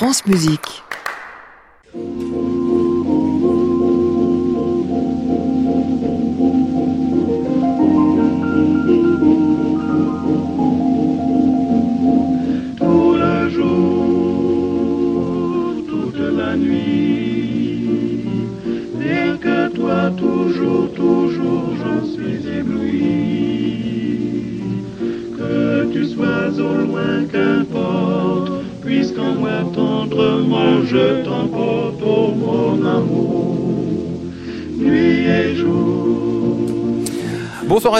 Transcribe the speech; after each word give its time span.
France 0.00 0.24
Musique. 0.24 0.82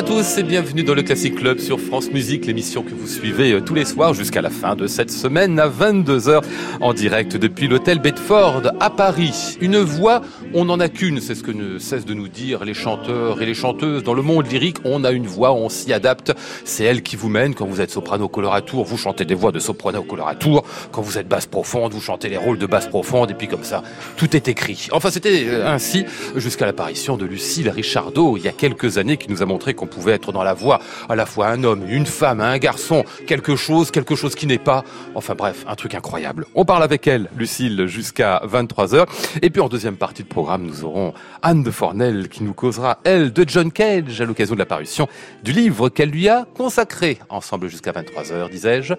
À 0.01 0.03
tous 0.03 0.39
et 0.39 0.43
bienvenue 0.43 0.83
dans 0.83 0.95
le 0.95 1.03
Classic 1.03 1.35
Club 1.35 1.59
sur 1.59 1.79
France 1.79 2.11
Musique, 2.11 2.47
l'émission 2.47 2.83
que 2.83 2.95
vous 2.95 3.07
suivez 3.07 3.53
euh, 3.53 3.61
tous 3.61 3.75
les 3.75 3.85
soirs 3.85 4.15
jusqu'à 4.15 4.41
la 4.41 4.49
fin 4.49 4.75
de 4.75 4.87
cette 4.87 5.11
semaine 5.11 5.61
à 5.61 5.69
22h 5.69 6.43
en 6.81 6.95
direct 6.95 7.37
depuis 7.37 7.69
l'hôtel 7.69 7.99
Bedford 7.99 8.63
à 8.81 8.89
Paris. 8.89 9.59
Une 9.61 9.77
voix, 9.77 10.23
on 10.55 10.65
n'en 10.65 10.81
a 10.81 10.89
qu'une, 10.89 11.21
c'est 11.21 11.35
ce 11.35 11.43
que 11.43 11.51
ne 11.51 11.79
cessent 11.79 12.07
de 12.07 12.15
nous 12.15 12.29
dire 12.29 12.65
les 12.65 12.73
chanteurs 12.73 13.43
et 13.43 13.45
les 13.45 13.53
chanteuses. 13.53 14.03
Dans 14.03 14.15
le 14.15 14.23
monde 14.23 14.51
lyrique, 14.51 14.79
on 14.85 15.05
a 15.05 15.11
une 15.11 15.27
voix, 15.27 15.53
on 15.53 15.69
s'y 15.69 15.93
adapte. 15.93 16.33
C'est 16.65 16.85
elle 16.85 17.03
qui 17.03 17.17
vous 17.17 17.29
mène. 17.29 17.55
Quand 17.55 17.67
vous 17.67 17.83
êtes 17.83 17.91
soprano 17.91 18.27
coloratour, 18.27 18.87
vous 18.87 18.97
chantez 18.97 19.27
des 19.27 19.35
voix 19.35 19.53
de 19.53 19.59
soprano 19.59 20.03
coloratour. 20.03 20.65
Quand 20.93 21.03
vous 21.03 21.19
êtes 21.19 21.29
basse 21.29 21.47
profonde, 21.47 21.93
vous 21.93 22.01
chantez 22.01 22.31
les 22.31 22.39
rôles 22.39 22.59
de 22.59 22.67
basse 22.67 22.87
profonde 22.87 23.33
et 23.33 23.35
puis 23.35 23.49
comme 23.49 23.65
ça, 23.65 23.83
tout 24.17 24.35
est 24.35 24.49
écrit. 24.49 24.89
Enfin, 24.93 25.11
c'était 25.11 25.45
euh, 25.47 25.69
ainsi 25.69 26.07
jusqu'à 26.37 26.65
l'apparition 26.65 27.19
de 27.19 27.27
Lucille 27.27 27.69
Richardot 27.69 28.39
il 28.39 28.45
y 28.45 28.49
a 28.49 28.53
quelques 28.53 28.97
années 28.97 29.19
qui 29.19 29.29
nous 29.31 29.43
a 29.43 29.47
montré 29.47 29.75
qu'on 29.75 29.90
pouvait 29.91 30.13
être 30.13 30.33
dans 30.33 30.43
la 30.43 30.55
voix 30.55 30.81
à 31.09 31.17
la 31.17 31.27
fois 31.27 31.49
un 31.49 31.65
homme, 31.65 31.85
une 31.89 32.07
femme, 32.07 32.41
un 32.41 32.59
garçon, 32.59 33.05
quelque 33.27 33.57
chose, 33.57 33.91
quelque 33.91 34.15
chose 34.15 34.35
qui 34.35 34.47
n'est 34.47 34.59
pas. 34.59 34.85
Enfin 35.15 35.35
bref, 35.35 35.65
un 35.69 35.75
truc 35.75 35.95
incroyable. 35.95 36.47
On 36.55 36.65
parle 36.65 36.83
avec 36.83 37.07
elle, 37.07 37.29
Lucille, 37.37 37.87
jusqu'à 37.87 38.41
23h. 38.47 39.07
Et 39.43 39.51
puis 39.51 39.61
en 39.61 39.69
deuxième 39.69 39.97
partie 39.97 40.23
de 40.23 40.29
programme, 40.29 40.63
nous 40.63 40.85
aurons 40.85 41.13
Anne 41.43 41.63
de 41.63 41.71
Fornel 41.71 42.29
qui 42.29 42.43
nous 42.43 42.55
causera, 42.55 42.99
elle, 43.05 43.33
de 43.33 43.45
John 43.47 43.71
Cage 43.73 44.21
à 44.21 44.25
l'occasion 44.25 44.55
de 44.55 44.61
la 44.61 44.67
parution 44.67 45.09
du 45.43 45.53
livre 45.53 45.89
qu'elle 45.89 46.11
lui 46.11 46.29
a 46.29 46.47
consacré. 46.55 47.19
Ensemble 47.29 47.69
jusqu'à 47.69 47.93
23h, 47.93 48.51
disais-je. 48.51 48.95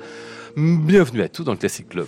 Bienvenue 0.58 1.22
à 1.22 1.30
tous 1.30 1.44
dans 1.44 1.54
le 1.54 1.58
Classic 1.58 1.88
Club. 1.88 2.08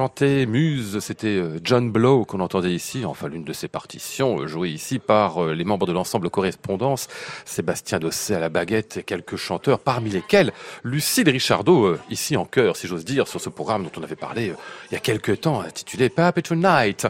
Chanté, 0.00 0.44
Muse, 0.44 0.98
c'était 1.00 1.38
euh, 1.38 1.58
John 1.64 1.90
Blow 1.90 2.26
qu'on 2.26 2.40
entendait 2.40 2.74
ici, 2.74 3.06
enfin 3.06 3.28
l'une 3.28 3.44
de 3.44 3.54
ses 3.54 3.66
partitions, 3.66 4.40
euh, 4.42 4.46
jouée 4.46 4.68
ici 4.68 4.98
par 4.98 5.42
euh, 5.42 5.54
les 5.54 5.64
membres 5.64 5.86
de 5.86 5.92
l'ensemble 5.92 6.28
Correspondance, 6.28 7.08
Sébastien 7.46 7.98
Dosset 7.98 8.34
à 8.34 8.38
la 8.40 8.50
baguette 8.50 8.98
et 8.98 9.02
quelques 9.02 9.36
chanteurs, 9.36 9.78
parmi 9.78 10.10
lesquels 10.10 10.52
Lucille 10.84 11.30
Richardot, 11.30 11.96
ici 12.10 12.36
en 12.36 12.44
chœur, 12.44 12.76
si 12.76 12.86
j'ose 12.88 13.06
dire, 13.06 13.26
sur 13.26 13.40
ce 13.40 13.48
programme 13.48 13.84
dont 13.84 13.90
on 13.98 14.02
avait 14.02 14.16
parlé 14.16 14.52
il 14.90 14.94
y 14.94 14.96
a 14.98 15.00
quelques 15.00 15.40
temps, 15.40 15.62
intitulé 15.62 16.10
Perpetual 16.10 16.58
Night. 16.58 17.06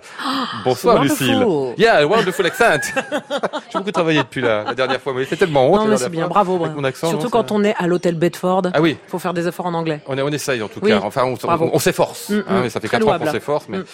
Bonsoir 0.64 0.98
wonderful. 0.98 1.26
Lucille. 1.26 1.74
Yeah, 1.78 2.06
wonderful 2.06 2.46
accent. 2.46 2.92
J'ai 3.72 3.78
beaucoup 3.80 3.90
travaillé 3.90 4.20
depuis 4.20 4.42
la, 4.42 4.62
la 4.62 4.74
dernière 4.76 5.00
fois, 5.00 5.12
mais 5.12 5.24
c'est 5.24 5.36
tellement 5.36 5.66
honte. 5.72 5.80
Non, 5.80 5.86
mais 5.88 5.96
c'est 5.96 6.08
bien, 6.08 6.26
fois, 6.26 6.44
bravo. 6.44 6.58
mon 6.58 6.84
accent, 6.84 7.08
Surtout 7.08 7.24
non, 7.24 7.30
quand 7.30 7.50
on 7.50 7.64
est 7.64 7.74
à 7.78 7.88
l'hôtel 7.88 8.14
Bedford, 8.14 8.62
Ah 8.72 8.80
oui. 8.80 8.96
faut 9.08 9.18
faire 9.18 9.34
des 9.34 9.48
efforts 9.48 9.66
en 9.66 9.74
anglais. 9.74 10.02
On, 10.06 10.16
est- 10.16 10.22
on 10.22 10.28
essaye 10.28 10.62
en 10.62 10.68
tout 10.68 10.78
Oui. 10.82 10.90
cas. 10.90 11.00
Enfin, 11.02 11.24
on, 11.24 11.34
Bravo. 11.34 11.64
on- 11.72 11.74
on 11.74 11.78
s'efforce. 11.80 12.28
Mm, 12.30 12.44
hein, 12.46 12.58
mm. 12.60 12.62
mais 12.62 12.75
ça 12.76 12.80
fait 12.80 12.88
Très 12.88 12.98
4 12.98 13.08
ans 13.08 13.18
qu'on 13.18 13.32
s'efforce, 13.32 13.68
mais 13.68 13.78
Mm. 13.78 13.84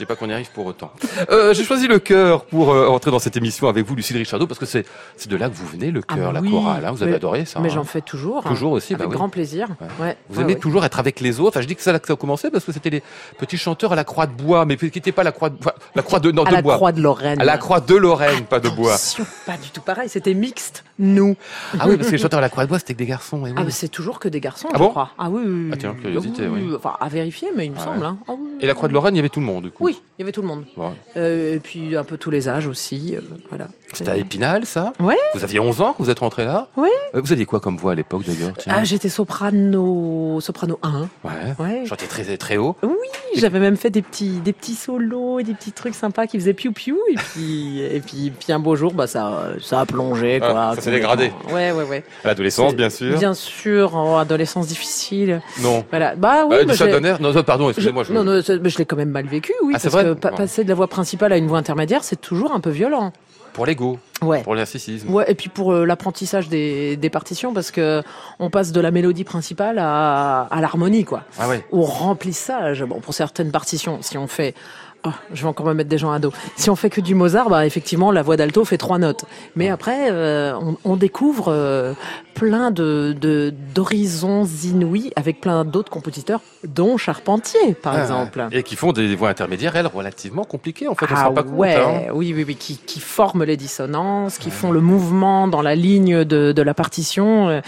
Dis 0.00 0.06
pas 0.06 0.16
qu'on 0.16 0.28
y 0.28 0.32
arrive 0.32 0.50
pour 0.50 0.66
autant. 0.66 0.90
Euh, 1.30 1.54
J'ai 1.54 1.64
choisi 1.64 1.86
le 1.86 1.98
chœur 1.98 2.44
pour 2.44 2.72
euh, 2.72 2.88
entrer 2.88 3.10
dans 3.10 3.18
cette 3.18 3.36
émission 3.36 3.68
avec 3.68 3.86
vous, 3.86 3.94
Lucille 3.94 4.16
Richardot, 4.16 4.46
parce 4.46 4.58
que 4.58 4.66
c'est 4.66 4.84
de 5.28 5.36
là 5.36 5.48
que 5.48 5.54
vous 5.54 5.66
venez, 5.66 5.90
le 5.90 6.00
Ah 6.08 6.14
chœur, 6.14 6.26
bah 6.26 6.32
la 6.32 6.40
oui. 6.40 6.50
chorale. 6.50 6.84
hein, 6.84 6.92
vous 6.92 7.02
avez 7.02 7.12
Mais- 7.12 7.16
adoré 7.16 7.44
ça. 7.44 7.60
Mais 7.60 7.68
hein. 7.70 7.72
j'en 7.74 7.84
fais 7.84 8.00
toujours. 8.00 8.42
Toujours 8.44 8.72
aussi, 8.72 8.94
Avec 8.94 9.06
bah 9.06 9.10
oui. 9.10 9.16
grand 9.16 9.28
plaisir. 9.28 9.68
Ouais. 10.00 10.16
Vous 10.28 10.36
Ouais, 10.38 10.42
aimez 10.44 10.54
ouais. 10.54 10.58
toujours 10.60 10.84
être 10.84 10.98
avec 10.98 11.20
les 11.20 11.38
autres. 11.40 11.50
Enfin, 11.50 11.60
je 11.60 11.66
dis 11.66 11.76
que 11.76 11.82
c'est 11.82 11.92
là 11.92 11.98
que 11.98 12.06
ça 12.06 12.14
a 12.14 12.16
commencé 12.16 12.50
parce 12.50 12.64
que 12.64 12.72
c'était 12.72 12.90
les 12.90 13.02
petits 13.38 13.56
chanteurs 13.58 13.92
à 13.92 13.96
la 13.96 14.04
croix 14.04 14.26
de 14.26 14.32
bois, 14.32 14.64
mais 14.64 14.76
qui 14.76 14.86
n'étaient 14.86 15.12
pas 15.12 15.22
la 15.24 15.32
croix 15.32 15.50
de, 15.50 15.56
enfin, 15.60 15.72
la 15.94 16.02
croix 16.02 16.18
de, 16.20 16.30
non, 16.32 16.42
À 16.44 16.50
de 16.50 16.54
la 16.54 16.62
bois. 16.62 16.74
croix 16.76 16.92
de 16.92 17.00
Lorraine. 17.00 17.40
À 17.40 17.44
la 17.44 17.58
croix 17.58 17.80
de 17.80 17.94
Lorraine, 17.94 18.44
pas 18.44 18.60
de 18.60 18.68
bois. 18.68 18.94
Attention, 18.94 19.26
pas 19.46 19.56
du 19.56 19.70
tout 19.70 19.80
pareil. 19.82 20.08
C'était 20.08 20.34
mixte, 20.34 20.84
nous. 20.98 21.36
Ah 21.78 21.84
oui, 21.88 21.96
parce 21.96 22.08
que 22.08 22.12
les 22.12 22.18
chanteurs 22.22 22.38
à 22.38 22.42
la 22.42 22.48
croix 22.48 22.64
de 22.64 22.68
bois, 22.68 22.78
c'était 22.78 22.94
que 22.94 22.98
des 22.98 23.06
garçons. 23.06 23.38
et 23.46 23.50
oui. 23.50 23.54
Ah, 23.56 23.62
mais 23.64 23.70
c'est 23.70 23.88
toujours 23.88 24.18
que 24.18 24.28
des 24.28 24.40
garçons, 24.40 24.68
Ah 24.70 24.74
je 24.74 24.78
bon? 24.78 24.88
crois. 24.90 25.10
Ah 25.18 25.28
oui, 25.30 25.42
oui, 25.44 25.64
oui. 25.66 25.70
Ah 25.72 25.76
tiens, 25.78 25.94
curiosité, 26.00 26.46
oui. 26.48 26.72
Enfin, 26.76 26.94
à 27.00 27.08
vérifier, 27.08 27.48
mais 27.56 27.66
il 27.66 27.72
me 27.72 27.76
Ah 27.78 27.84
semble. 27.84 28.00
ouais. 28.00 28.06
hein. 28.06 28.18
Ah. 28.28 28.32
Et 28.60 28.66
la 28.66 28.74
croix 28.74 28.88
de 28.88 28.94
Lorraine, 28.94 29.14
il 29.14 29.18
y 29.18 29.20
avait 29.20 29.28
tout 29.28 29.40
le 29.40 29.46
monde, 29.46 29.64
du 29.64 29.70
coup. 29.70 29.84
Oui, 29.90 30.00
il 30.18 30.22
y 30.22 30.24
avait 30.24 30.32
tout 30.32 30.42
le 30.42 30.48
monde. 30.48 30.64
Ouais. 30.76 30.86
Euh, 31.16 31.54
et 31.56 31.58
puis 31.60 31.96
un 31.96 32.04
peu 32.04 32.16
tous 32.16 32.30
les 32.30 32.48
âges 32.48 32.66
aussi. 32.66 33.16
euh, 33.16 33.20
voilà. 33.48 33.68
C'était 33.92 34.10
à 34.12 34.16
Épinal, 34.16 34.66
ça 34.66 34.92
Ouais. 35.00 35.16
Vous 35.34 35.42
aviez 35.42 35.58
11 35.58 35.80
ans, 35.80 35.96
vous 35.98 36.10
êtes 36.10 36.20
rentré 36.20 36.44
là 36.44 36.68
Ouais. 36.76 36.88
Euh, 37.16 37.20
Vous 37.24 37.32
aviez 37.32 37.44
quoi 37.44 37.58
comme 37.58 37.76
voix 37.76 37.92
à 37.92 37.94
l'époque, 37.96 38.22
d'ailleurs 38.24 38.52
tiens 38.56 38.72
Ah, 38.76 38.84
j'étais 38.84 39.08
soprano, 39.08 40.40
soprano 40.40 40.78
1. 40.82 41.08
Ouais. 41.24 41.84
Très, 42.08 42.36
très 42.36 42.56
haut. 42.56 42.76
Oui, 42.82 42.90
j'avais 43.36 43.58
même 43.60 43.76
fait 43.76 43.90
des 43.90 44.02
petits, 44.02 44.38
des 44.40 44.52
petits 44.52 44.74
solos 44.74 45.38
et 45.40 45.44
des 45.44 45.54
petits 45.54 45.72
trucs 45.72 45.94
sympas 45.94 46.26
qui 46.26 46.38
faisaient 46.38 46.54
piou 46.54 46.72
piou 46.72 46.98
et 47.10 47.14
puis 47.16 47.80
et 47.80 48.00
puis, 48.00 48.30
puis 48.30 48.52
un 48.52 48.58
beau 48.58 48.76
jour 48.76 48.92
bah 48.92 49.06
ça 49.06 49.48
ça 49.60 49.80
a 49.80 49.86
plongé 49.86 50.38
quoi. 50.40 50.54
Ah, 50.56 50.72
ça 50.76 50.82
s'est 50.82 50.90
dégradé. 50.90 51.32
Ouais 51.52 51.72
ouais 51.72 51.84
ouais. 51.84 52.04
À 52.24 52.28
l'adolescence, 52.28 52.70
C'est- 52.70 52.76
bien 52.76 52.90
sûr. 52.90 53.18
Bien 53.18 53.34
sûr, 53.34 53.96
en 53.96 54.18
adolescence 54.18 54.66
difficile. 54.68 55.40
Non. 55.62 55.84
Voilà. 55.90 56.14
Bah 56.16 56.44
oui, 56.48 56.56
Euh, 56.56 56.58
bah, 56.64 56.72
du 56.72 56.78
j'ai- 56.78 56.90
Chardonnay 56.90 57.14
Non, 57.20 57.42
pardon, 57.42 57.64
je- 57.66 57.70
excusez-moi. 57.70 58.04
Je... 58.04 58.12
Non, 58.12 58.22
non, 58.24 58.40
mais 58.62 58.70
je 58.70 58.78
l'ai 58.78 58.84
quand 58.84 58.96
même 58.96 59.10
mal 59.10 59.26
vécu, 59.26 59.52
oui. 59.64 59.72
Ah, 59.76 59.78
c'est 59.80 59.90
parce 59.90 60.04
vrai 60.04 60.14
que 60.14 60.18
pa- 60.20 60.30
passer 60.32 60.62
de 60.64 60.68
la 60.68 60.74
voix 60.74 60.88
principale 60.88 61.32
à 61.32 61.36
une 61.36 61.46
voix 61.46 61.58
intermédiaire, 61.58 62.04
c'est 62.04 62.20
toujours 62.20 62.52
un 62.52 62.60
peu 62.60 62.70
violent. 62.70 63.12
Pour 63.52 63.66
l'ego, 63.66 63.98
Ouais. 64.22 64.42
pour 64.44 64.54
le 64.54 64.60
narcissisme. 64.60 65.12
Ouais, 65.12 65.24
et 65.28 65.34
puis 65.34 65.48
pour 65.48 65.72
euh, 65.72 65.84
l'apprentissage 65.84 66.48
des, 66.48 66.96
des 66.96 67.10
partitions, 67.10 67.52
parce 67.52 67.72
que 67.72 68.00
on 68.38 68.48
passe 68.48 68.70
de 68.70 68.80
la 68.80 68.92
mélodie 68.92 69.24
principale 69.24 69.78
à, 69.80 70.42
à 70.42 70.60
l'harmonie, 70.60 71.04
quoi. 71.04 71.24
Ah 71.36 71.48
ouais. 71.48 71.66
au 71.72 71.82
remplissage. 71.82 72.84
Bon, 72.84 73.00
pour 73.00 73.12
certaines 73.12 73.50
partitions, 73.50 73.98
si 74.02 74.16
on 74.18 74.28
fait, 74.28 74.54
Ah, 75.02 75.14
je 75.32 75.40
vais 75.40 75.48
encore 75.48 75.64
me 75.64 75.72
mettre 75.72 75.88
des 75.88 75.96
gens 75.96 76.12
à 76.12 76.18
dos. 76.18 76.30
Si 76.56 76.68
on 76.68 76.76
fait 76.76 76.90
que 76.90 77.00
du 77.00 77.14
Mozart, 77.14 77.48
bah 77.48 77.64
effectivement, 77.64 78.12
la 78.12 78.20
voix 78.20 78.36
d'alto 78.36 78.66
fait 78.66 78.76
trois 78.76 78.98
notes. 78.98 79.24
Mais 79.56 79.70
après, 79.70 80.08
euh, 80.10 80.52
on, 80.60 80.76
on 80.84 80.96
découvre 80.96 81.46
euh, 81.48 81.94
plein 82.34 82.70
de 82.70 83.16
de- 83.18 83.50
d'horizons 83.74 84.44
inouïs 84.44 85.10
avec 85.16 85.40
plein 85.40 85.64
d'autres 85.64 85.90
compositeurs, 85.90 86.40
dont 86.68 86.98
Charpentier, 86.98 87.72
par 87.72 87.94
Ah, 87.96 88.02
exemple. 88.02 88.46
Et 88.52 88.62
qui 88.62 88.76
font 88.76 88.92
des 88.92 89.14
voix 89.16 89.30
intermédiaires, 89.30 89.74
elles, 89.74 89.86
relativement 89.86 90.44
compliquées, 90.44 90.86
en 90.86 90.94
fait. 90.94 91.06
On 91.06 91.08
se 91.08 91.14
Ah 91.16 91.28
rend 91.28 91.32
pas 91.32 91.44
compte. 91.44 91.54
ouais, 91.54 91.76
hein. 91.76 92.10
oui, 92.12 92.34
oui, 92.36 92.44
oui, 92.46 92.56
qui, 92.56 92.76
qui 92.76 93.00
forment 93.00 93.44
les 93.44 93.56
dissonances, 93.56 94.36
qui 94.36 94.50
font 94.50 94.70
le 94.70 94.82
mouvement 94.82 95.48
dans 95.48 95.62
la 95.62 95.74
ligne 95.76 96.24
de, 96.24 96.52
de 96.52 96.62
la 96.62 96.74
partition, 96.74 97.48
euh, 97.48 97.60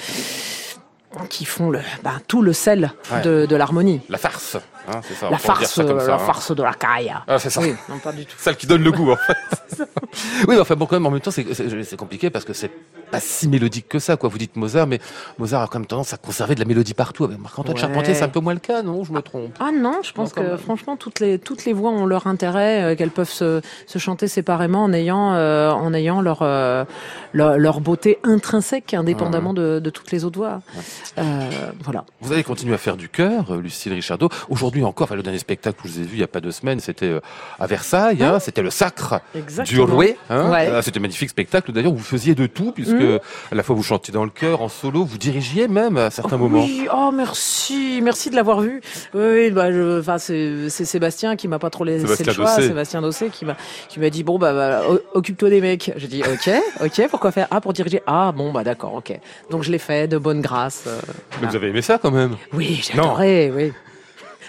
qui 1.28 1.44
font 1.44 1.70
le, 1.70 1.80
bah, 2.02 2.12
tout 2.28 2.42
le 2.42 2.52
sel 2.52 2.92
Ouais. 3.12 3.20
de, 3.22 3.46
de 3.46 3.56
l'harmonie. 3.56 4.00
La 4.08 4.18
farce. 4.18 4.56
Hein, 4.88 5.00
c'est 5.02 5.14
ça, 5.14 5.26
on 5.28 5.30
La 5.30 5.38
farce, 5.38 5.74
ça 5.74 5.84
comme 5.84 5.98
euh, 5.98 6.00
ça, 6.00 6.08
la 6.08 6.14
hein. 6.14 6.18
farce 6.18 6.54
de 6.54 6.62
la 6.62 6.72
caille. 6.74 7.14
Ah, 7.26 7.38
c'est 7.38 7.50
ça. 7.50 7.60
Oui, 7.60 7.74
non, 7.88 7.98
pas 7.98 8.12
du 8.12 8.24
tout. 8.26 8.36
Celle 8.38 8.56
qui 8.56 8.66
donne 8.66 8.82
le 8.82 8.92
goût, 8.92 9.10
en 9.12 9.16
fait. 9.16 9.36
oui, 10.48 10.54
mais 10.54 10.60
enfin, 10.60 10.74
bon, 10.76 10.86
quand 10.86 10.96
même, 10.96 11.06
en 11.06 11.10
même 11.10 11.20
temps, 11.20 11.30
c'est- 11.30 11.96
compliqué 11.96 12.30
parce 12.30 12.44
que 12.44 12.52
c'est 12.52 12.70
pas 13.10 13.20
si 13.20 13.46
mélodique 13.48 13.88
que 13.88 13.98
ça, 13.98 14.16
quoi. 14.16 14.28
Vous 14.30 14.38
dites 14.38 14.56
Mozart, 14.56 14.86
mais 14.86 14.98
Mozart 15.38 15.62
a 15.62 15.66
quand 15.66 15.78
même 15.78 15.86
tendance 15.86 16.14
à 16.14 16.16
conserver 16.16 16.54
de 16.54 16.60
la 16.60 16.66
mélodie 16.66 16.94
partout. 16.94 17.24
Avec 17.24 17.38
Marc-Antoine 17.38 17.74
Ouais. 17.76 17.80
Charpentier, 17.80 18.14
c'est 18.14 18.22
un 18.24 18.28
peu 18.28 18.40
moins 18.40 18.54
le 18.54 18.60
cas, 18.60 18.82
non? 18.82 19.04
Je 19.04 19.12
me 19.12 19.20
trompe. 19.20 19.54
Ah 19.60 19.70
non, 19.74 20.00
je 20.02 20.12
pense 20.12 20.34
Non, 20.34 20.42
que 20.42 20.48
même. 20.48 20.58
franchement 20.58 20.96
toutes 20.96 21.20
les 21.20 21.38
toutes 21.38 21.66
les 21.66 21.74
voix 21.74 21.90
ont 21.90 22.06
leur 22.06 22.26
intérêt, 22.26 22.82
euh, 22.82 22.96
qu'elles 22.96 23.10
peuvent 23.10 23.28
se, 23.28 23.60
se 23.86 23.98
chanter 23.98 24.28
séparément 24.28 24.84
en 24.84 24.92
ayant 24.94 25.34
euh, 25.34 25.70
en 25.70 25.92
ayant 25.92 26.22
leur, 26.22 26.38
euh, 26.40 26.84
leur 27.34 27.58
leur 27.58 27.80
beauté 27.82 28.18
intrinsèque 28.24 28.94
indépendamment 28.94 29.52
de, 29.52 29.78
de 29.78 29.90
toutes 29.90 30.10
les 30.10 30.24
autres 30.24 30.38
voix. 30.38 30.60
Euh, 31.18 31.50
voilà. 31.84 32.06
Vous 32.22 32.32
avez 32.32 32.42
continué 32.44 32.72
à 32.74 32.78
faire 32.78 32.96
du 32.96 33.10
chœur, 33.10 33.54
Lucille 33.56 33.92
Richardot. 33.92 34.30
Aujourd'hui 34.48 34.71
encore, 34.82 35.04
enfin, 35.04 35.16
le 35.16 35.22
dernier 35.22 35.38
spectacle 35.38 35.82
que 35.82 35.88
je 35.88 35.92
vous 35.94 36.00
ai 36.00 36.04
vu 36.04 36.10
il 36.14 36.20
y 36.20 36.22
a 36.22 36.26
pas 36.28 36.40
deux 36.40 36.50
semaines, 36.52 36.80
c'était 36.80 37.06
euh, 37.06 37.20
à 37.58 37.66
Versailles. 37.66 38.22
Hein, 38.22 38.38
c'était 38.40 38.62
le 38.62 38.70
Sacre 38.70 39.20
du. 39.66 39.80
Rouet. 39.80 40.16
Hein, 40.30 40.50
Ouais. 40.50 40.68
Euh, 40.68 40.82
c'était 40.82 40.98
un 40.98 41.02
magnifique 41.02 41.30
spectacle. 41.30 41.72
D'ailleurs, 41.72 41.92
vous 41.92 41.98
faisiez 42.02 42.34
de 42.34 42.46
tout, 42.46 42.72
puisque 42.72 42.92
Mhm. 42.92 43.18
à 43.50 43.54
la 43.54 43.62
fois 43.62 43.74
vous 43.76 43.82
chantiez 43.82 44.12
dans 44.14 44.24
le 44.24 44.30
chœur, 44.30 44.62
en 44.62 44.68
solo, 44.68 45.04
vous 45.04 45.18
dirigiez 45.18 45.66
même 45.68 45.96
à 45.96 46.10
certains 46.10 46.36
moments. 46.36 46.62
Oui, 46.62 46.86
oh 46.94 47.10
merci, 47.12 48.00
merci 48.02 48.30
de 48.30 48.36
l'avoir 48.36 48.60
vu. 48.60 48.80
Oui, 49.14 49.50
bah, 49.50 49.66
enfin 49.98 50.18
c'est 50.18 50.68
Sébastien 50.70 51.36
qui 51.36 51.48
m'a 51.48 51.58
pas 51.58 51.70
trop 51.70 51.84
laissé 51.84 52.02
Sébastien 52.06 52.26
le 52.26 52.32
choix, 52.32 52.56
Dossé. 52.56 52.68
Sébastien 52.68 53.02
Dossé 53.02 53.28
qui 53.30 53.44
m'a 53.44 53.56
qui 53.88 53.98
m'a 54.00 54.10
dit 54.10 54.22
bon 54.22 54.38
bah, 54.38 54.52
bah, 54.52 54.82
occupe-toi 55.14 55.50
des 55.50 55.60
mecs. 55.60 55.92
J'ai 55.96 56.06
dit 56.08 56.22
ok, 56.22 56.50
ok, 56.84 57.08
pourquoi 57.10 57.32
faire? 57.32 57.48
Ah 57.50 57.60
pour 57.60 57.72
diriger. 57.72 58.02
Ah 58.06 58.32
bon 58.34 58.52
bah 58.52 58.62
d'accord, 58.64 58.94
ok. 58.94 59.18
Donc 59.50 59.62
je 59.64 59.70
l'ai 59.72 59.78
fait 59.78 60.06
de 60.08 60.18
bonne 60.18 60.40
grâce. 60.40 60.84
euh, 60.86 60.98
Mais 61.06 61.14
voilà. 61.38 61.48
vous 61.50 61.56
avez 61.56 61.68
aimé 61.68 61.82
ça 61.82 61.98
quand 61.98 62.10
même? 62.10 62.36
Oui, 62.52 62.80
j'ai 62.84 62.98
adoré, 62.98 63.52
oui. 63.54 63.72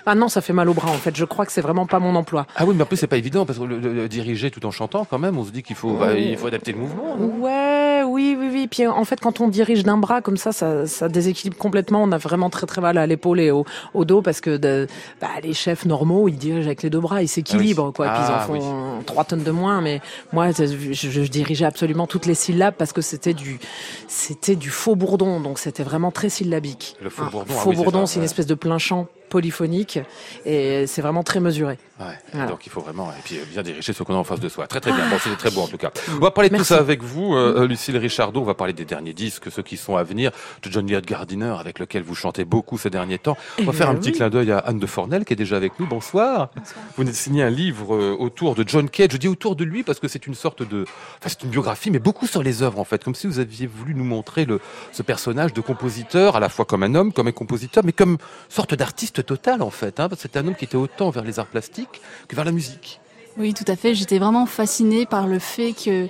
Ah 0.06 0.16
non, 0.16 0.28
ça 0.28 0.42
fait 0.42 0.54
mal 0.54 0.70
au 0.70 0.74
bras 0.74 0.90
en 0.90 0.94
fait. 0.98 1.16
Je 1.16 1.26
crois 1.26 1.46
que 1.46 1.52
c'est 1.52 1.62
vraiment 1.62 1.86
pas 1.86 2.00
mon 2.00 2.16
emploi. 2.16 2.46
Ah 2.56 2.66
oui, 2.66 2.74
mais 2.76 2.84
en 2.84 2.86
plus 2.86 2.98
c'est 2.98 3.08
pas 3.08 3.18
évident 3.18 3.46
parce 3.46 3.60
que 3.60 3.64
le, 3.64 3.80
le- 3.80 3.94
le 3.94 4.08
diriger 4.10 4.52
tout 4.52 4.66
en 4.66 4.72
chantant 4.72 5.06
quand 5.06 5.20
même, 5.20 5.38
on 5.38 5.44
se 5.46 5.52
dit 5.52 5.64
qu'il 5.64 5.76
faut, 5.76 5.94
bah, 5.94 6.14
il 6.18 6.38
faut 6.38 6.48
adapter 6.48 6.72
le 6.72 6.78
mouvement. 6.80 7.16
non? 7.18 7.34
Ouais, 7.40 8.04
oui, 8.06 8.36
oui, 8.40 8.50
oui. 8.52 8.68
Puis 8.70 8.86
en 8.88 9.06
fait, 9.06 9.20
quand 9.20 9.40
on 9.42 9.48
dirige 9.48 9.84
d'un 9.84 9.98
bras 9.98 10.22
comme 10.22 10.38
ça, 10.38 10.52
ça, 10.52 10.88
ça 10.88 11.08
déséquilibre 11.10 11.58
complètement. 11.58 12.04
On 12.04 12.12
a 12.12 12.18
vraiment 12.18 12.50
très 12.50 12.66
très 12.68 12.82
mal 12.82 12.98
à 12.98 13.08
l'épaule 13.08 13.40
et 13.40 13.52
au, 13.52 13.66
au 13.94 14.06
dos 14.06 14.22
parce 14.22 14.42
que 14.42 14.58
de- 14.58 14.88
bah, 15.22 15.28
les 15.42 15.54
chefs 15.54 15.86
normaux, 15.86 16.28
ils 16.28 16.38
dirigent 16.38 16.66
avec 16.68 16.84
les 16.84 16.90
deux 16.90 17.00
bras, 17.00 17.22
ils 17.22 17.28
s'équilibrent 17.28 17.94
quoi. 17.94 18.10
Puis 18.10 18.22
ils 18.28 18.32
en 18.32 18.36
Ah, 18.36 18.40
font 18.40 19.04
trois 19.06 19.24
tonnes 19.24 19.44
de 19.44 19.52
moins. 19.52 19.82
Mais 19.82 20.02
moi, 20.32 20.52
je, 20.52 20.66
je- 20.92 21.22
dirigeais 21.32 21.66
absolument 21.66 22.06
toutes 22.08 22.26
les 22.26 22.36
syllabes 22.36 22.76
parce 22.78 22.92
que 22.94 23.02
c'était 23.02 23.34
du, 23.34 23.60
c'était 24.08 24.56
du 24.56 24.70
faux 24.70 24.96
bourdon, 24.96 25.40
donc 25.40 25.60
c'était 25.60 25.84
vraiment 25.84 26.12
très 26.12 26.30
syllabique. 26.30 26.96
Le 27.02 27.10
faux 27.10 27.24
bourdon, 27.32 27.46
ah 27.50 27.54
Faux 27.54 27.70
oui, 27.72 27.76
bourdon, 27.76 28.06
c'est 28.06 28.20
une 28.20 28.26
espèce 28.26 28.46
de 28.48 28.56
plein 28.56 28.78
chant 28.78 29.08
polyphonique 29.34 29.98
et 30.46 30.86
c'est 30.86 31.02
vraiment 31.02 31.24
très 31.24 31.40
mesuré. 31.40 31.80
Ouais, 32.08 32.18
Voilà. 32.34 32.48
donc 32.50 32.66
il 32.66 32.70
faut 32.70 32.82
vraiment 32.82 33.10
et 33.12 33.22
puis 33.24 33.38
euh, 33.38 33.44
bien 33.52 33.62
diriger 33.64 33.94
ce 33.94 34.04
qu'on 34.04 34.14
a 34.14 34.18
en 34.18 34.24
face 34.24 34.40
de 34.40 34.50
soi. 34.50 34.68
Très 34.68 34.80
très 34.80 34.92
bien. 34.92 35.08
Bon, 35.10 35.18
c'était 35.22 35.36
très 35.36 35.52
beau 35.52 35.62
en 35.62 35.68
tout 35.68 35.78
cas. 35.78 35.92
On 36.16 36.20
va 36.20 36.32
parler 36.32 36.50
de 36.50 36.54
Merci. 36.54 36.70
tout 36.70 36.74
ça 36.76 36.80
avec 36.80 37.02
vous, 37.04 37.34
euh, 37.36 37.62
euh, 37.62 37.68
Lucille 37.68 37.98
Richardot. 37.98 38.42
On 38.42 38.46
va 38.46 38.54
parler 38.56 38.74
des 38.74 38.86
derniers 38.86 39.14
disques, 39.14 39.52
ceux 39.52 39.64
qui 39.64 39.78
sont 39.78 39.96
à 39.96 40.04
venir, 40.04 40.32
de 40.64 40.72
John 40.72 40.86
Elliott 40.88 41.06
Gardiner 41.06 41.56
avec 41.60 41.80
lequel 41.80 42.04
vous 42.04 42.16
chantez 42.16 42.46
beaucoup 42.46 42.78
ces 42.78 42.90
derniers 42.90 43.20
temps. 43.20 43.38
On 43.60 43.64
va 43.64 43.72
Eh 43.74 43.76
faire 43.78 43.90
un 43.90 43.94
ben 43.94 44.00
petit 44.00 44.10
oui. 44.10 44.16
clin 44.18 44.30
d'œil 44.30 44.52
à 44.52 44.58
Anne 44.60 44.80
de 44.80 44.86
Fornel 44.88 45.26
qui 45.26 45.34
est 45.34 45.38
déjà 45.38 45.56
avec 45.58 45.80
nous. 45.80 45.86
Bonsoir. 45.88 46.50
Vous 46.56 46.64
venez 46.98 47.12
de 47.12 47.16
signer 47.16 47.44
un 47.44 47.50
livre 47.50 47.96
euh, 47.96 48.16
autour 48.18 48.56
de 48.56 48.64
John 48.68 48.90
Cage. 48.90 49.10
Je 49.12 49.18
dis 49.18 49.28
autour 49.28 49.56
de 49.56 49.64
lui 49.64 49.84
parce 49.84 50.00
que 50.00 50.08
c'est 50.08 50.28
une 50.28 50.36
sorte 50.36 50.68
de, 50.68 50.84
enfin 50.84 51.28
c'est 51.30 51.44
une 51.44 51.50
biographie, 51.50 51.92
mais 51.92 52.00
beaucoup 52.00 52.28
sur 52.28 52.44
les 52.44 52.64
œuvres 52.64 52.80
en 52.80 52.84
fait, 52.86 53.04
comme 53.04 53.16
si 53.16 53.28
vous 53.28 53.40
aviez 53.40 53.68
voulu 53.68 53.96
nous 53.96 54.04
montrer 54.06 54.46
le 54.46 54.60
ce 54.92 55.04
personnage 55.04 55.54
de 55.54 55.62
compositeur 55.62 56.36
à 56.36 56.40
la 56.40 56.50
fois 56.50 56.66
comme 56.66 56.84
un 56.84 56.96
homme, 56.96 57.14
comme 57.14 57.28
un 57.28 57.32
compositeur, 57.32 57.84
mais 57.86 57.92
comme 57.94 58.18
sorte 58.50 58.74
d'artiste 58.74 59.26
total 59.26 59.62
en 59.62 59.70
fait. 59.70 60.00
Hein, 60.00 60.10
parce 60.10 60.16
que 60.16 60.22
c'était 60.24 60.40
un 60.40 60.48
homme 60.48 60.56
qui 60.56 60.66
était 60.66 60.76
autant 60.78 61.10
vers 61.10 61.24
les 61.24 61.40
arts 61.40 61.48
plastiques 61.48 61.93
que 62.28 62.36
vers 62.36 62.46
la 62.46 62.52
musique. 62.52 63.00
Oui, 63.38 63.54
tout 63.54 63.66
à 63.68 63.76
fait. 63.76 63.96
J'étais 63.96 64.20
vraiment 64.20 64.46
fascinée 64.46 65.06
par 65.06 65.28
le 65.28 65.40
fait 65.40 65.74
que 65.74 66.08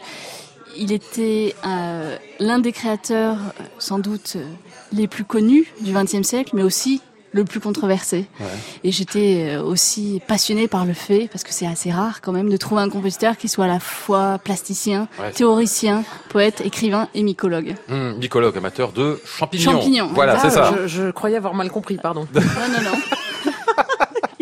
il 0.75 0.91
était 0.91 1.55
euh, 1.65 2.17
l'un 2.39 2.57
des 2.59 2.71
créateurs, 2.71 3.37
euh, 3.59 3.63
sans 3.77 3.99
doute 3.99 4.33
euh, 4.37 4.43
les 4.91 5.07
plus 5.07 5.23
connus 5.23 5.71
du 5.81 5.93
XXe 5.93 6.23
siècle, 6.27 6.51
mais 6.55 6.63
aussi 6.63 6.99
le 7.31 7.45
plus 7.45 7.59
controversé. 7.59 8.25
Ouais. 8.39 8.45
Et 8.83 8.91
j'étais 8.91 9.55
aussi 9.57 10.21
passionnée 10.27 10.67
par 10.67 10.85
le 10.85 10.93
fait, 10.93 11.27
parce 11.31 11.43
que 11.43 11.51
c'est 11.53 11.65
assez 11.67 11.91
rare 11.91 12.21
quand 12.21 12.31
même, 12.31 12.49
de 12.49 12.57
trouver 12.57 12.81
un 12.81 12.89
compositeur 12.89 13.37
qui 13.37 13.47
soit 13.49 13.65
à 13.65 13.67
la 13.67 13.79
fois 13.79 14.37
plasticien, 14.43 15.07
Ouais. 15.19 15.31
théoricien, 15.31 16.03
poète, 16.29 16.61
écrivain 16.61 17.07
et 17.15 17.23
mycologue. 17.23 17.75
Hum, 17.89 18.17
mycologue, 18.17 18.55
amateur 18.57 18.91
de 18.91 19.19
champignons. 19.25 19.71
Champignons. 19.71 20.09
Voilà, 20.13 20.35
Ah, 20.37 20.39
c'est 20.41 20.49
ça. 20.51 20.73
Je, 20.83 20.87
je 20.87 21.11
croyais 21.11 21.37
avoir 21.37 21.53
mal 21.55 21.69
compris, 21.71 21.97
pardon. 21.97 22.27
Non, 22.35 22.41
non, 22.41 22.91
non. 22.91 23.51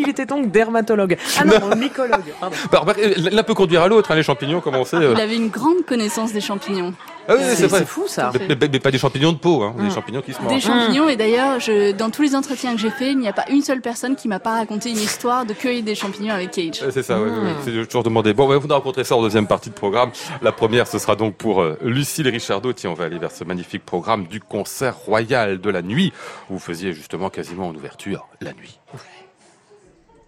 Il 0.01 0.10
était 0.10 0.25
donc 0.25 0.51
dermatologue. 0.51 1.17
Ah 1.39 1.46
non, 1.46 1.75
mycologue. 1.75 2.34
Pardon. 2.39 2.55
Bah, 2.72 2.79
remarquez, 2.79 3.15
L'un 3.15 3.43
peut 3.43 3.53
conduire 3.53 3.81
à 3.84 3.88
l'autre, 3.88 4.12
hein, 4.12 4.15
les 4.15 4.24
champignons, 4.24 4.62
comment 4.62 4.79
on 4.81 4.86
sait. 4.86 4.98
euh. 4.98 5.13
Il 5.15 5.22
avait 5.22 5.36
une 5.36 5.50
grande 5.50 5.86
connaissance 5.86 6.34
des 6.34 6.41
champignons. 6.41 6.93
Ah 7.27 7.36
oui, 7.38 7.43
Euh, 7.43 7.53
c'est 7.55 7.86
fou 7.86 8.05
ça. 8.08 8.31
Mais, 8.34 8.55
mais- 8.60 8.70
mais 8.72 8.79
pas 8.79 8.89
des 8.89 8.98
champignons 8.98 9.31
de 9.31 9.38
peau, 9.38 9.62
hein, 9.62 9.75
des 9.77 9.84
Mm. 9.84 9.91
champignons 9.91 10.22
qui 10.22 10.34
se 10.34 10.39
Des 10.39 10.43
mangent. 10.46 10.63
champignons 10.63 11.08
et 11.08 11.15
d'ailleurs, 11.15 11.60
dans 11.98 12.10
tous 12.10 12.24
les 12.24 12.36
entretiens 12.36 12.74
que 12.74 12.79
j'ai 12.81 12.89
fait, 12.89 13.12
il 13.12 13.20
n'y 13.20 13.27
a 13.27 13.34
pas 13.34 13.46
une 13.50 13.62
seule 13.62 13.79
personne 13.81 14.15
qui 14.15 14.27
m'a 14.27 14.39
pas 14.39 14.53
raconté 14.53 14.89
une 14.89 14.98
histoire 14.98 15.46
de 15.46 15.53
cueillir 15.53 15.84
des 15.84 15.93
champignons 15.93 16.34
avec 16.34 16.50
Cage. 16.51 16.84
C'est 16.91 17.03
ça, 17.03 17.20
ouais, 17.22 17.29
Mm. 17.29 17.43
ouais, 17.46 17.53
c'est 17.63 17.86
toujours 17.86 18.03
demandé. 18.03 18.34
Bon, 18.34 18.48
ouais, 18.48 18.58
vous 18.58 18.67
nous 18.67 18.74
raconterez 18.74 19.03
ça 19.03 19.15
en 19.15 19.22
deuxième 19.22 19.46
partie 19.48 19.70
de 19.70 19.75
programme. 19.75 20.10
La 20.41 20.51
première, 20.51 20.88
ce 20.88 20.98
sera 20.98 21.15
donc 21.15 21.36
pour 21.36 21.62
euh, 21.62 21.77
Lucille 21.84 22.27
Richardot. 22.27 22.74
Tiens, 22.74 22.89
on 22.89 22.96
va 22.96 23.05
aller 23.05 23.20
vers 23.20 23.31
ce 23.31 23.43
magnifique 23.43 23.86
programme 23.86 24.25
du 24.25 24.39
concert 24.39 24.96
royal 24.98 25.62
de 25.62 25.70
la 25.70 25.84
nuit. 25.84 26.12
où 26.50 26.53
Vous 26.53 26.60
faisiez 26.60 26.91
justement 26.91 27.29
quasiment 27.29 27.67
en 27.67 27.75
ouverture 27.75 28.27
la 28.41 28.53
nuit. 28.53 28.79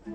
Pour 0.06 0.12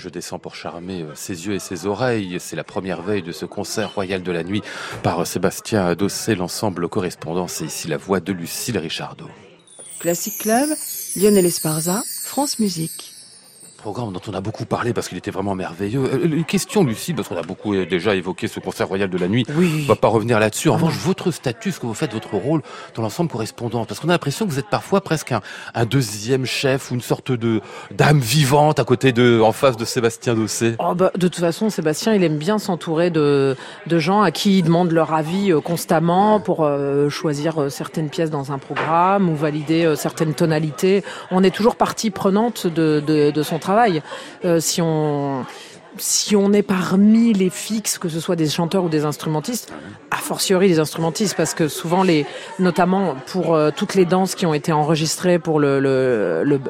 je 0.00 0.08
descends 0.08 0.38
pour 0.38 0.56
charmer 0.56 1.02
euh, 1.02 1.14
ses 1.14 1.46
yeux 1.46 1.54
et 1.54 1.58
ses 1.58 1.86
oreilles. 1.86 2.38
C'est 2.40 2.56
la 2.56 2.64
première 2.64 3.02
veille 3.02 3.22
de 3.22 3.32
ce 3.32 3.44
concert 3.44 3.94
royal 3.94 4.22
de 4.22 4.32
la 4.32 4.42
nuit 4.42 4.62
par 5.02 5.20
euh, 5.20 5.24
Sébastien 5.24 5.86
Adossé, 5.86 6.34
l'ensemble 6.34 6.88
correspondant. 6.88 7.46
C'est 7.46 7.66
ici 7.66 7.86
la 7.86 7.98
voix 7.98 8.18
de 8.20 8.32
Lucille 8.32 8.78
Richardot. 8.78 9.30
Classic 10.00 10.36
Club, 10.38 10.70
Lionel 11.16 11.46
Esparza, 11.46 12.02
France 12.24 12.58
Musique. 12.58 13.09
Programme 13.80 14.12
dont 14.12 14.20
on 14.28 14.34
a 14.34 14.42
beaucoup 14.42 14.66
parlé 14.66 14.92
parce 14.92 15.08
qu'il 15.08 15.16
était 15.16 15.30
vraiment 15.30 15.54
merveilleux. 15.54 16.02
Euh, 16.04 16.26
Une 16.26 16.44
question, 16.44 16.84
Lucie, 16.84 17.14
parce 17.14 17.28
qu'on 17.28 17.36
a 17.38 17.42
beaucoup 17.42 17.74
euh, 17.74 17.86
déjà 17.86 18.14
évoqué 18.14 18.46
ce 18.46 18.60
concert 18.60 18.86
royal 18.86 19.08
de 19.08 19.16
la 19.16 19.26
nuit. 19.26 19.46
Oui. 19.56 19.84
On 19.84 19.88
va 19.88 19.96
pas 19.96 20.08
revenir 20.08 20.38
là-dessus. 20.38 20.68
En 20.68 20.74
revanche, 20.74 20.98
votre 20.98 21.30
statut, 21.30 21.72
ce 21.72 21.80
que 21.80 21.86
vous 21.86 21.94
faites, 21.94 22.12
votre 22.12 22.34
rôle 22.34 22.60
dans 22.94 23.00
l'ensemble 23.02 23.30
correspondant, 23.30 23.86
parce 23.86 23.98
qu'on 23.98 24.10
a 24.10 24.12
l'impression 24.12 24.44
que 24.44 24.50
vous 24.50 24.58
êtes 24.58 24.68
parfois 24.68 25.00
presque 25.00 25.32
un, 25.32 25.40
un 25.74 25.86
deuxième 25.86 26.44
chef 26.44 26.90
ou 26.90 26.94
une 26.94 27.00
sorte 27.00 27.32
de 27.32 27.62
d'âme 27.90 28.18
vivante 28.20 28.78
à 28.78 28.84
côté 28.84 29.12
de, 29.12 29.40
en 29.40 29.52
face 29.52 29.78
de 29.78 29.86
Sébastien 29.86 30.34
Dossé. 30.34 30.74
Oh 30.78 30.94
bah, 30.94 31.10
de 31.16 31.28
toute 31.28 31.40
façon, 31.40 31.70
Sébastien, 31.70 32.12
il 32.12 32.22
aime 32.22 32.36
bien 32.36 32.58
s'entourer 32.58 33.08
de, 33.08 33.56
de 33.86 33.98
gens 33.98 34.20
à 34.20 34.30
qui 34.30 34.58
il 34.58 34.64
demande 34.64 34.92
leur 34.92 35.14
avis 35.14 35.52
euh, 35.52 35.60
constamment 35.62 36.38
pour 36.38 36.64
euh, 36.64 37.08
choisir 37.08 37.70
certaines 37.70 38.10
pièces 38.10 38.30
dans 38.30 38.52
un 38.52 38.58
programme 38.58 39.30
ou 39.30 39.36
valider 39.36 39.94
certaines 39.96 40.34
tonalités. 40.34 41.02
On 41.30 41.42
est 41.42 41.50
toujours 41.50 41.76
partie 41.76 42.10
prenante 42.10 42.66
de, 42.66 43.02
de, 43.06 43.30
de 43.30 43.42
son 43.42 43.58
travail. 43.58 43.69
Euh, 44.44 44.60
si 44.60 44.80
on 44.82 45.44
si 45.98 46.36
on 46.36 46.52
est 46.52 46.62
parmi 46.62 47.32
les 47.32 47.50
fixes, 47.50 47.98
que 47.98 48.08
ce 48.08 48.20
soit 48.20 48.36
des 48.36 48.48
chanteurs 48.48 48.84
ou 48.84 48.88
des 48.88 49.04
instrumentistes, 49.04 49.72
a 50.10 50.16
fortiori 50.16 50.68
les 50.68 50.78
instrumentistes, 50.78 51.36
parce 51.36 51.54
que 51.54 51.68
souvent 51.68 52.02
les, 52.02 52.26
notamment 52.58 53.14
pour 53.26 53.54
euh, 53.54 53.70
toutes 53.74 53.94
les 53.94 54.04
danses 54.04 54.34
qui 54.34 54.46
ont 54.46 54.54
été 54.54 54.72
enregistrées 54.72 55.38
pour 55.38 55.60
le, 55.60 55.80
le, 55.80 56.42
le, 56.44 56.60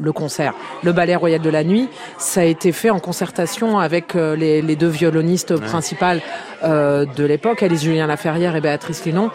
le 0.00 0.12
concert, 0.12 0.54
le 0.82 0.92
ballet 0.92 1.16
royal 1.16 1.40
de 1.40 1.50
la 1.50 1.64
nuit, 1.64 1.88
ça 2.18 2.40
a 2.40 2.44
été 2.44 2.72
fait 2.72 2.90
en 2.90 3.00
concertation 3.00 3.78
avec 3.78 4.16
euh, 4.16 4.34
les, 4.34 4.62
les 4.62 4.76
deux 4.76 4.88
violonistes 4.88 5.56
principales 5.56 6.20
euh, 6.62 7.04
de 7.04 7.24
l'époque, 7.24 7.62
Alice 7.62 7.82
Julien 7.82 8.06
Laferrière 8.06 8.56
et 8.56 8.60
Béatrice 8.60 9.04
Linon, 9.04 9.30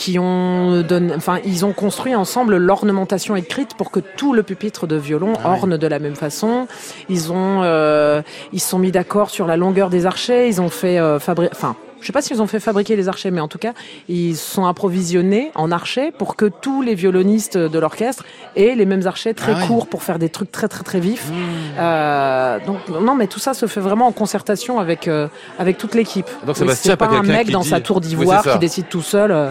qui 0.00 0.18
ont 0.18 0.80
donné, 0.80 1.12
enfin, 1.14 1.40
ils 1.44 1.66
ont 1.66 1.74
construit 1.74 2.14
ensemble 2.14 2.56
l'ornementation 2.56 3.36
écrite 3.36 3.74
pour 3.74 3.90
que 3.90 4.00
tout 4.00 4.32
le 4.32 4.42
pupitre 4.42 4.86
de 4.86 4.96
violon 4.96 5.34
Ah 5.44 5.50
oui. 5.52 5.58
orne 5.58 5.76
de 5.76 5.86
la 5.86 5.98
même 5.98 6.16
façon. 6.16 6.66
Ils 7.10 7.30
ont, 7.32 7.60
euh, 7.62 8.22
ils 8.54 8.60
se 8.60 8.68
sont 8.70 8.78
mis 8.78 8.92
d'accord 8.92 9.28
sur 9.28 9.46
la 9.46 9.58
longueur 9.58 9.90
des 9.90 10.06
archets. 10.06 10.48
Ils 10.48 10.58
ont 10.62 10.70
fait 10.70 10.98
euh, 10.98 11.18
fabriquer, 11.18 11.52
enfin. 11.54 11.76
Je 12.00 12.06
sais 12.06 12.14
pas 12.14 12.22
s'ils 12.22 12.40
ont 12.40 12.46
fait 12.46 12.60
fabriquer 12.60 12.96
les 12.96 13.10
archets, 13.10 13.30
mais 13.30 13.42
en 13.42 13.48
tout 13.48 13.58
cas, 13.58 13.74
ils 14.08 14.34
sont 14.34 14.64
approvisionnés 14.64 15.50
en 15.54 15.70
archets 15.70 16.12
pour 16.18 16.34
que 16.34 16.46
tous 16.46 16.80
les 16.80 16.94
violonistes 16.94 17.58
de 17.58 17.78
l'orchestre 17.78 18.24
aient 18.56 18.74
les 18.74 18.86
mêmes 18.86 19.06
archets 19.06 19.34
très 19.34 19.52
Ah 19.52 19.58
oui. 19.60 19.66
courts 19.66 19.86
pour 19.86 20.02
faire 20.02 20.18
des 20.18 20.30
trucs 20.30 20.50
très 20.50 20.66
très 20.66 20.82
très 20.82 20.98
vifs. 20.98 21.28
Euh, 21.78 22.58
donc 22.66 22.78
non, 22.88 23.14
mais 23.14 23.26
tout 23.26 23.38
ça 23.38 23.52
se 23.52 23.66
fait 23.66 23.80
vraiment 23.80 24.06
en 24.06 24.12
concertation 24.12 24.78
avec 24.80 25.08
euh, 25.08 25.28
avec 25.58 25.76
toute 25.76 25.94
l'équipe. 25.94 26.24
Donc, 26.46 26.56
Oui, 26.58 26.68
c'est 26.74 26.96
pas 26.96 27.06
un 27.08 27.22
mec 27.22 27.50
dans 27.50 27.60
dit- 27.60 27.68
sa 27.68 27.80
tour 27.80 28.00
d'ivoire 28.00 28.44
qui 28.44 28.58
décide 28.58 28.88
tout 28.88 29.02
seul 29.02 29.30
euh, 29.30 29.50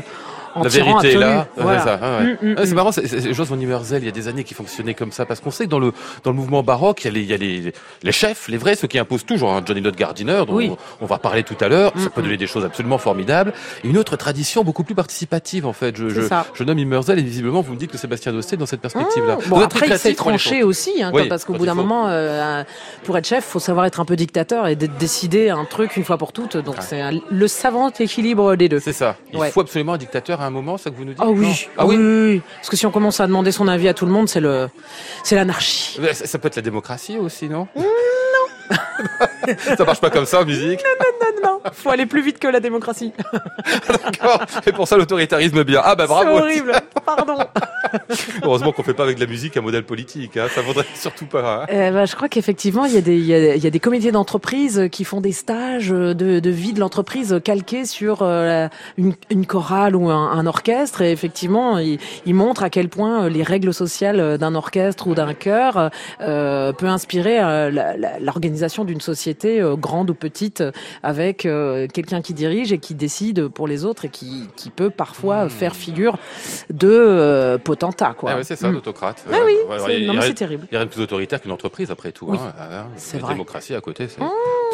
en 0.56 0.64
La 0.64 0.70
tirant 0.70 1.00
vérité 1.00 1.18
là. 1.20 1.48
Voilà. 1.58 1.80
c'est 1.80 1.86
ça, 1.86 1.96
ouais, 1.96 2.26
ouais. 2.26 2.38
Mm, 2.42 2.52
mm, 2.52 2.56
c'est 2.66 2.72
mm. 2.72 2.76
marrant, 2.76 2.92
c'est- 2.92 3.34
Jos 3.34 3.44
von 3.46 3.60
Immerzel, 3.60 4.02
il 4.04 4.06
y 4.06 4.10
a 4.10 4.12
des 4.12 4.28
années 4.28 4.44
qui 4.44 4.54
fonctionnait 4.54 4.94
comme 4.94 5.12
ça, 5.12 5.26
parce 5.26 5.40
qu'on 5.40 5.52
sait 5.52 5.66
que 5.66 5.70
dans 5.70 5.80
le, 5.80 5.92
dans 6.24 6.32
le 6.32 6.38
mouvement 6.38 6.64
baroque, 6.64 7.06
il 7.06 7.08
y 7.08 7.10
a 7.10 7.12
les, 7.12 7.22
il 7.22 7.28
y 7.28 7.34
a 7.34 7.38
les, 7.38 7.74
les 8.04 8.12
chefs, 8.12 8.48
les 8.48 8.58
vrais, 8.58 8.76
ceux 8.76 8.88
qui 8.88 8.98
imposent 9.00 9.26
toujours, 9.26 9.52
hein, 9.54 9.62
Johnny 9.66 9.82
Lott 9.82 9.96
Gardiner, 9.96 10.44
dont 10.48 10.56
Oui. 10.56 10.70
on, 10.72 10.78
on 11.04 11.06
va 11.06 11.18
parler 11.18 11.44
tout 11.44 11.58
à 11.62 11.68
l'heure, 11.68 11.92
ça 11.98 12.10
peut 12.10 12.22
donner 12.22 12.38
des 12.38 12.48
choses 12.48 12.66
absolument 12.66 12.98
formidables, 12.98 13.54
et 13.84 13.88
une 13.88 13.98
autre 13.98 14.16
tradition 14.16 14.64
beaucoup 14.64 14.84
plus 14.84 14.96
participative, 14.96 15.66
en 15.66 15.74
fait. 15.74 15.96
Je, 15.98 16.10
je, 16.10 16.22
je 16.54 16.64
nomme 16.64 16.80
Immerzel, 16.80 17.20
et 17.20 17.22
visiblement, 17.24 17.62
vous 17.62 17.74
me 17.74 17.78
dites 17.78 17.92
que 17.92 17.98
Sébastien 17.98 18.32
Dossé, 18.32 18.58
dans 18.58 18.66
cette 18.66 18.82
perspective-là. 18.82 19.36
Mmh. 19.36 19.40
Vous 19.42 19.50
Bon 19.56 19.62
après 19.62 19.88
il 19.88 19.98
s'est 19.98 20.14
tranché 20.14 20.64
aussi, 20.64 21.02
hein, 21.04 21.12
Oui, 21.14 21.28
parce 21.28 21.46
qu'au 21.46 21.54
bout 21.54 21.64
il 21.64 21.68
d'un 21.68 21.74
moment, 21.76 22.08
euh, 22.08 22.64
pour 23.04 23.18
être 23.18 23.28
chef, 23.28 23.44
faut 23.46 23.60
savoir 23.60 23.86
être 23.86 24.00
un 24.00 24.06
peu 24.06 24.16
dictateur 24.16 24.68
et 24.68 24.76
de- 24.76 24.86
décider 24.88 25.50
un 25.50 25.66
truc 25.66 25.98
une 25.98 26.04
fois 26.04 26.18
pour 26.18 26.32
toutes. 26.34 26.58
Donc 26.58 26.76
c'est 26.82 27.02
le 27.30 27.48
savant 27.48 27.90
équilibre 28.00 28.56
des 28.56 28.70
deux. 28.70 28.80
C'est 28.80 28.94
ça. 28.94 29.16
Il 29.34 29.40
Ouais. 29.40 29.50
faut 29.52 29.62
absolument 29.62 29.94
un 29.94 29.98
dictateur 29.98 30.39
à 30.40 30.46
un 30.46 30.50
moment, 30.50 30.78
ça 30.78 30.90
que 30.90 30.96
vous 30.96 31.06
nous 31.06 31.14
dites 31.14 31.22
Oh 31.24 31.34
oui. 31.36 31.68
Ah 31.78 31.86
oui, 31.86 31.96
oui, 31.98 32.32
oui. 32.36 32.42
Parce 32.56 32.70
que 32.70 32.78
si 32.78 32.86
on 32.86 32.92
commence 32.92 33.20
à 33.20 33.28
demander 33.28 33.52
son 33.52 33.68
avis 33.68 33.88
à 33.88 33.94
tout 33.94 34.06
le 34.06 34.12
monde, 34.12 34.30
c'est 34.30 34.40
le, 34.40 34.70
c'est 35.24 35.36
l'anarchie. 35.36 36.00
Ça, 36.14 36.26
ça 36.26 36.40
peut 36.40 36.48
être 36.48 36.56
la 36.56 36.62
démocratie 36.62 37.18
aussi, 37.18 37.50
non? 37.50 37.68
Non 37.76 37.84
Ça 39.78 39.86
marche 39.86 40.02
pas 40.02 40.10
comme 40.10 40.26
ça 40.26 40.42
en 40.42 40.46
musique 40.46 40.80
Non, 41.44 41.50
non, 41.64 41.72
faut 41.74 41.90
aller 41.90 42.06
plus 42.06 42.22
vite 42.22 42.40
que 42.40 42.48
la 42.48 42.60
démocratie. 42.60 43.14
D'accord. 43.88 44.42
Et 44.66 44.72
pour 44.72 44.88
ça, 44.88 44.98
l'autoritarisme 44.98 45.64
bien. 45.64 45.82
Ah 45.84 45.96
bah 45.96 46.08
bravo 46.08 46.30
C'est 46.38 46.42
horrible. 46.42 46.74
Pardon. 47.06 47.38
Heureusement 48.44 48.72
qu'on 48.72 48.84
fait 48.84 48.94
pas 48.94 49.04
avec 49.04 49.16
de 49.16 49.22
la 49.22 49.28
musique 49.30 49.56
un 49.58 49.62
modèle 49.62 49.84
politique, 49.84 50.38
hein. 50.38 50.48
ça 50.54 50.62
vaudrait 50.62 50.86
surtout 50.96 51.26
pas. 51.26 51.64
hein. 51.64 51.74
Euh, 51.74 51.92
bah, 51.92 52.06
je 52.06 52.16
crois 52.16 52.28
qu'effectivement, 52.30 52.86
il 52.86 52.94
y 52.94 52.98
a 52.98 53.02
des, 53.02 53.16
il 53.16 53.26
y 53.26 53.34
a, 53.34 53.56
il 53.56 53.64
y 53.64 53.68
a 53.68 53.70
des 53.70 53.80
comités 53.80 54.12
d'entreprise 54.12 54.88
qui 54.92 55.04
font 55.04 55.22
des 55.22 55.32
stages 55.32 55.90
de, 55.90 56.14
de 56.14 56.50
vie 56.50 56.74
de 56.74 56.80
l'entreprise 56.80 57.40
calqués 57.44 57.86
sur 57.86 58.20
euh, 58.22 58.68
une, 58.98 59.14
une 59.30 59.46
chorale 59.46 59.96
ou 59.96 60.10
un, 60.10 60.32
un 60.32 60.46
orchestre. 60.46 61.02
Et 61.02 61.12
effectivement, 61.12 61.78
ils, 61.78 62.00
ils 62.26 62.36
montrent 62.36 62.64
à 62.64 62.70
quel 62.70 62.90
point 62.90 63.24
euh, 63.26 63.30
les 63.30 63.44
règles 63.44 63.74
sociales 63.74 64.38
d'un 64.38 64.56
orchestre 64.56 65.08
ou 65.08 65.16
d'un 65.16 65.34
chœur 65.34 65.90
euh, 66.22 66.74
peut 66.74 66.88
inspirer 66.88 67.40
euh, 67.42 67.96
l'organisation 68.20 68.84
d'une 68.86 69.02
société 69.02 69.29
euh, 69.46 69.76
grande 69.76 70.10
ou 70.10 70.14
petite 70.14 70.64
avec 71.04 71.46
euh, 71.46 71.88
quelqu'un 71.88 72.22
qui 72.22 72.34
dirige 72.34 72.72
et 72.72 72.78
qui 72.78 72.96
décide 72.96 73.48
pour 73.48 73.68
les 73.68 73.86
autres 73.86 74.06
et 74.06 74.10
qui, 74.10 74.48
qui 74.56 74.70
peut 74.70 74.90
parfois 74.90 75.50
faire 75.50 75.76
figure 75.76 76.18
de 76.72 76.90
euh, 76.90 77.58
potentat. 77.58 78.14
Quoi. 78.18 78.32
Ah 78.34 78.38
ouais, 78.38 78.44
c'est 78.44 78.56
ça, 78.56 78.70
Mm. 78.70 78.74
l'autocrate. 78.74 79.24
Ah 79.32 79.38
oui, 79.46 79.54
c'est- 80.22 80.34
terrible. 80.34 80.68
Il 80.72 80.74
y 80.74 80.76
a 80.76 80.80
rien 80.80 80.86
de 80.86 80.92
plus 80.92 81.02
autoritaire 81.02 81.42
qu'une 81.42 81.52
entreprise, 81.52 81.92
après 81.92 82.12
tout. 82.12 82.28
Oui, 82.30 82.38
hein. 82.42 82.54
Ah, 82.60 82.86
c'est 82.96 83.18
la 83.18 83.24
vrai. 83.24 83.34
démocratie 83.34 83.74
à 83.76 83.82
côté, 83.82 84.08
c'est 84.08 84.22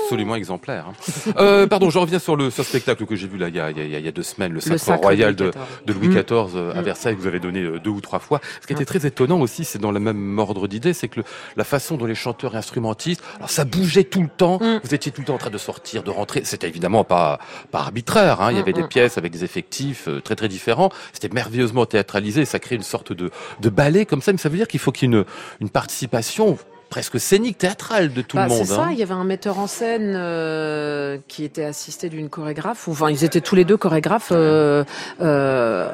absolument 0.03 0.35
exemplaire. 0.35 0.85
hein. 0.89 1.33
Euh, 1.37 1.67
pardon, 1.67 1.89
je 1.89 1.97
reviens 1.99 2.19
sur 2.19 2.35
le 2.35 2.49
sur 2.49 2.63
spectacle 2.65 3.05
que 3.05 3.15
j'ai 3.15 3.27
vu 3.27 3.37
là 3.37 3.47
il 3.49 3.55
y 3.55 3.59
a, 3.59 3.71
il 3.71 3.77
y 3.77 3.81
a- 3.81 3.99
il 3.99 4.05
y 4.05 4.07
a 4.07 4.11
deux 4.11 4.23
semaines, 4.23 4.51
le 4.53 4.59
Sacre, 4.59 4.79
Sacre 4.79 5.01
Royal 5.03 5.35
de 5.35 5.51
de, 5.85 5.93
Louis. 5.93 6.09
XIV 6.09 6.55
euh, 6.55 6.73
à. 6.75 6.81
Versailles, 6.81 7.15
que 7.15 7.21
vous 7.21 7.27
avez 7.27 7.39
donné 7.39 7.61
euh, 7.61 7.79
deux 7.79 7.89
ou 7.89 8.01
trois 8.01 8.19
fois. 8.19 8.39
Ce 8.61 8.67
qui 8.67 8.73
était 8.73 8.85
très 8.85 9.05
étonnant 9.07 9.39
aussi, 9.41 9.63
c'est 9.65 9.79
dans 9.79 9.91
le 9.91 9.99
même 9.99 10.37
ordre 10.37 10.67
d'idée, 10.67 10.93
c'est 10.93 11.07
que 11.07 11.21
le- 11.21 11.25
la 11.55 11.63
façon 11.63 11.97
dont 11.97 12.05
les 12.05 12.13
chanteurs 12.15 12.53
et 12.53 12.57
instrumentistes, 12.57 13.23
alors 13.37 13.49
ça 13.49 13.65
bougeait 13.65 14.03
tout 14.03 14.21
le 14.21 14.27
temps, 14.27 14.44
Mm. 14.53 14.79
vous 14.83 14.93
étiez 14.93 15.11
tout 15.11 15.21
le 15.21 15.27
temps 15.27 15.35
en 15.35 15.37
train 15.39 15.49
de 15.49 15.57
sortir, 15.57 16.03
de 16.03 16.11
rentrer. 16.11 16.43
C'était 16.43 16.67
évidemment 16.67 17.03
pas, 17.03 17.39
pas 17.71 17.79
arbitraire, 17.79 18.41
hein. 18.41 18.51
il 18.51 18.55
y 18.57 18.59
Mm, 18.59 18.61
avait 18.63 18.73
des 18.73 18.83
mm. 18.83 18.87
pièces 18.87 19.17
avec 19.17 19.31
des 19.31 19.43
effectifs 19.43 20.07
euh, 20.07 20.21
très 20.21 20.35
très 20.35 20.47
différents. 20.47 20.89
C'était 21.13 21.29
merveilleusement 21.33 21.85
théâtralisé, 21.85 22.45
ça 22.45 22.59
crée 22.59 22.75
une 22.75 22.83
sorte 22.83 23.13
de, 23.13 23.31
de 23.59 23.69
ballet 23.69 24.05
comme 24.05 24.21
ça, 24.21 24.31
mais 24.31 24.37
ça 24.37 24.49
veut 24.49 24.57
dire 24.57 24.67
qu'il 24.67 24.79
faut 24.79 24.91
qu'il 24.91 25.09
y 25.11 25.13
ait 25.13 25.17
une, 25.17 25.25
une 25.61 25.69
participation 25.69 26.57
presque 26.89 27.19
scénique, 27.19 27.57
théâtrale 27.57 28.13
de 28.13 28.21
tout 28.21 28.37
Bah, 28.37 28.43
le 28.43 28.49
monde. 28.49 28.57
C'est 28.59 28.73
ça, 28.73 28.83
hein. 28.85 28.89
il 28.91 28.97
y 28.97 29.03
avait 29.03 29.13
un 29.13 29.23
metteur 29.23 29.59
en 29.59 29.67
scène 29.67 30.13
euh, 30.15 31.17
qui 31.27 31.43
était 31.43 31.63
assisté 31.65 32.09
d'une 32.09 32.29
chorégraphe. 32.29 32.87
ou- 32.87 32.91
Enfin, 32.91 33.09
ils 33.09 33.23
étaient 33.23 33.41
tous 33.41 33.55
les 33.55 33.65
deux 33.65 33.77
chorégraphes 33.77 34.31
euh, 34.31 34.83
euh, 35.21 35.89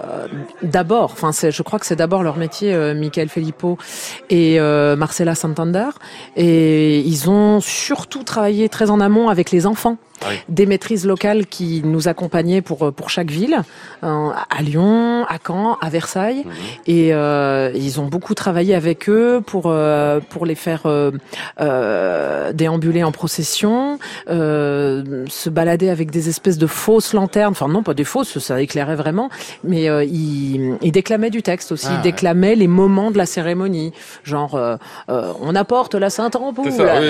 d'abord. 0.62 1.12
Enfin, 1.13 1.32
je 1.49 1.62
crois 1.63 1.80
que 1.80 1.86
c'est 1.86 1.95
d'abord 1.95 2.23
leur 2.23 2.38
métier, 2.38 2.75
Michael 2.93 3.30
Filippo 3.30 3.77
et 4.30 4.60
Marcela 4.60 5.36
Santander. 5.36 5.89
Et 6.36 6.99
ils 6.99 7.30
ont 7.30 7.60
surtout 7.62 8.23
travaillé 8.23 8.69
très 8.69 8.89
en 8.89 8.99
amont 8.99 9.30
avec 9.30 9.51
les 9.51 9.65
enfants. 9.65 9.97
Oui. 10.29 10.36
Des 10.49 10.65
maîtrises 10.65 11.05
locales 11.05 11.45
qui 11.47 11.81
nous 11.84 12.07
accompagnaient 12.07 12.62
pour 12.62 12.91
pour 12.93 13.10
chaque 13.10 13.31
ville, 13.31 13.57
euh, 14.03 14.29
à 14.49 14.62
Lyon, 14.62 15.25
à 15.27 15.38
Caen, 15.45 15.77
à 15.81 15.89
Versailles, 15.89 16.43
Mhm. 16.45 16.51
et 16.88 17.13
euh, 17.13 17.71
ils 17.73 17.99
ont 17.99 18.05
beaucoup 18.05 18.36
travaillé 18.36 18.75
avec 18.75 19.10
eux 19.10 19.41
pour 19.45 19.63
euh, 19.67 20.19
pour 20.29 20.45
les 20.45 20.55
faire 20.55 20.81
euh, 20.86 21.12
euh, 21.60 22.53
déambuler 22.53 23.03
en 23.03 23.12
procession, 23.12 23.99
euh, 24.29 25.25
se 25.29 25.49
balader 25.49 25.89
avec 25.89 26.12
des 26.12 26.29
espèces 26.29 26.57
de 26.57 26.67
fausses 26.67 27.13
lanternes. 27.13 27.51
Enfin 27.51 27.67
non, 27.67 27.84
pas 27.84 27.93
des 27.93 28.03
fausses, 28.03 28.38
ça 28.39 28.62
éclairait 28.62 28.95
vraiment, 28.95 29.29
mais 29.63 29.89
euh, 29.89 30.03
ils, 30.03 30.77
ils 30.81 30.91
déclamaient 30.91 31.29
du 31.29 31.41
texte 31.43 31.71
aussi. 31.71 31.88
Ah, 31.89 31.93
ils 31.93 31.97
ouais. 31.97 32.03
déclamaient 32.03 32.55
les 32.55 32.67
moments 32.67 33.12
de 33.12 33.17
la 33.17 33.25
cérémonie, 33.25 33.93
genre 34.23 34.55
euh, 34.55 34.75
euh, 35.10 35.31
on 35.41 35.55
apporte 35.55 35.95
la 35.95 36.10
sainte 36.10 36.36
ampoule. 36.36 36.71
Ça, 36.71 36.99
oui, 36.99 37.07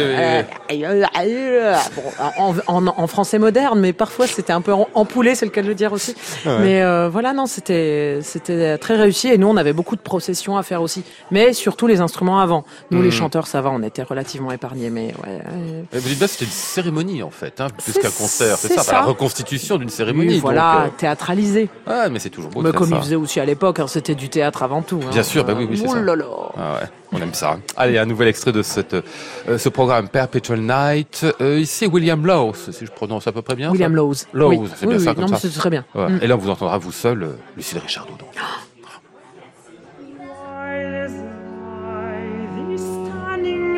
oui, 0.70 0.84
Euh, 1.32 1.76
bon, 1.96 2.56
en, 2.68 2.88
en, 2.88 3.01
en 3.02 3.08
français 3.08 3.40
moderne, 3.40 3.80
mais 3.80 3.94
parfois 3.94 4.28
c'était 4.28 4.54
un 4.54 4.62
peu 4.62 4.74
en- 4.74 4.88
empoulé, 4.94 5.36
c'est 5.36 5.46
le 5.46 5.52
cas 5.52 5.62
de 5.62 5.68
le 5.68 5.76
dire 5.76 5.92
aussi. 5.94 6.16
Ouais. 6.46 6.60
Mais 6.60 6.82
euh, 6.84 7.10
voilà, 7.10 7.34
non, 7.34 7.46
c'était 7.46 8.20
c'était 8.22 8.78
très 8.78 8.96
réussi 8.96 9.28
et 9.30 9.38
nous 9.38 9.48
on 9.48 9.58
avait 9.58 9.74
beaucoup 9.74 9.96
de 9.96 10.02
processions 10.02 10.58
à 10.58 10.64
faire 10.64 10.82
aussi, 10.82 11.04
mais 11.32 11.54
surtout 11.54 11.88
les 11.88 12.00
instruments 12.02 12.40
avant. 12.40 12.64
Nous 12.92 13.00
Mhm. 13.00 13.04
les 13.06 13.12
chanteurs, 13.12 13.48
ça 13.48 13.62
va, 13.62 13.70
on 13.72 13.82
était 13.84 14.04
relativement 14.04 14.52
épargnés, 14.52 14.90
mais 14.90 15.14
ouais. 15.24 15.40
Et 15.94 15.98
vous 16.00 16.10
dites 16.10 16.18
bien, 16.20 16.28
c'était 16.28 16.46
une 16.46 16.52
cérémonie 16.52 17.24
en 17.24 17.32
fait, 17.32 17.60
hein, 17.60 17.68
plus 17.84 17.94
qu'un 17.94 18.10
concert. 18.12 18.58
C'est 18.58 18.74
ça, 18.74 18.84
ça. 18.84 18.92
la 18.94 19.02
reconstitution 19.02 19.78
d'une 19.78 19.90
cérémonie. 19.90 20.28
oui, 20.30 20.34
donc, 20.36 20.42
voilà, 20.44 20.82
euh, 20.84 20.88
théâtralisé. 20.98 21.70
Ah, 21.88 22.10
mais 22.10 22.20
c'est 22.20 22.30
toujours 22.30 22.52
beau 22.52 22.62
Mais 22.62 22.72
comme 22.72 22.90
ça. 22.90 22.96
ils 22.98 23.02
faisaient 23.02 23.16
aussi 23.16 23.40
à 23.40 23.46
l'époque, 23.46 23.80
hein, 23.80 23.88
c'était 23.88 24.16
du 24.16 24.30
théâtre 24.30 24.64
avant 24.64 24.82
tout. 24.82 25.00
hein. 25.04 25.10
Bien 25.12 25.24
sûr, 25.24 25.44
bah 25.44 25.54
oui, 25.58 25.68
oui, 25.70 25.78
c'est 25.78 25.86
Oh 25.88 25.94
ça. 25.94 26.00
là 26.02 26.16
là. 26.16 26.26
Ah 26.58 26.74
ouais, 26.82 26.88
on 27.12 27.22
aime 27.22 27.34
ça. 27.34 27.60
Allez, 27.76 27.98
un 27.98 28.06
nouvel 28.06 28.28
extrait 28.30 28.52
de 28.52 28.62
cette, 28.62 28.94
euh, 28.94 29.58
ce 29.58 29.70
programme 29.70 30.08
Perpetual 30.08 30.60
Night. 30.62 31.26
Euh, 31.42 31.60
ici, 31.60 31.88
William 31.88 32.26
Laws, 32.26 32.54
si 32.72 32.86
je 32.86 32.92
prononce 32.92 33.28
à 33.28 33.32
peu 33.32 33.42
près 33.42 33.56
bien. 33.56 33.68
ça 33.68 33.72
William 33.72 33.96
Lowes. 33.96 34.16
Lowes, 34.34 34.50
oui. 34.50 34.70
c'est 34.76 34.86
oui, 34.86 34.94
bien 34.94 34.98
oui, 34.98 35.04
ça, 35.06 35.14
comme 35.14 35.22
non, 35.24 35.28
ça. 35.28 35.40
mais 35.44 35.50
c'est 35.50 35.60
très 35.60 35.70
bien. 35.70 35.86
Ouais. 35.94 36.10
Mm. 36.10 36.20
Et 36.22 36.28
là, 36.28 36.36
on 36.36 36.40
vous 36.40 36.50
entendra 36.50 36.78
vous 36.78 36.92
seul, 36.92 37.24
euh, 37.24 37.36
Lucille 37.58 37.80
Richardot. 37.80 38.14
donc. 38.18 38.30
Stunning 42.78 43.72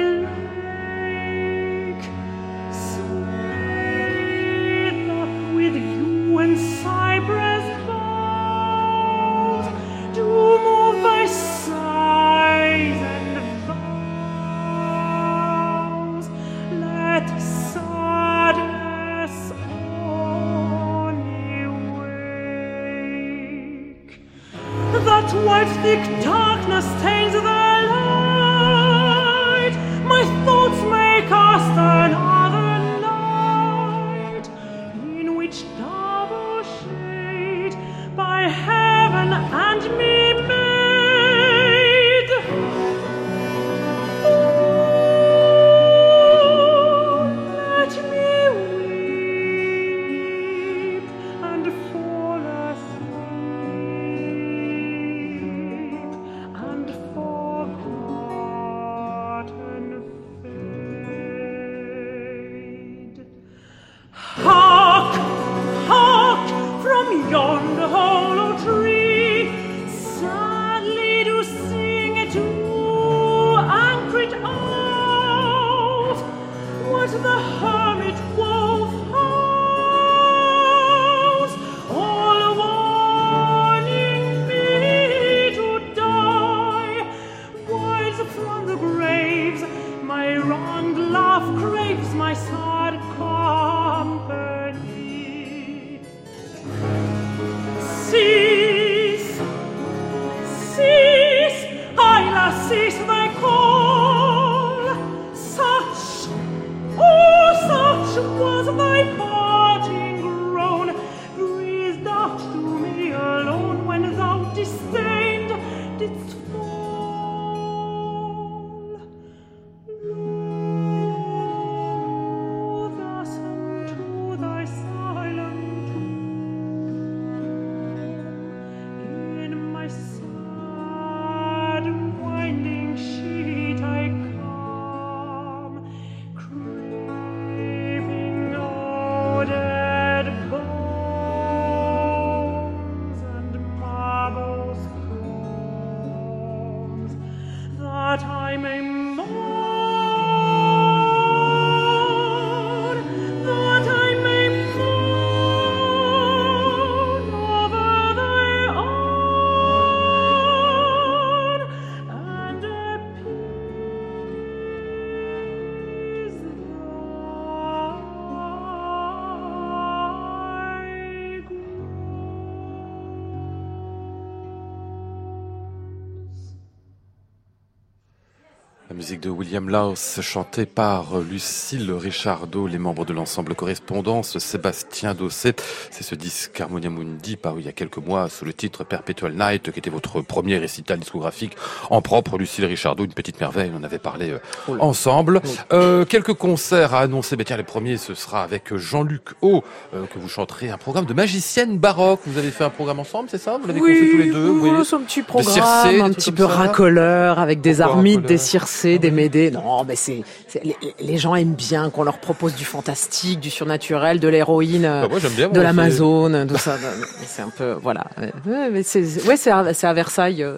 musique 179.03 179.19
de 179.19 179.29
William 179.29 179.67
Laus, 179.67 180.21
chantée 180.21 180.65
par 180.65 181.19
Lucille 181.19 181.91
Richardot, 181.91 182.67
les 182.67 182.77
membres 182.77 183.03
de 183.03 183.11
l'ensemble 183.11 183.53
Correspondance, 183.53 184.37
Sébastien 184.37 185.13
Dosset. 185.13 185.57
C'est 185.91 186.05
ce 186.05 186.15
disque 186.15 186.61
Harmonia 186.61 186.89
Mundi 186.89 187.35
paru 187.35 187.59
il 187.59 187.65
y 187.65 187.69
a 187.69 187.73
quelques 187.73 187.97
mois 187.97 188.29
sous 188.29 188.45
le 188.45 188.53
titre 188.53 188.85
Perpetual 188.85 189.33
Night, 189.33 189.73
qui 189.73 189.79
était 189.79 189.89
votre 189.89 190.21
premier 190.21 190.57
récital 190.57 190.99
discographique 190.99 191.57
en 191.89 192.01
propre. 192.01 192.37
Lucille 192.37 192.63
Richardot, 192.63 193.03
une 193.03 193.11
petite 193.11 193.41
merveille, 193.41 193.73
on 193.75 193.81
en 193.81 193.83
avait 193.83 193.99
parlé 193.99 194.29
euh, 194.29 194.39
Oh 194.69 194.77
ensemble. 194.79 195.41
Euh, 195.73 196.05
quelques 196.05 196.35
concerts 196.35 196.93
à 196.93 196.99
annoncer. 197.01 197.35
Ben 197.35 197.43
tiens, 197.43 197.57
les 197.57 197.63
premiers, 197.63 197.97
ce 197.97 198.13
sera 198.13 198.41
avec 198.41 198.73
Jean-Luc 198.73 199.31
O, 199.41 199.65
euh, 199.93 200.05
que 200.05 200.17
vous 200.17 200.29
chanterez 200.29 200.69
un 200.69 200.77
programme 200.77 201.07
de 201.07 201.13
magicienne 201.13 201.77
baroque. 201.77 202.21
Vous 202.25 202.37
avez 202.37 202.51
fait 202.51 202.63
un 202.63 202.69
programme 202.69 203.01
ensemble, 203.01 203.27
c'est 203.29 203.37
ça? 203.37 203.57
Vous 203.61 203.67
l'avez 203.67 203.81
conçu 203.81 204.11
tous 204.11 204.17
les 204.17 204.31
deux? 204.31 204.49
oui, 204.49 204.69
oui. 204.69 204.87
un 204.93 205.01
petit 205.01 205.23
programme, 205.23 205.99
un 205.99 206.13
petit 206.13 206.31
peu 206.31 206.45
racoleur, 206.45 207.39
avec 207.39 207.59
des 207.59 207.81
armides, 207.81 208.21
des 208.21 208.37
circés, 208.37 208.92
des 208.99 209.09
Ah 209.09 209.11
médées. 209.11 209.51
Non, 209.51 209.83
mais 209.83 209.95
c'est, 209.95 210.23
les, 210.63 210.75
les 210.99 211.17
gens 211.17 211.35
aiment 211.35 211.53
bien 211.55 211.89
qu'on 211.89 212.03
leur 212.03 212.17
propose 212.19 212.55
du 212.55 212.65
fantastique, 212.65 213.39
du 213.39 213.49
surnaturel, 213.49 214.19
de 214.19 214.27
l'héroïne, 214.27 214.83
Bah, 214.83 215.07
de 215.49 215.61
l'Amazone, 215.61 216.47
tout 216.47 216.57
ça. 216.57 216.77
c'est 217.25 217.41
un 217.41 217.49
peu, 217.49 217.75
voilà. 217.81 218.05
Ouais, 218.45 218.69
mais 218.71 218.83
c'est, 218.83 219.03
c'est- 219.03 219.27
ouais, 219.27 219.37
c'est 219.37 219.51
à, 219.51 219.93
Versailles. 219.93 220.43
euh, 220.43 220.57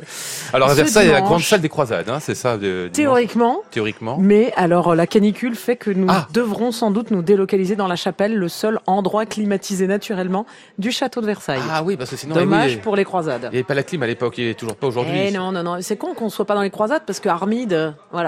Alors, 0.53 0.69
à 0.69 0.73
Versailles, 0.73 1.05
il 1.07 1.09
y 1.09 1.11
a 1.11 1.15
la 1.15 1.21
grande 1.21 1.41
salle 1.41 1.61
des 1.61 1.69
croisades, 1.69 2.09
hein, 2.09 2.19
c'est 2.19 2.35
ça 2.35 2.57
de, 2.57 2.89
Théoriquement, 2.91 3.61
Théoriquement. 3.71 4.17
mais 4.19 4.53
alors 4.55 4.89
euh, 4.91 4.95
la 4.95 5.07
canicule 5.07 5.55
fait 5.55 5.75
que 5.75 5.91
nous 5.91 6.07
Ah. 6.09 6.27
devrons 6.33 6.71
sans 6.71 6.91
doute 6.91 7.11
nous 7.11 7.21
délocaliser 7.21 7.75
dans 7.75 7.87
la 7.87 7.95
chapelle, 7.95 8.35
le 8.35 8.49
seul 8.49 8.79
endroit 8.87 9.25
climatisé 9.25 9.87
naturellement 9.87 10.45
du 10.79 10.91
château 10.91 11.21
de 11.21 11.25
Versailles. 11.25 11.59
Ah 11.71 11.83
oui, 11.83 11.97
parce 11.97 12.09
que 12.09 12.15
sinon, 12.15 12.35
Dommage 12.35 12.75
oui, 12.75 12.81
pour 12.81 12.95
les 12.95 13.03
croisades. 13.05 13.41
il 13.43 13.49
n'y 13.51 13.57
avait 13.57 13.63
pas 13.63 13.73
la 13.73 13.83
clim 13.83 14.01
à 14.03 14.07
l'époque, 14.07 14.37
il 14.37 14.47
n'est 14.47 14.53
toujours 14.53 14.75
pas 14.75 14.87
aujourd'hui. 14.87 15.13
Eh 15.27 15.31
non, 15.31 15.51
non, 15.51 15.63
non, 15.63 15.77
c'est 15.81 15.97
con 15.97 16.13
qu'on 16.15 16.29
soit 16.29 16.45
pas 16.45 16.55
dans 16.55 16.61
les 16.61 16.69
croisades 16.69 17.03
parce 17.05 17.19
que 17.19 17.29
Armide, 17.29 17.93
voilà. 18.11 18.24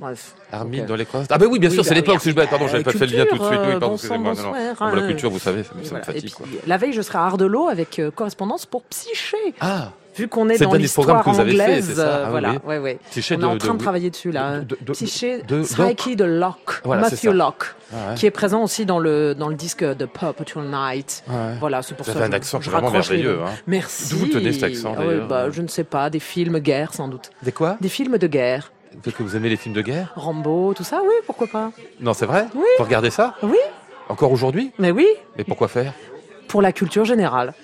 Bref. 0.00 0.34
Armide 0.50 0.80
Ok. 0.82 0.86
dans 0.86 0.96
les 0.96 1.04
croisades. 1.04 1.28
Ah 1.30 1.36
ben 1.38 1.46
oui, 1.50 1.58
bien 1.58 1.68
Oui, 1.68 1.74
sûr, 1.74 1.84
c'est 1.84 1.90
bah 1.90 1.96
l'époque, 1.96 2.20
si 2.22 2.30
je 2.30 2.34
pardon, 2.34 2.66
j'avais 2.68 2.82
pas 2.82 2.92
fait 2.92 3.06
le 3.06 3.16
lien 3.18 3.26
tout 3.28 3.36
de 3.38 3.44
suite. 3.44 3.60
Oui, 3.60 3.68
euh, 3.74 3.78
pardon, 3.78 3.94
excusez-moi. 3.96 4.18
non, 4.34 4.42
non. 4.42 4.48
bonsoir, 4.50 4.90
Bon, 4.90 4.96
la 4.96 5.02
hein. 5.02 5.06
culture, 5.08 5.30
vous 5.30 5.38
savez, 5.38 5.62
ça, 5.62 5.70
Et 5.80 5.84
ça 5.84 5.90
voilà. 5.90 6.04
me 6.06 6.10
Et 6.10 6.14
fatigue. 6.14 6.32
quoi. 6.34 6.46
puis, 6.46 6.58
la 6.66 6.76
veille, 6.78 6.92
je 6.94 7.02
serai 7.02 7.18
à 7.18 7.22
Ardelot 7.24 7.68
avec 7.68 7.98
euh, 7.98 8.10
correspondance 8.10 8.64
pour 8.66 8.82
Psyché. 8.84 9.36
Ah, 9.60 9.92
Vu 10.16 10.26
qu'on 10.26 10.48
est 10.48 10.58
C'est 10.58 10.64
le 10.64 10.70
dans 10.70 10.76
l'histoire 10.76 11.22
que 11.24 11.30
vous 11.30 11.38
avez 11.40 11.52
fait, 11.54 11.62
anglaise, 11.62 11.84
c'est 11.86 11.94
ça? 11.94 12.02
euh, 12.02 12.24
Ah 12.26 12.30
voilà, 12.30 12.50
oui. 12.50 12.58
ouais, 12.66 12.78
ouais. 12.78 12.98
Psyché 13.10 13.36
On 13.36 13.38
de- 13.38 13.42
est 13.44 13.46
en 13.46 13.58
train 13.58 13.68
de, 13.74 13.78
de- 13.78 13.82
travailler 13.82 14.10
dessus 14.10 14.32
là. 14.32 14.58
de- 14.58 14.76
de- 14.80 14.92
Psyché, 14.92 15.42
de- 15.46 15.62
Psyche 15.62 16.16
de 16.16 16.24
Locke, 16.24 16.80
Voilà, 16.84 17.02
Matthew. 17.02 17.26
Locke, 17.32 17.74
Ah 17.92 17.94
ouais. 18.10 18.14
qui 18.16 18.26
est 18.26 18.30
présent 18.32 18.64
aussi 18.64 18.84
dans 18.84 18.98
le 18.98 19.34
dans 19.36 19.48
le 19.48 19.54
disque 19.54 19.84
de 19.84 20.04
Perpetual 20.06 20.64
Night. 20.66 21.22
Ouais. 21.28 21.34
Voilà, 21.60 21.82
c'est 21.82 21.94
pour 21.94 22.04
Vous 22.04 22.12
ça. 22.12 22.18
avez 22.18 22.26
un 22.26 22.32
accent 22.32 22.58
est 22.58 22.68
vraiment 22.68 22.90
merveilleux. 22.90 23.38
hein. 23.46 23.50
Merci. 23.68 24.10
D'où 24.10 24.18
vous 24.18 24.26
tenez 24.26 24.52
cet 24.52 24.64
accent, 24.64 24.96
Ah 24.98 25.02
bah, 25.28 25.50
Je 25.50 25.62
ne 25.62 25.68
sais 25.68 25.84
pas, 25.84 26.10
des 26.10 26.18
films 26.20 26.58
guerre 26.58 26.92
sans 26.92 27.06
doute. 27.06 27.30
Des 27.44 27.52
quoi? 27.52 27.76
Des 27.80 27.88
films 27.88 28.18
de 28.18 28.26
guerre. 28.26 28.72
Parce 29.02 29.16
que 29.16 29.22
vous 29.22 29.36
aimez 29.36 29.48
les 29.48 29.56
films 29.56 29.74
de 29.74 29.82
guerre 29.82 30.12
Rambo, 30.16 30.74
tout 30.74 30.84
ça, 30.84 31.00
oui, 31.02 31.14
pourquoi 31.26 31.46
pas. 31.46 31.70
Non, 32.00 32.12
c'est 32.12 32.26
vrai 32.26 32.46
Oui. 32.54 32.66
Vous 32.78 32.84
regardez 32.84 33.10
ça 33.10 33.34
Oui. 33.42 33.58
Encore 34.08 34.32
aujourd'hui 34.32 34.72
Mais 34.78 34.90
oui, 34.90 35.06
Mais 35.36 35.44
pourquoi 35.44 35.68
faire 35.68 35.92
pour 36.50 36.62
la 36.62 36.72
culture 36.72 37.04
générale. 37.04 37.54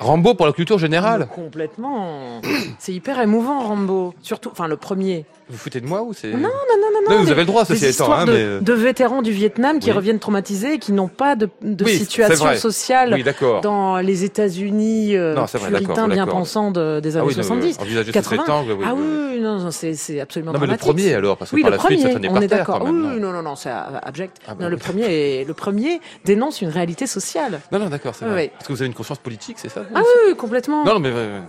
Rambo 0.00 0.34
pour 0.34 0.44
la 0.44 0.52
culture 0.52 0.78
générale 0.78 1.28
Complètement. 1.34 2.42
C'est 2.78 2.92
hyper 2.92 3.18
émouvant, 3.20 3.60
Rambo. 3.60 4.12
Surtout, 4.20 4.50
enfin, 4.50 4.68
le 4.68 4.76
premier. 4.76 5.24
Vous 5.50 5.58
foutez 5.58 5.80
de 5.82 5.86
moi 5.86 6.02
ou 6.02 6.14
c'est 6.14 6.30
Non, 6.30 6.38
non, 6.38 6.48
non, 6.48 7.00
non, 7.10 7.16
non. 7.16 7.22
vous 7.22 7.30
avez 7.30 7.42
le 7.42 7.46
droit, 7.46 7.66
ceci 7.66 7.84
étant, 7.84 8.10
hein, 8.10 8.24
de, 8.24 8.32
mais... 8.32 8.38
euh, 8.38 8.60
de 8.60 8.72
vétérans 8.72 9.20
du 9.20 9.30
Vietnam 9.30 9.78
qui 9.78 9.90
Oui. 9.90 9.96
reviennent 9.96 10.18
traumatisés 10.18 10.74
et 10.74 10.78
qui 10.78 10.92
n'ont 10.92 11.08
pas 11.08 11.36
de, 11.36 11.50
de 11.60 11.84
Oui, 11.84 11.92
c'est 11.92 12.04
situation 12.04 12.54
sociale 12.56 13.12
Oui, 13.12 13.24
dans 13.62 13.98
les 13.98 14.24
États-Unis 14.24 15.16
euh, 15.16 15.34
puritains 15.68 16.08
bien 16.08 16.26
pensants 16.26 16.70
de- 16.70 17.00
des 17.00 17.16
Ah 17.16 17.20
années 17.20 17.34
non, 17.36 17.42
70. 17.42 17.78
envisager 17.78 18.06
sous 18.06 18.12
80. 18.12 18.42
cet 18.42 18.50
angle, 18.50 18.72
oui, 18.72 18.84
ah 18.88 18.94
oui, 18.94 19.40
non, 19.40 19.58
non, 19.58 19.70
c'est 19.70 20.18
absolument 20.18 20.52
Non, 20.52 20.58
mais 20.60 20.66
le 20.66 20.76
premier 20.78 21.12
alors, 21.12 21.36
parce 21.36 21.50
que 21.50 21.60
par 21.60 21.70
le 21.70 21.76
la 21.76 21.82
suite, 21.82 21.98
premier, 21.98 22.12
ça 22.12 22.16
tenait 22.18 22.28
on 22.28 22.34
par 22.34 22.42
est 22.42 22.46
d'accord. 22.46 22.84
même. 22.84 23.12
Oui, 23.14 23.20
non 23.20 23.32
non, 23.32 23.42
non, 23.42 23.54
c'est 23.54 23.68
euh, 23.70 23.98
abject. 24.02 24.38
Ah 24.48 24.54
bah 24.54 24.64
non, 24.64 24.70
le 24.70 24.76
premier, 24.78 25.44
le 25.44 25.52
premier 25.54 26.00
dénonce 26.24 26.62
une 26.62 26.70
réalité 26.70 27.06
sociale. 27.06 27.60
Non, 27.70 27.78
non, 27.80 27.88
d'accord, 27.90 28.14
c'est 28.14 28.24
vrai. 28.24 28.50
Parce 28.54 28.66
que 28.68 28.72
vous 28.72 28.80
avez 28.80 28.86
une 28.88 28.94
conscience 28.94 29.18
politique, 29.18 29.58
c'est 29.58 29.68
ça 29.68 29.82
Ah 29.94 30.00
oui, 30.26 30.34
complètement. 30.36 30.84
Non, 30.86 30.94
non, 30.94 31.00
mais, 31.00 31.10
euh, 31.12 31.40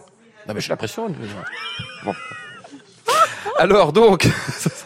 non, 0.47 0.53
mais 0.53 0.60
j'ai 0.60 0.69
l'impression. 0.69 1.08
Bon. 2.03 2.13
Alors 3.57 3.93
donc, 3.93 4.27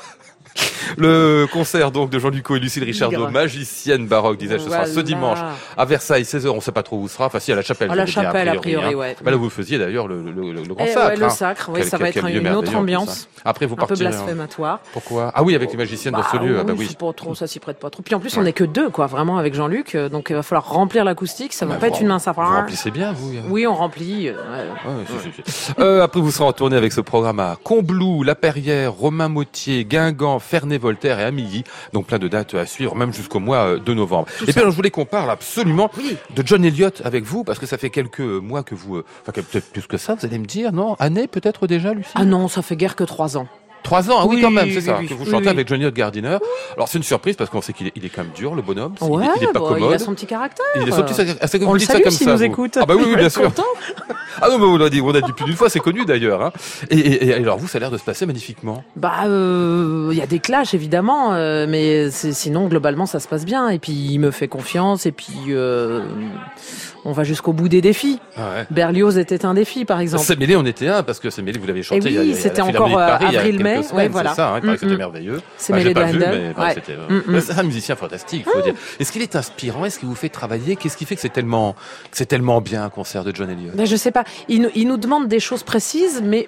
le 1.00 1.48
concert 1.52 1.92
donc 1.92 2.10
de 2.10 2.20
Jean-Luc 2.20 2.46
et 2.52 2.60
Lucille 2.60 2.84
Richardot, 2.84 3.30
magicienne 3.30 4.08
baroque, 4.08 4.38
disais-je, 4.38 4.64
ce 4.64 4.70
sera 4.70 4.86
ce 4.86 5.00
dimanche 5.00 5.40
à 5.78 5.86
Versailles, 5.86 6.24
16h. 6.24 6.50
On 6.50 6.56
ne 6.56 6.62
sait 6.62 6.72
pas 6.72 6.84
trop 6.84 6.98
où 6.98 7.08
ce 7.08 7.16
sera. 7.16 7.26
Enfin, 7.28 7.40
si 7.40 7.52
à 7.52 7.56
la 7.56 7.62
chapelle. 7.62 7.90
À 7.92 7.96
la 7.96 8.06
chapelle, 8.06 8.50
a 8.50 8.56
priori, 8.56 8.94
hein. 8.94 8.98
ouais. 8.98 9.16
Bah, 9.24 9.32
là, 9.32 9.38
vous 9.38 9.50
faisiez 9.50 9.78
d'ailleurs 9.78 10.08
le, 10.08 10.22
le, 10.22 10.32
le, 10.32 10.52
le 10.54 10.74
grand 10.74 10.86
Eh 10.88 10.92
sacre. 10.94 11.08
ouais, 11.10 11.16
le 11.18 11.26
hein. 11.26 11.30
sacre, 11.30 11.70
oui, 11.74 11.84
ça 11.84 11.98
va 11.98 12.10
être 12.10 12.26
une 12.28 12.48
autre 12.50 12.76
ambiance, 12.76 13.28
hein. 13.38 13.42
Après, 13.46 13.66
vous 13.66 13.76
un 13.80 13.86
peu 13.86 13.94
hein. 13.94 13.98
blasphématoire. 13.98 14.80
Pourquoi? 14.94 15.32
Ah 15.34 15.44
oui, 15.44 15.56
avec 15.56 15.72
les 15.72 15.78
magiciennes 15.78 16.14
dans 16.14 16.24
ce 16.24 16.38
Bah, 16.38 16.44
lieu. 16.44 16.58
Ah 16.60 16.64
bah 16.64 16.74
oui, 16.78 16.86
oui. 16.90 16.96
faut 17.00 17.08
pas 17.08 17.14
trop, 17.14 17.36
ça 17.36 17.48
s'y 17.48 17.60
prête 17.60 17.80
pas 17.80 17.90
trop. 17.90 18.04
Puis 18.04 18.16
en 18.16 18.20
plus, 18.20 18.36
on 18.38 18.44
n'est 18.44 18.54
que 18.54 18.64
deux, 18.64 18.90
quoi, 18.90 19.06
vraiment, 19.08 19.38
avec 19.38 19.54
Jean-Luc. 19.54 19.96
euh, 19.96 20.10
Donc, 20.10 20.28
il 20.30 20.36
va 20.36 20.44
falloir 20.44 20.68
remplir 20.70 21.04
l'acoustique. 21.06 21.54
Ça 21.54 21.66
va 21.66 21.76
Bah, 21.76 21.80
pas 21.80 21.88
vous 21.88 21.94
être 21.94 22.02
une 22.02 22.08
mince 22.08 22.24
Vous 22.26 22.30
affaire. 22.32 22.44
remplissez 22.50 22.92
bien, 22.92 23.14
vous. 23.14 23.34
euh. 23.36 23.42
Oui, 23.50 23.66
on 23.68 23.74
remplit. 23.76 24.30
euh, 25.80 26.02
après, 26.04 26.20
vous 26.20 26.32
serez 26.32 26.46
en 26.46 26.54
tournée 26.54 26.76
avec 26.78 26.92
ce 26.94 27.02
programme 27.02 27.40
à 27.40 27.58
Combloux, 27.64 28.24
La 28.24 28.36
Perrière, 28.36 28.94
Romain 28.94 29.30
Mautier, 29.30 29.86
Guingamp, 29.86 30.40
Et 31.04 31.10
Amilly. 31.12 31.64
Donc 31.94 32.08
plein 32.08 32.20
de 32.20 32.28
dates 32.28 32.54
à 32.54 32.66
suivre, 32.66 32.96
même 32.96 33.14
jusqu'au 33.14 33.40
mois 33.40 33.58
euh, 33.76 33.80
de 33.80 33.94
novembre. 33.94 34.28
et 34.42 34.52
puis, 34.52 34.60
alors, 34.60 34.72
je 34.72 34.76
voulais 34.76 34.92
qu'on 34.92 35.06
parle 35.06 35.30
absolument 35.30 35.90
Oui. 35.98 36.18
de 36.36 36.44
John 36.46 36.64
Elliott 36.66 37.02
avec 37.06 37.24
vous, 37.24 37.44
parce 37.44 37.60
que 37.60 37.66
ça 37.66 37.78
fait 37.78 37.90
quelques 37.90 38.20
mois 38.20 38.64
que 38.64 38.76
vous, 38.76 38.98
euh, 38.98 39.06
enfin 39.22 39.32
peut-être 39.32 39.72
plus 39.72 39.88
que 39.88 39.98
ça, 39.98 40.16
vous 40.16 40.26
allez 40.26 40.40
me 40.40 40.46
dire, 40.46 40.72
non? 40.72 40.96
Année 41.00 41.28
peut-être 41.28 41.68
déjà, 41.68 41.94
Lucie? 41.94 42.10
Ah 42.16 42.26
non, 42.26 42.48
ça 42.48 42.62
fait 42.62 42.76
guère 42.76 42.96
que 42.96 43.04
trois 43.04 43.38
ans. 43.38 43.48
Trois 43.84 44.10
ans, 44.12 44.18
ah 44.20 44.26
oui, 44.28 44.36
Oui, 44.36 44.42
quand 44.42 44.52
même, 44.52 44.70
c'est 44.70 44.76
oui, 44.78 44.82
ça, 44.82 44.98
oui, 45.00 45.08
que 45.08 45.14
vous 45.14 45.26
chantez 45.30 45.48
avec 45.50 45.68
Johnny 45.68 45.90
Gardiner. 45.92 46.38
Alors 46.76 46.88
c'est 46.88 46.98
une 46.98 47.04
surprise 47.04 47.36
parce 47.36 47.50
qu'on 47.50 47.62
sait 47.62 47.74
qu'il 47.74 47.88
est, 47.88 47.94
il 47.96 48.06
est 48.06 48.10
quand 48.10 48.24
même 48.24 48.34
dur, 48.36 48.54
le 48.54 48.62
bonhomme. 48.62 48.94
Il 49.02 49.08
est- 49.08 49.10
Ouais, 49.10 49.26
il 49.38 49.44
est 49.44 49.48
pas 49.52 49.60
bon, 49.60 49.68
commode. 49.70 49.90
il 49.92 49.94
a 49.96 50.00
son 50.00 50.14
petit 50.14 50.26
caractère. 50.26 50.66
Il 50.76 50.88
est 50.88 50.92
son 50.92 51.04
petit 51.04 51.58
vous 51.60 51.66
On 51.68 51.74
le 51.74 51.80
dites 51.80 51.88
ça 51.88 51.94
salue 51.94 52.04
comme 52.04 52.12
s'il 52.12 52.26
ça, 52.26 52.32
nous 52.34 52.38
vous. 52.38 52.44
écoute. 52.44 52.78
Ah 52.80 52.86
bah 52.86 52.94
oui, 52.98 53.04
Il 53.10 53.16
bien 53.18 53.30
sûr. 53.30 53.44
content. 53.44 53.64
Ah 54.42 54.48
non, 54.50 54.60
mais 54.60 54.66
on 54.66 54.78
l'a 54.78 54.90
dit, 54.90 55.02
on 55.02 55.10
a 55.14 55.22
dit 55.22 55.32
plus 55.34 55.46
d'une 55.46 55.56
fois, 55.56 55.70
c'est 55.70 55.80
connu 55.80 56.06
d'ailleurs. 56.06 56.42
Hein. 56.44 56.52
Et, 56.90 56.98
et- 57.00 57.28
et 57.30 57.34
alors 57.34 57.58
vous, 57.58 57.68
ça 57.68 57.78
a 57.78 57.82
l'air 57.82 57.92
de 57.92 57.98
se 57.98 58.04
passer 58.04 58.26
magnifiquement. 58.26 58.84
Bah, 58.96 59.24
euh, 59.28 60.10
il 60.12 60.18
y 60.18 60.22
a 60.22 60.28
des 60.28 60.40
clashs 60.40 60.74
évidemment, 60.74 61.34
euh, 61.34 61.66
mais 61.68 62.12
sinon 62.12 62.68
globalement 62.68 63.06
ça 63.06 63.20
se 63.20 63.28
passe 63.28 63.46
bien. 63.46 63.70
Et 63.70 63.80
puis 63.80 63.92
il 63.94 64.20
me 64.20 64.32
fait 64.32 64.48
confiance. 64.48 65.06
Et 65.06 65.12
puis 65.12 65.34
euh, 65.50 66.02
on 67.06 67.12
va 67.12 67.24
jusqu'au 67.24 67.54
bout 67.54 67.70
des 67.70 67.82
défis. 67.82 68.20
Ah 68.36 68.42
ouais. 68.56 68.66
Berlioz 68.72 69.18
était 69.18 69.46
un 69.46 69.54
défi 69.54 69.86
par 69.86 70.00
exemple. 70.00 70.24
C'est 70.26 70.38
mêlé, 70.38 70.56
on 70.56 70.66
était 70.66 70.88
un 70.88 71.04
parce 71.04 71.20
que 71.20 71.30
c'est 71.30 71.42
mêlé, 71.42 71.58
vous 71.60 71.68
l'avez 71.68 71.84
chanté. 71.84 72.02
Eh 72.02 72.06
oui, 72.06 72.10
il 72.12 72.16
y 72.16 72.20
a- 72.20 72.24
il 72.24 72.36
c'était 72.36 72.62
encore, 72.62 72.90
de 72.90 72.96
euh, 72.96 73.18
il 73.32 73.38
avril-mai, 73.38 73.80
ouais, 73.94 74.08
voilà. 74.10 74.32
C'est 74.32 74.36
ça, 74.38 74.50
hein, 74.50 74.58
il 74.58 74.62
paraît 74.66 74.78
que 74.78 74.86
Mm, 74.86 74.90
c'était 74.90 74.94
mm. 74.94 74.98
merveilleux. 74.98 75.42
C'est 75.58 75.74
de 75.74 75.80
vu, 75.80 76.20
mais 76.20 76.54
bah, 76.56 76.64
Ouais. 76.68 76.74
c'était. 76.74 76.96
Mm, 76.96 77.16
mm. 77.16 77.24
bah, 77.34 77.42
C'est 77.42 77.60
un 77.60 77.64
musicien 77.64 77.96
fantastique, 77.96 78.46
faut 78.50 78.62
dire. 78.62 78.74
Est-ce 79.00 79.12
qu'il 79.12 79.22
est 79.22 79.36
inspirant? 79.36 79.86
Est-ce 79.86 80.00
qu'il 80.00 80.08
vous 80.10 80.16
fait 80.16 80.30
travailler? 80.30 80.76
Qu'est-ce 80.76 80.98
qui 80.98 81.06
fait 81.06 81.16
que 81.16 81.22
c'est 81.22 81.30
tellement, 81.34 81.74
que 82.12 82.18
c'est 82.18 82.26
tellement 82.26 82.62
bien 82.62 82.84
un 82.84 82.90
concert 82.90 83.24
de 83.24 83.34
John 83.36 83.50
Elliott? 83.50 83.76
Ben, 83.76 83.86
je 83.86 83.96
sais 83.96 84.12
pas. 84.12 84.24
Il, 84.48 84.62
nous- 84.64 84.70
il 84.76 84.88
nous 84.88 84.98
demande 84.98 85.28
des 85.28 85.40
choses 85.40 85.64
précises, 85.64 86.22
mais 86.24 86.48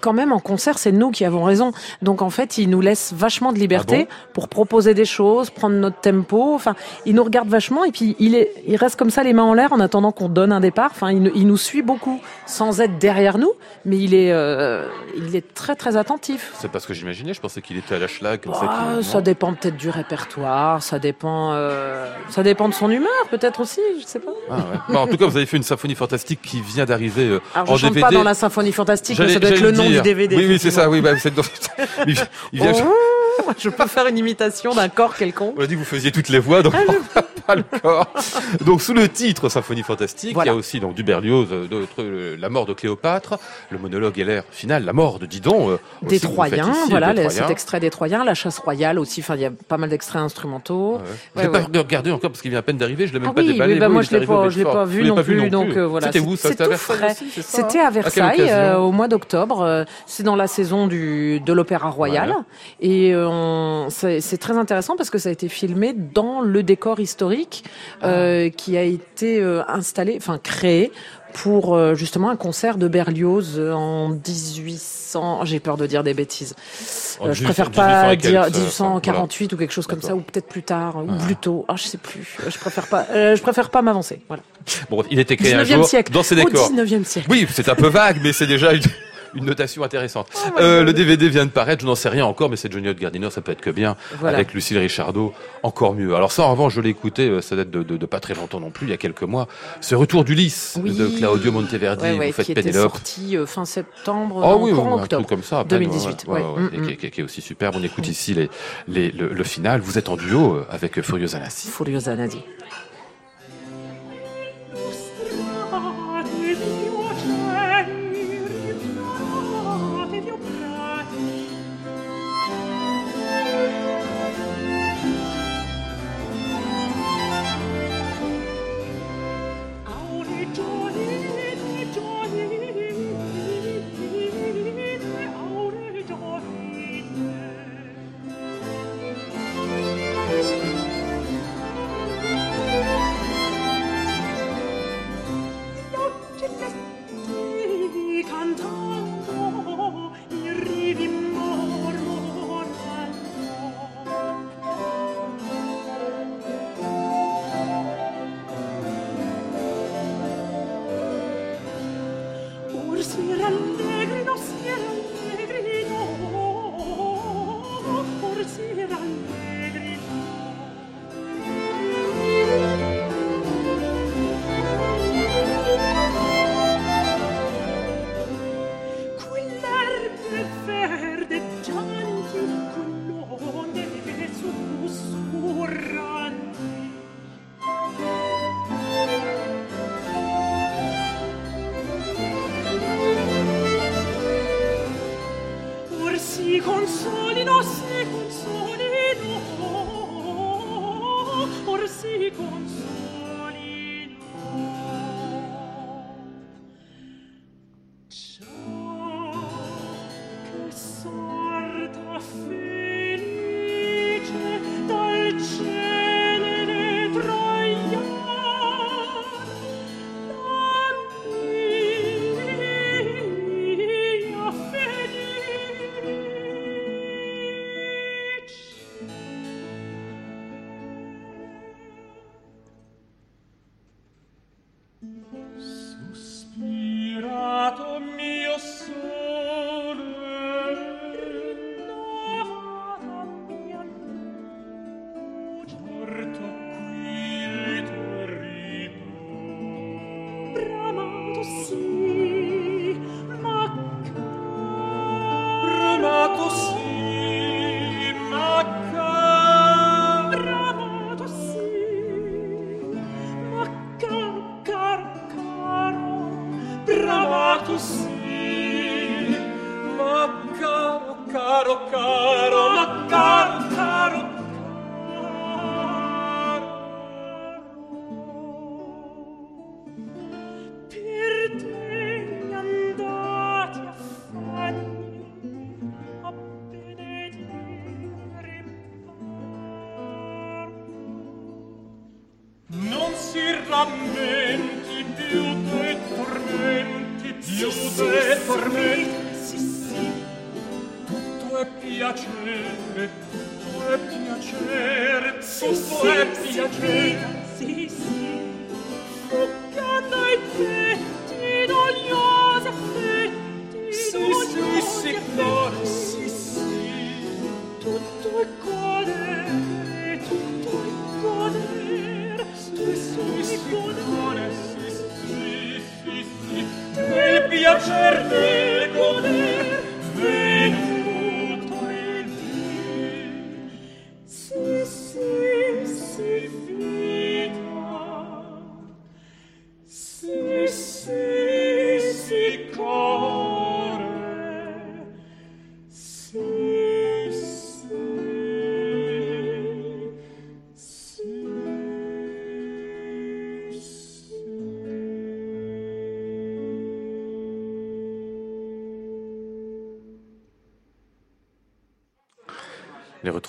quand 0.00 0.12
même 0.12 0.32
en 0.32 0.38
concert, 0.40 0.78
c'est 0.78 0.92
nous 0.92 1.10
qui 1.10 1.24
avons 1.24 1.42
raison. 1.44 1.72
Donc 2.02 2.22
en 2.22 2.30
fait, 2.30 2.58
il 2.58 2.70
nous 2.70 2.80
laisse 2.80 3.12
vachement 3.14 3.52
de 3.52 3.58
liberté 3.58 4.06
Ah 4.10 4.14
pour 4.32 4.48
proposer 4.48 4.94
des 4.94 5.04
choses, 5.04 5.50
prendre 5.50 5.76
notre 5.76 6.00
tempo. 6.00 6.54
Enfin, 6.54 6.74
il 7.06 7.14
nous 7.14 7.24
regarde 7.24 7.48
vachement 7.48 7.84
et 7.84 7.92
puis 7.92 8.16
il 8.18 8.34
est, 8.34 8.52
il 8.66 8.76
reste 8.76 8.96
comme 8.98 9.10
ça 9.10 9.22
les 9.22 9.32
mains 9.32 9.44
en 9.44 9.54
l'air 9.54 9.72
en 9.72 9.80
attendant 9.80 10.12
qu'on 10.12 10.28
donne 10.28 10.52
un 10.52 10.60
départ. 10.60 10.90
Enfin, 10.92 11.10
il, 11.10 11.22
nous- 11.22 11.32
il 11.34 11.46
nous 11.46 11.56
suit 11.56 11.82
beaucoup 11.82 12.20
sans 12.46 12.80
être 12.80 12.98
derrière 12.98 13.38
nous, 13.38 13.52
mais 13.84 13.98
il 13.98 14.14
est, 14.14 14.32
euh, 14.32 14.86
il 15.16 15.34
est 15.36 15.54
très 15.54 15.74
très 15.76 15.96
attentif. 15.96 16.52
C'est 16.60 16.70
pas 16.70 16.80
ce 16.80 16.86
que 16.86 16.94
j'imaginais. 16.94 17.34
Je 17.34 17.40
pensais 17.40 17.60
qu'il 17.62 17.76
était 17.76 17.94
à 17.94 17.98
la 17.98 18.08
schlag 18.08 18.40
comme. 18.40 18.52
Ah, 18.60 19.02
ça 19.02 19.20
dépend 19.20 19.52
peut-être 19.54 19.76
du 19.76 19.90
répertoire, 19.90 20.82
ça 20.82 20.98
dépend, 20.98 21.52
euh, 21.52 22.10
ça 22.30 22.42
dépend 22.42 22.68
de 22.68 22.74
son 22.74 22.90
humeur 22.90 23.08
peut-être 23.30 23.60
aussi, 23.60 23.80
je 24.00 24.06
sais 24.06 24.18
pas. 24.20 24.30
Ah 24.50 24.56
ouais. 24.56 24.94
Bon, 24.94 24.98
en 25.00 25.06
tout 25.06 25.16
cas, 25.16 25.26
vous 25.26 25.36
avez 25.36 25.46
fait 25.46 25.56
une 25.56 25.62
symphonie 25.62 25.94
fantastique 25.94 26.40
qui 26.42 26.60
vient 26.60 26.84
d'arriver 26.84 27.24
euh, 27.28 27.40
je 27.54 27.60
en 27.60 27.76
chante 27.76 27.80
DVD. 27.94 28.00
pas 28.00 28.10
dans 28.10 28.22
la 28.22 28.34
symphonie 28.34 28.72
fantastique, 28.72 29.18
mais 29.18 29.28
ça 29.28 29.38
doit 29.38 29.50
être 29.50 29.60
le 29.60 29.68
j'allais 29.74 29.77
nom 29.82 29.90
du. 29.90 30.00
DVD. 30.00 30.36
Oui, 30.36 30.46
oui, 30.48 30.58
c'est 30.58 30.70
ça. 30.70 30.88
Oui, 30.90 31.00
bah, 31.00 31.18
c'est 31.18 31.34
dans- 31.34 31.42
il, 32.06 32.14
vient. 32.52 32.72
Oh, 33.46 33.52
je 33.58 33.68
peux 33.68 33.86
faire 33.86 34.06
une 34.06 34.18
imitation 34.18 34.74
d'un 34.74 34.88
corps 34.88 35.16
quelconque. 35.16 35.54
On 35.56 35.62
a 35.62 35.66
dit 35.66 35.74
que 35.74 35.78
vous 35.78 35.84
faisiez 35.84 36.12
toutes 36.12 36.28
les 36.28 36.38
voix, 36.38 36.62
donc 36.62 36.74
Ah, 36.76 37.22
pas 37.48 37.54
le 37.56 37.64
corps. 37.80 38.06
Donc 38.66 38.82
sous 38.82 38.92
le 38.94 39.08
titre 39.08 39.48
Symphonie 39.48 39.82
fantastique, 39.82 40.34
Voilà. 40.34 40.50
il 40.52 40.54
y 40.54 40.56
a 40.56 40.58
aussi 40.58 40.80
donc 40.80 40.94
du 40.94 41.02
Berlioz, 41.02 41.48
euh, 41.50 42.36
la 42.38 42.48
mort 42.50 42.66
de 42.66 42.74
Cléopâtre, 42.74 43.38
le 43.70 43.78
monologue 43.78 44.18
et 44.18 44.24
l'air 44.24 44.44
final, 44.50 44.84
la 44.84 44.92
mort 44.92 45.18
de 45.18 45.26
Didon. 45.26 45.70
euh, 45.70 45.76
Des 46.02 46.20
Troyens, 46.20 46.70
ici, 46.70 46.90
voilà, 46.90 47.08
des 47.08 47.14
les- 47.14 47.22
Troyens. 47.28 47.42
cet 47.42 47.50
extrait 47.50 47.80
des 47.80 47.90
Troyens, 47.90 48.22
la 48.24 48.34
chasse 48.34 48.58
royale 48.58 48.98
aussi. 48.98 49.20
Enfin, 49.20 49.34
il 49.34 49.40
y 49.40 49.46
a 49.46 49.50
pas 49.50 49.78
mal 49.78 49.88
d'extraits 49.88 50.20
instrumentaux. 50.22 50.96
Ouais. 50.96 51.00
Je 51.34 51.38
Ouais, 51.40 51.46
l'ai 51.46 51.52
pas 51.52 51.58
ouais. 51.60 51.78
regardé 51.78 52.10
encore 52.12 52.30
parce 52.30 52.42
qu'il 52.42 52.50
vient 52.50 52.60
à 52.60 52.62
peine 52.62 52.76
d'arriver, 52.76 53.06
je 53.06 53.12
l'ai 53.14 53.18
même 53.18 53.30
Ah 53.30 53.34
pas 53.34 53.40
oui, 53.40 53.52
déballé. 53.54 53.74
oui, 53.74 53.80
bah 53.80 53.86
Oui, 53.88 53.92
moi 53.94 54.02
je 54.02 54.10
l'ai 54.16 54.26
pas, 54.26 54.48
je 54.50 54.58
l'ai 54.58 54.64
pas 54.64 54.84
vu 54.84 55.04
non 55.04 55.14
pas 55.16 55.22
plus, 55.24 55.48
donc 55.50 55.76
euh, 55.76 55.86
voilà. 55.86 56.06
C'était 56.12 56.20
où 56.20 56.36
ça 56.36 56.50
C'était 56.50 56.64
à 56.64 56.66
tout 56.66 56.70
Versailles 56.70 57.14
C'était 57.40 57.80
à 57.80 57.90
Versailles 57.90 58.74
au 58.76 58.92
mois 58.92 59.08
d'octobre. 59.08 59.62
euh, 59.62 59.84
C'est 60.06 60.22
dans 60.22 60.36
la 60.36 60.46
saison 60.46 60.86
du 60.86 61.40
de 61.40 61.52
l'Opéra 61.52 61.88
Royal 61.90 62.34
et 62.80 63.14
c'est 63.90 64.38
très 64.38 64.56
intéressant 64.58 64.96
parce 64.96 65.10
que 65.10 65.18
ça 65.18 65.28
a 65.28 65.32
été 65.32 65.48
filmé 65.48 65.94
dans 65.94 66.40
le 66.40 66.62
décor 66.62 67.00
historique 67.00 67.37
historique 67.38 67.64
euh, 68.04 68.50
qui 68.50 68.76
a 68.76 68.82
été 68.82 69.40
euh, 69.40 69.62
installé, 69.68 70.14
enfin 70.16 70.38
créé 70.42 70.92
pour 71.34 71.74
euh, 71.76 71.94
justement 71.94 72.30
un 72.30 72.36
concert 72.36 72.78
de 72.78 72.88
Berlioz 72.88 73.54
euh, 73.58 73.72
en 73.72 74.08
1800. 74.08 75.44
J'ai 75.44 75.60
peur 75.60 75.76
de 75.76 75.86
dire 75.86 76.02
des 76.02 76.14
bêtises. 76.14 76.54
En 77.20 77.32
je 77.32 77.42
1800 77.42 77.44
préfère 77.44 77.66
1800 77.70 77.82
pas 78.08 78.16
dire 78.16 78.42
euh, 78.42 78.46
1848 78.50 79.52
ou 79.52 79.56
quelque 79.56 79.72
chose 79.72 79.86
comme 79.86 80.02
ça, 80.02 80.14
ou 80.16 80.20
peut-être 80.20 80.48
plus 80.48 80.62
tard, 80.62 80.96
ou 80.96 81.08
Ah. 81.10 81.24
plus 81.24 81.36
tôt. 81.36 81.64
Ah, 81.68 81.74
je 81.76 81.84
sais 81.84 81.98
plus. 81.98 82.36
Je 82.48 82.58
préfère 82.58 82.86
pas. 82.86 83.06
euh, 83.10 83.36
je 83.36 83.42
préfère 83.42 83.70
pas 83.70 83.82
m'avancer. 83.82 84.20
Voilà. 84.28 84.42
Bon, 84.90 85.02
il 85.10 85.18
était 85.18 85.36
créé 85.36 85.54
un 85.54 85.62
19e 85.62 85.74
jour 85.76 85.86
siècle. 85.88 86.12
dans 86.12 86.22
ces 86.22 86.34
Au 86.40 86.44
décors. 86.44 86.70
19e 86.72 87.04
siècle. 87.04 87.28
Oui, 87.30 87.46
c'est 87.52 87.68
un 87.68 87.74
peu 87.74 87.88
vague, 87.88 88.18
mais 88.22 88.32
c'est 88.32 88.46
déjà 88.46 88.72
une, 88.72 88.82
une 89.34 89.44
notation 89.44 89.82
intéressante. 89.82 90.28
Euh, 90.60 90.84
le 90.84 90.92
DVD 90.92 91.28
vient 91.28 91.44
de 91.46 91.50
paraître, 91.50 91.82
je 91.82 91.86
n'en 91.86 91.94
sais 91.94 92.08
rien 92.08 92.24
encore, 92.26 92.50
mais 92.50 92.56
c'est 92.56 92.70
Johnny 92.72 92.88
Hot 92.88 92.94
Gardiner, 92.94 93.30
ça 93.30 93.40
peut 93.40 93.52
être 93.52 93.60
que 93.60 93.70
bien. 93.70 93.96
Voilà. 94.18 94.36
Avec 94.38 94.54
Lucille 94.54 94.78
Richardot, 94.78 95.32
encore 95.62 95.94
mieux. 95.94 96.14
Alors 96.14 96.32
ça, 96.32 96.42
en 96.44 96.50
revanche, 96.52 96.74
je 96.74 96.80
l'ai 96.80 96.90
écouté, 96.90 97.28
euh, 97.28 97.40
ça 97.40 97.56
date 97.56 97.70
de, 97.70 97.82
de, 97.82 97.96
de 97.96 98.06
pas 98.06 98.20
très 98.20 98.34
longtemps 98.34 98.60
non 98.60 98.70
plus, 98.70 98.86
il 98.86 98.90
y 98.90 98.94
a 98.94 98.96
quelques 98.96 99.22
mois. 99.22 99.48
Ce 99.80 99.94
retour 99.94 100.24
d'Ulysse 100.24 100.78
Oui. 100.82 100.96
de 100.96 101.06
Claudio 101.08 101.52
Monteverdi, 101.52 102.02
Ouais, 102.04 102.18
ouais, 102.18 102.26
vous 102.28 102.32
faites 102.32 102.46
qui 102.46 102.52
était 102.52 102.62
Pénélope. 102.62 102.92
sorti 102.92 103.36
euh, 103.36 103.46
fin 103.46 103.64
septembre, 103.64 104.36
Oh 104.44 104.58
non, 104.58 104.62
oui, 104.64 104.70
un 104.72 104.92
octobre. 105.02 105.24
truc 105.24 105.28
comme 105.28 105.42
ça. 105.42 105.60
à 105.60 105.64
peine, 105.64 105.80
2018, 105.80 106.24
ouais, 106.28 106.40
Mm, 106.42 106.70
et 106.72 106.78
mm. 106.78 106.96
qui, 106.96 107.20
est 107.20 107.24
aussi 107.24 107.40
superbe. 107.40 107.74
On 107.78 107.82
écoute 107.82 108.08
ici 108.08 108.34
les, 108.34 108.48
les, 108.88 109.10
le, 109.10 109.28
le 109.28 109.44
final. 109.44 109.80
Vous 109.80 109.98
êtes 109.98 110.08
en 110.08 110.16
duo 110.16 110.60
avec 110.70 111.00
Furiosa 111.02 111.38
Nassi. 111.38 111.68
Furiosa 111.68 112.14
Nadi. 112.16 112.38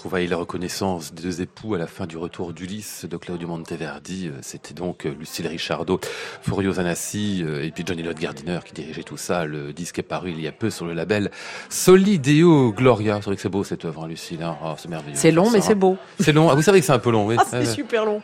Les 0.09 0.13
retrouvailles 0.13 0.25
et 0.25 0.29
la 0.29 0.37
reconnaissance 0.37 1.13
des 1.13 1.21
deux 1.21 1.41
époux 1.41 1.75
à 1.75 1.77
la 1.77 1.85
fin 1.85 2.07
du 2.07 2.17
retour 2.17 2.51
d'Ulysse 2.51 3.05
de 3.07 3.15
Claudio 3.15 3.47
Monteverdi, 3.47 4.27
euh, 4.27 4.39
c'était 4.41 4.73
donc 4.73 5.05
euh, 5.05 5.13
Lucille 5.13 5.45
Richardot, 5.45 5.99
Furio 6.41 6.73
Zanassi 6.73 7.43
euh, 7.45 7.63
et 7.63 7.69
puis 7.69 7.83
Johnny 7.85 8.01
Lloyd 8.01 8.17
Gardiner 8.17 8.57
qui 8.65 8.73
dirigeait 8.73 9.03
tout 9.03 9.17
ça. 9.17 9.45
Le 9.45 9.71
disque 9.71 9.99
est 9.99 10.03
paru 10.03 10.31
il 10.31 10.41
y 10.41 10.47
a 10.47 10.51
peu 10.51 10.71
sur 10.71 10.87
le 10.87 10.93
label 10.93 11.29
Solideo 11.69 12.73
Gloria. 12.73 13.17
C'est 13.17 13.25
vrai 13.25 13.35
que 13.35 13.41
c'est 13.43 13.49
beau 13.49 13.63
cette 13.63 13.85
œuvre, 13.85 14.05
hein, 14.05 14.07
Lucille. 14.07 14.41
hein. 14.41 14.57
Oh, 14.63 14.73
c'est 14.79 14.89
merveilleux. 14.89 15.15
C'est 15.15 15.31
long, 15.31 15.45
Ça, 15.45 15.51
mais 15.51 15.59
hein. 15.59 15.63
c'est 15.67 15.75
beau. 15.75 15.95
C'est 16.19 16.33
long. 16.33 16.49
Ah, 16.49 16.55
vous 16.55 16.63
savez 16.63 16.79
que 16.79 16.87
c'est 16.87 16.91
un 16.91 16.97
peu 16.97 17.11
long, 17.11 17.27
oui. 17.27 17.35
Ah, 17.37 17.45
c'est 17.47 17.65
super 17.65 18.03
long. 18.03 18.23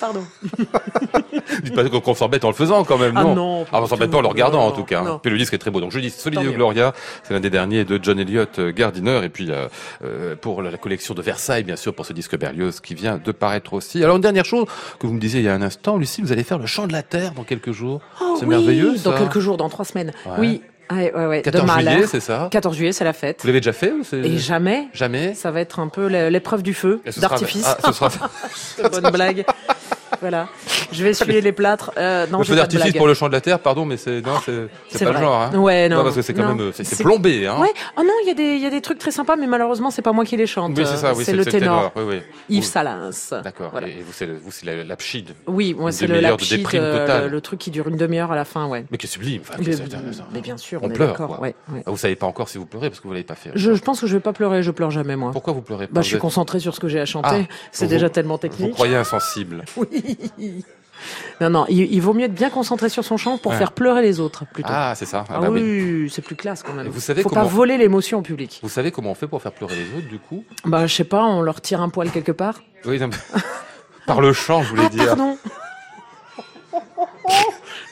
Pardon. 0.00 0.24
Dites 1.62 1.74
pas 1.74 1.88
qu'on 1.88 2.14
s'embête 2.14 2.44
en 2.44 2.48
le 2.48 2.54
faisant 2.54 2.84
quand 2.84 2.96
même, 2.98 3.12
Ah 3.16 3.22
non 3.24 3.34
non, 3.34 3.66
Ah, 3.72 3.82
on 3.82 3.86
s'embête 3.86 4.10
pas 4.10 4.18
en 4.18 4.22
le 4.22 4.28
regardant 4.28 4.64
en 4.66 4.72
tout 4.72 4.84
cas. 4.84 5.02
non. 5.02 5.18
Puis 5.18 5.30
le 5.30 5.36
disque 5.38 5.52
est 5.54 5.58
très 5.58 5.70
beau. 5.70 5.80
Donc 5.80 5.92
je 5.92 5.98
dis 5.98 6.10
Solideo. 6.10 6.52
Gloria, 6.52 6.92
c'est 7.22 7.34
l'un 7.34 7.40
des 7.40 7.50
derniers 7.50 7.84
de 7.84 7.98
John 8.02 8.18
Elliott 8.18 8.58
euh, 8.58 8.72
Gardiner 8.72 9.20
et 9.24 9.28
puis 9.28 9.50
euh, 9.50 9.68
euh, 10.04 10.36
pour 10.36 10.62
la 10.62 10.70
la 10.70 10.78
collection 10.78 11.14
de 11.14 11.20
Versailles 11.22 11.64
bien 11.64 11.76
sûr 11.76 11.92
pour 11.94 12.06
ce 12.06 12.12
disque 12.12 12.38
Berlioz 12.38 12.80
qui 12.80 12.94
vient 12.94 13.18
de 13.22 13.32
paraître 13.32 13.74
aussi. 13.74 14.02
Alors 14.02 14.16
une 14.16 14.22
dernière 14.22 14.44
chose 14.44 14.66
que 14.98 15.06
vous 15.06 15.12
me 15.12 15.20
disiez 15.20 15.40
il 15.40 15.46
y 15.46 15.48
a 15.48 15.54
un 15.54 15.62
instant, 15.62 15.96
Lucie, 15.96 16.22
vous 16.22 16.32
allez 16.32 16.44
faire 16.44 16.58
le 16.58 16.66
chant 16.66 16.86
de 16.86 16.92
la 16.92 17.02
terre 17.02 17.32
dans 17.32 17.44
quelques 17.44 17.72
jours. 17.72 18.00
Oh 18.20 18.36
c'est 18.38 18.46
oui, 18.46 18.50
merveilleux 18.56 18.96
ça. 18.96 19.10
Dans 19.10 19.18
quelques 19.18 19.40
jours, 19.40 19.56
dans 19.56 19.68
trois 19.68 19.84
semaines. 19.84 20.12
Ouais. 20.26 20.32
Oui, 20.38 20.62
ouais, 20.92 21.12
ouais, 21.14 21.26
ouais. 21.26 21.42
14 21.42 21.62
de 21.62 21.66
Mahler. 21.66 21.90
juillet, 21.92 22.06
c'est 22.06 22.20
ça 22.20 22.48
14 22.50 22.76
juillet, 22.76 22.92
c'est 22.92 23.04
la 23.04 23.12
fête. 23.12 23.38
Vous 23.42 23.46
l'avez 23.46 23.60
déjà 23.60 23.72
fait 23.72 23.92
ou 23.92 24.02
c'est 24.04 24.18
Et 24.18 24.38
jamais, 24.38 24.88
jamais 24.92 25.34
ça 25.34 25.50
va 25.50 25.60
être 25.60 25.78
un 25.80 25.88
peu 25.88 26.06
l'é- 26.06 26.30
l'épreuve 26.30 26.62
du 26.62 26.74
feu, 26.74 27.00
Et 27.04 27.12
ce 27.12 27.20
sera- 27.20 27.28
d'artifice. 27.30 27.66
Ah, 27.66 27.76
ce 27.86 27.92
sera 27.92 28.88
bonne 29.00 29.10
blague. 29.10 29.44
Voilà. 30.20 30.48
Je 30.92 31.02
vais 31.04 31.10
essuyer 31.10 31.40
les 31.40 31.52
plâtres. 31.52 31.92
Euh, 31.96 32.26
non, 32.26 32.42
feu 32.42 32.56
d'artifice 32.56 32.92
pour 32.94 33.06
le 33.06 33.14
chant 33.14 33.28
de 33.28 33.32
la 33.32 33.40
terre, 33.40 33.58
pardon, 33.60 33.84
mais 33.84 33.96
c'est 33.96 34.20
non, 34.20 34.32
pas 34.34 34.40
vrai. 34.40 35.12
le 35.12 35.18
genre. 35.18 35.40
Hein. 35.52 35.58
Ouais, 35.58 35.88
non. 35.88 36.02
parce 36.02 36.16
que 36.16 36.22
c'est 36.22 36.34
quand 36.34 36.42
Non. 36.42 36.54
même 36.54 36.60
euh, 36.68 36.72
c'est 36.72 37.02
plombé, 37.02 37.46
hein. 37.46 37.56
Ouais. 37.60 37.72
Oh 37.96 38.02
non, 38.02 38.12
il 38.24 38.28
y 38.28 38.30
a 38.30 38.34
des 38.34 38.54
il 38.54 38.60
y 38.60 38.66
a 38.66 38.70
des 38.70 38.80
trucs 38.80 38.98
très 38.98 39.10
sympas, 39.10 39.36
mais 39.36 39.46
malheureusement, 39.46 39.90
c'est 39.90 40.02
pas 40.02 40.12
moi 40.12 40.24
qui 40.24 40.36
les 40.36 40.46
chante. 40.46 40.72
Oui, 40.76 40.84
c'est 40.86 40.96
ça. 40.96 41.12
Oui, 41.14 41.24
c'est 41.24 41.32
le 41.32 41.44
ténor. 41.44 41.92
Oui, 41.96 42.02
oui. 42.06 42.20
Yves 42.48 42.62
Vous- 42.64 42.68
Salins. 42.68 43.10
D'accord. 43.44 43.70
Voilà. 43.72 43.88
Et 43.88 44.02
vous, 44.04 44.12
c'est 44.12 44.26
vous, 44.26 44.50
c'est 44.50 44.66
la, 44.66 44.84
la 44.84 44.96
pchide. 44.96 45.30
Oui, 45.46 45.74
moi 45.78 45.92
c'est 45.92 46.06
le 46.06 46.14
demi-heure 46.14 46.36
de 46.36 46.42
lapchit, 46.42 46.56
déprime 46.56 46.80
euh, 46.82 47.28
le, 47.28 47.40
truc 47.40 47.58
qui 47.60 47.70
dure 47.70 47.88
une 47.88 47.96
demi-heure 47.96 48.32
à 48.32 48.36
la 48.36 48.44
fin, 48.44 48.66
ouais. 48.66 48.84
Mais 48.90 48.98
qui 48.98 49.06
est 49.06 49.08
sublime. 49.10 49.42
Enfin, 49.42 49.54
Mais, 50.32 50.40
bien 50.40 50.56
sûr, 50.56 50.80
on 50.82 50.86
on, 50.86 50.90
est 50.90 50.94
pleure, 50.94 51.10
d'accord. 51.12 51.28
quoi. 51.28 51.40
Ouais, 51.40 51.54
ouais. 51.72 51.82
Ah, 51.86 51.90
vous 51.90 51.96
savez 51.96 52.16
pas 52.16 52.26
encore 52.26 52.48
si 52.48 52.58
vous 52.58 52.66
pleurez 52.66 52.90
parce 52.90 53.00
que 53.00 53.06
vous 53.06 53.12
l'avez 53.14 53.24
pas 53.24 53.34
fait. 53.34 53.50
Je, 53.54 53.70
pense 53.72 54.00
que 54.00 54.06
je 54.06 54.14
vais 54.14 54.20
pas 54.20 54.32
pleurer, 54.32 54.62
je 54.62 54.70
pleure 54.70 54.90
jamais 54.90 55.16
moi. 55.16 55.30
Pourquoi 55.32 55.52
vous 55.52 55.62
pleurez 55.62 55.86
pas? 55.86 55.94
Bah, 55.94 56.00
je 56.02 56.06
suis 56.08 56.16
Vous 56.16 56.22
concentré 56.22 56.58
sur 56.60 56.74
ce 56.74 56.80
que 56.80 56.88
j'ai 56.88 57.00
à 57.00 57.06
chanter. 57.06 57.46
Ah, 57.50 57.54
c'est 57.72 57.86
vous- 57.86 57.90
déjà 57.90 58.10
tellement 58.10 58.34
Vous 58.34 58.40
technique. 58.40 58.74
croyez 58.74 58.96
insensible. 58.96 59.64
Oui. 59.76 59.86
Non, 61.40 61.48
non, 61.48 61.64
il, 61.70 61.92
il 61.94 62.00
vaut 62.02 62.12
mieux 62.12 62.26
être 62.26 62.34
bien 62.34 62.50
concentré 62.50 62.90
sur 62.90 63.04
son 63.04 63.16
chant 63.16 63.38
pour 63.38 63.52
Ouais. 63.52 63.58
faire 63.58 63.72
pleurer 63.72 64.02
les 64.02 64.20
autres, 64.20 64.44
plutôt. 64.52 64.68
Ah, 64.70 64.92
c'est 64.94 65.06
ça. 65.06 65.24
Ah, 65.30 65.34
Ah 65.36 65.40
bah 65.40 65.48
oui. 65.50 66.10
c'est 66.12 66.20
plus 66.20 66.36
classe 66.36 66.62
quand 66.62 66.74
même. 66.74 66.86
Et 66.86 66.90
vous 66.90 67.00
savez 67.00 67.22
Faut 67.22 67.30
comment- 67.30 67.40
pas 67.42 67.48
voler 67.48 67.78
l'émotion 67.78 68.18
au 68.18 68.22
public. 68.22 68.60
Vous 68.62 68.68
savez 68.68 68.90
comment 68.90 69.10
on 69.12 69.14
fait 69.14 69.26
pour 69.26 69.40
faire 69.40 69.52
pleurer 69.52 69.76
les 69.76 69.98
autres, 69.98 70.08
du 70.08 70.18
coup? 70.18 70.44
Bah, 70.66 70.86
je 70.86 70.94
sais 70.94 71.04
pas, 71.04 71.24
on 71.24 71.40
leur 71.40 71.62
tire 71.62 71.80
un 71.80 71.88
poil 71.88 72.10
quelque 72.10 72.32
part. 72.32 72.60
Oui, 72.84 72.98
non, 73.00 73.08
par 74.06 74.20
le 74.20 74.34
chant, 74.34 74.62
je 74.62 74.68
voulais 74.68 74.82
Ah, 74.86 74.88
dire. 74.90 75.06
pardon. 75.06 75.38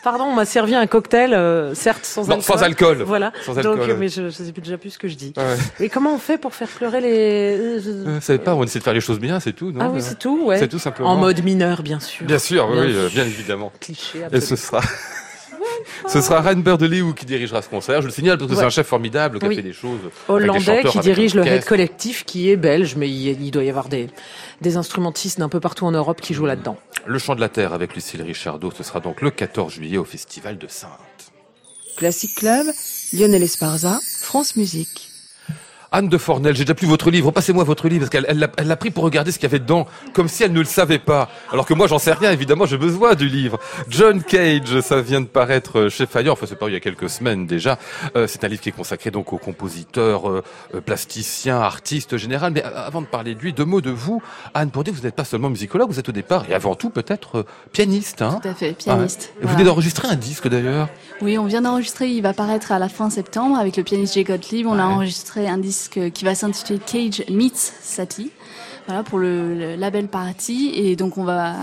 Pardon, 0.02 0.24
on 0.24 0.34
m'a 0.34 0.44
servi 0.44 0.74
un 0.74 0.86
cocktail, 0.86 1.34
euh, 1.34 1.74
certes 1.74 2.04
sans 2.04 2.22
Non, 2.28 2.36
alcool. 2.36 2.42
sans 2.44 2.62
alcool. 2.62 3.02
Voilà. 3.02 3.32
Sans 3.44 3.54
Donc, 3.54 3.64
alcool. 3.66 3.90
euh, 3.90 3.96
mais 3.98 4.08
je, 4.08 4.24
je 4.28 4.30
sais 4.30 4.52
plus- 4.52 4.62
déjà 4.62 4.78
plus 4.78 4.90
ce 4.90 4.98
que 4.98 5.08
je 5.08 5.16
dis. 5.16 5.32
Ah 5.36 5.40
ouais. 5.42 5.84
Et 5.86 5.88
comment 5.88 6.14
on 6.14 6.18
fait 6.18 6.38
pour 6.38 6.54
faire 6.54 6.68
pleurer 6.68 7.00
les 7.00 7.56
euh, 7.58 7.80
je- 7.80 8.32
Euh, 8.32 8.38
pas, 8.38 8.54
on 8.54 8.62
essaie 8.64 8.78
de 8.78 8.84
faire 8.84 8.94
les 8.94 9.00
choses 9.00 9.18
bien, 9.18 9.40
c'est 9.40 9.52
tout. 9.52 9.70
Non 9.72 9.80
Ah 9.82 9.88
oui, 9.90 9.98
Euh, 10.00 10.04
c'est 10.04 10.18
tout, 10.18 10.44
ouais. 10.44 10.58
C'est 10.58 10.68
tout 10.68 10.78
simplement. 10.78 11.10
En 11.10 11.16
mode 11.16 11.42
mineur, 11.42 11.82
bien 11.82 12.00
sûr. 12.00 12.24
Bien 12.26 12.38
sûr, 12.38 12.68
oui, 12.70 12.76
Bien 12.76 12.84
oui, 12.86 12.92
sûr. 12.92 13.10
bien 13.10 13.24
évidemment. 13.24 13.72
Cliché. 13.80 14.18
Et 14.20 14.24
absolu. 14.24 14.42
ce 14.42 14.56
sera. 14.56 14.80
Ce 16.06 16.20
sera 16.20 16.40
Ren 16.40 16.56
Berdeliou 16.56 17.14
qui 17.14 17.26
dirigera 17.26 17.62
ce 17.62 17.68
concert. 17.68 18.00
Je 18.02 18.06
le 18.06 18.12
signale 18.12 18.38
parce 18.38 18.50
que 18.50 18.54
Ouais. 18.54 18.60
c'est 18.62 18.66
un 18.66 18.70
chef 18.70 18.86
formidable 18.86 19.38
qui 19.38 19.44
a 19.46 19.48
Oui. 19.48 19.56
fait 19.56 19.62
des 19.62 19.72
choses. 19.72 20.00
des 20.00 20.32
Hollandais 20.32 20.82
qui 20.84 20.98
dirige 21.00 21.34
le 21.34 21.46
Head. 21.46 21.64
Collectif 21.64 22.24
qui 22.24 22.50
est 22.50 22.56
belge, 22.56 22.94
mais 22.96 23.08
il, 23.08 23.42
il 23.42 23.50
doit 23.50 23.64
y 23.64 23.70
avoir 23.70 23.88
des, 23.88 24.08
des 24.60 24.76
instrumentistes 24.76 25.38
d'un 25.38 25.48
peu 25.48 25.60
partout 25.60 25.86
en 25.86 25.90
Europe 25.92 26.20
qui 26.20 26.34
jouent 26.34 26.46
là-dedans. 26.46 26.76
Le 27.06 27.18
chant 27.18 27.34
de 27.34 27.40
la 27.40 27.48
terre 27.48 27.72
avec 27.72 27.94
Lucille 27.94 28.22
Richardot, 28.22 28.70
ce 28.76 28.82
sera 28.82 29.00
donc 29.00 29.20
le 29.22 29.30
14 29.30 29.72
juillet 29.72 29.96
au 29.98 30.04
Festival 30.04 30.58
de 30.58 30.66
Sainte. 30.68 30.90
Classic 31.96 32.32
Club, 32.34 32.66
Lionel 33.12 33.42
Esparza, 33.42 33.98
France 34.20 34.56
Musique. 34.56 35.07
Anne 35.90 36.08
de 36.08 36.18
Fornel, 36.18 36.54
j'ai 36.54 36.64
déjà 36.64 36.74
plus 36.74 36.86
votre 36.86 37.10
livre. 37.10 37.30
Passez-moi 37.30 37.64
votre 37.64 37.88
livre 37.88 38.00
parce 38.00 38.10
qu'elle 38.10 38.26
elle 38.28 38.38
l'a 38.38 38.48
elle 38.58 38.66
l'a 38.66 38.76
pris 38.76 38.90
pour 38.90 39.04
regarder 39.04 39.32
ce 39.32 39.38
qu'il 39.38 39.44
y 39.48 39.50
avait 39.50 39.58
dedans, 39.58 39.86
comme 40.12 40.28
si 40.28 40.42
elle 40.42 40.52
ne 40.52 40.58
le 40.58 40.66
savait 40.66 40.98
pas. 40.98 41.30
Alors 41.50 41.64
que 41.64 41.72
moi, 41.72 41.86
j'en 41.86 41.98
sais 41.98 42.12
rien. 42.12 42.30
Évidemment, 42.30 42.66
j'ai 42.66 42.76
besoin 42.76 43.14
du 43.14 43.26
livre. 43.26 43.58
John 43.88 44.22
Cage, 44.22 44.80
ça 44.80 45.00
vient 45.00 45.22
de 45.22 45.26
paraître 45.26 45.88
chez 45.88 46.04
Fayard. 46.06 46.34
Enfin, 46.34 46.44
c'est 46.46 46.58
paru 46.58 46.72
il 46.72 46.74
y 46.74 46.76
a 46.76 46.80
quelques 46.80 47.08
semaines 47.08 47.46
déjà. 47.46 47.78
Euh, 48.16 48.26
c'est 48.26 48.44
un 48.44 48.48
livre 48.48 48.60
qui 48.60 48.68
est 48.68 48.72
consacré 48.72 49.10
donc 49.10 49.32
aux 49.32 49.38
compositeurs, 49.38 50.28
euh, 50.28 50.42
euh, 50.74 50.80
plasticiens, 50.82 51.58
artistes 51.60 52.18
général. 52.18 52.52
Mais 52.52 52.64
euh, 52.64 52.68
avant 52.86 53.00
de 53.00 53.06
parler 53.06 53.34
de 53.34 53.40
lui, 53.40 53.54
deux 53.54 53.64
mots 53.64 53.80
de 53.80 53.90
vous, 53.90 54.22
Anne, 54.52 54.70
pour 54.70 54.84
dire 54.84 54.92
que 54.92 54.98
vous 54.98 55.04
n'êtes 55.04 55.16
pas 55.16 55.24
seulement 55.24 55.48
musicologue, 55.48 55.88
vous 55.90 55.98
êtes 55.98 56.08
au 56.08 56.12
départ 56.12 56.44
et 56.50 56.54
avant 56.54 56.74
tout 56.74 56.90
peut-être 56.90 57.38
euh, 57.38 57.42
pianiste. 57.72 58.20
Hein 58.20 58.38
Tout 58.42 58.48
à 58.48 58.54
fait, 58.54 58.70
Ah 58.80 58.82
pianiste. 58.82 59.32
ouais. 59.40 59.46
Vous 59.46 59.52
venez 59.54 59.64
d'enregistrer 59.64 60.06
un 60.08 60.16
disque 60.16 60.48
d'ailleurs. 60.48 60.88
Oui, 61.20 61.36
on 61.36 61.46
vient 61.46 61.62
d'enregistrer, 61.62 62.08
il 62.10 62.22
va 62.22 62.32
paraître 62.32 62.70
à 62.70 62.78
la 62.78 62.88
fin 62.88 63.10
septembre 63.10 63.58
avec 63.58 63.76
le 63.76 63.82
pianiste 63.82 64.14
Jay 64.14 64.22
Gottlieb. 64.22 64.68
On 64.68 64.78
a 64.78 64.84
enregistré 64.84 65.48
un 65.48 65.58
disque 65.58 66.12
qui 66.12 66.24
va 66.24 66.36
s'intituler 66.36 66.78
Cage 66.78 67.24
Meets 67.28 67.72
Satie. 67.82 68.30
Voilà, 68.86 69.02
pour 69.02 69.18
le, 69.18 69.52
le 69.52 69.74
label 69.74 70.06
Parati. 70.06 70.70
Et 70.76 70.94
donc, 70.94 71.18
on 71.18 71.24
va 71.24 71.56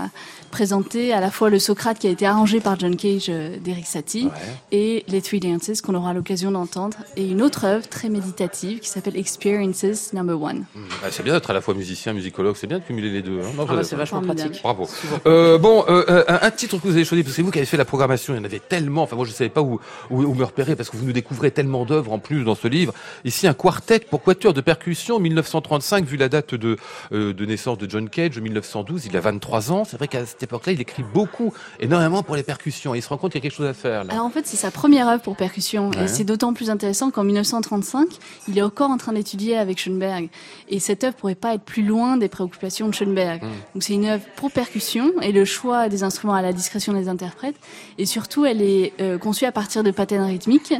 présenter 0.50 1.12
à 1.12 1.20
la 1.20 1.30
fois 1.30 1.50
le 1.50 1.58
Socrate 1.58 1.98
qui 1.98 2.06
a 2.06 2.10
été 2.10 2.26
arrangé 2.26 2.60
par 2.60 2.78
John 2.78 2.96
Cage 2.96 3.26
euh, 3.28 3.56
d'Eric 3.58 3.86
Satie 3.86 4.28
et 4.72 5.04
les 5.08 5.22
Three 5.22 5.40
Dances 5.40 5.80
qu'on 5.80 5.94
aura 5.94 6.12
l'occasion 6.14 6.50
d'entendre. 6.50 6.96
Et 7.16 7.28
une 7.28 7.42
autre 7.42 7.64
œuvre 7.64 7.88
très 7.88 8.08
méditative 8.08 8.80
qui 8.80 8.88
s'appelle 8.88 9.16
Experiences 9.16 10.12
Number 10.12 10.40
One. 10.40 10.64
Ah, 11.04 11.08
c'est 11.10 11.22
bien 11.22 11.34
d'être 11.34 11.50
à 11.50 11.52
la 11.54 11.60
fois 11.60 11.74
musicien, 11.74 12.12
musicologue. 12.12 12.56
C'est 12.56 12.66
bien 12.66 12.78
de 12.78 12.84
cumuler 12.84 13.10
les 13.10 13.22
deux. 13.22 13.40
hein. 13.40 13.50
Ah 13.68 13.74
bah, 13.74 13.82
c'est 13.84 13.96
vachement 13.96 14.22
pratique. 14.22 14.60
Bravo. 14.62 14.88
Euh, 15.26 15.58
bon, 15.58 15.84
euh, 15.88 16.04
euh, 16.08 16.24
un, 16.28 16.38
un 16.42 16.50
titre 16.50 16.78
que 16.78 16.82
vous 16.86 16.94
avez 16.94 17.04
choisi, 17.04 17.22
parce 17.22 17.32
que 17.32 17.36
c'est 17.36 17.42
vous 17.42 17.50
qui 17.50 17.58
avez 17.58 17.66
fait 17.66 17.76
la 17.76 17.84
programmation, 17.84 18.34
il 18.34 18.38
y 18.38 18.40
en 18.40 18.44
avait 18.44 18.58
tellement, 18.60 19.02
enfin 19.02 19.16
moi 19.16 19.24
je 19.24 19.30
ne 19.30 19.34
savais 19.36 19.50
pas 19.50 19.62
où, 19.62 19.80
où, 20.10 20.22
où 20.22 20.34
me 20.34 20.44
repérer, 20.44 20.76
parce 20.76 20.90
que 20.90 20.96
vous 20.96 21.04
nous 21.04 21.12
découvrez 21.12 21.50
tellement 21.50 21.84
d'œuvres 21.84 22.12
en 22.12 22.18
plus 22.18 22.44
dans 22.44 22.54
ce 22.54 22.68
livre. 22.68 22.92
Ici, 23.24 23.46
un 23.46 23.54
quartet 23.54 24.00
pour 24.00 24.22
quatuor 24.22 24.52
de 24.54 24.60
percussion, 24.60 25.18
1935, 25.18 26.04
vu 26.04 26.16
la 26.16 26.28
date 26.28 26.54
de, 26.54 26.76
euh, 27.12 27.32
de 27.32 27.46
naissance 27.46 27.78
de 27.78 27.88
John 27.88 28.08
Cage, 28.08 28.38
1912, 28.38 29.06
il 29.06 29.16
a 29.16 29.20
23 29.20 29.72
ans. 29.72 29.84
C'est 29.84 29.96
vrai 29.96 30.08
qu'à 30.08 30.24
cette 30.36 30.50
époque-là, 30.50 30.72
il 30.74 30.80
écrit 30.82 31.02
beaucoup, 31.02 31.54
énormément 31.80 32.22
pour 32.22 32.36
les 32.36 32.42
percussions, 32.42 32.94
et 32.94 32.98
il 32.98 33.02
se 33.02 33.08
rend 33.08 33.16
compte 33.16 33.32
qu'il 33.32 33.40
y 33.40 33.42
a 33.42 33.48
quelque 33.48 33.56
chose 33.56 33.66
à 33.66 33.72
faire 33.72 34.04
là. 34.04 34.12
Alors 34.12 34.26
en 34.26 34.30
fait, 34.30 34.46
c'est 34.46 34.58
sa 34.58 34.70
première 34.70 35.08
œuvre 35.08 35.22
pour 35.22 35.34
percussion. 35.34 35.90
Ouais. 35.90 36.04
Et 36.04 36.08
c'est 36.08 36.24
d'autant 36.24 36.52
plus 36.52 36.68
intéressant 36.68 37.10
qu'en 37.10 37.24
1935, 37.24 38.06
il 38.48 38.58
est 38.58 38.62
encore 38.62 38.90
en 38.90 38.98
train 38.98 39.14
d'étudier 39.14 39.56
avec 39.56 39.78
Schoenberg. 39.78 40.28
Et 40.68 40.78
cette 40.78 41.04
œuvre 41.04 41.14
pourrait 41.14 41.34
pas 41.34 41.54
être 41.54 41.62
plus 41.62 41.82
loin 41.82 42.18
des 42.18 42.28
préoccupations 42.28 42.88
de 42.88 42.94
Schoenberg. 42.94 43.40
Donc 43.72 43.82
c'est 43.82 43.94
une 43.94 44.04
œuvre 44.04 44.24
pour 44.36 44.50
percussion 44.50 45.12
et 45.22 45.32
le 45.32 45.46
choix 45.46 45.88
des 45.88 46.02
instruments 46.02 46.34
à 46.34 46.42
la 46.42 46.52
discrétion 46.52 46.92
des 46.92 47.08
interprètes. 47.08 47.56
Et 47.96 48.04
surtout, 48.04 48.44
elle 48.44 48.60
est 48.60 48.92
euh, 49.00 49.16
conçue 49.16 49.46
à 49.46 49.52
partir 49.52 49.82
de 49.82 49.90
patterns 49.90 50.26
rythmiques 50.26 50.74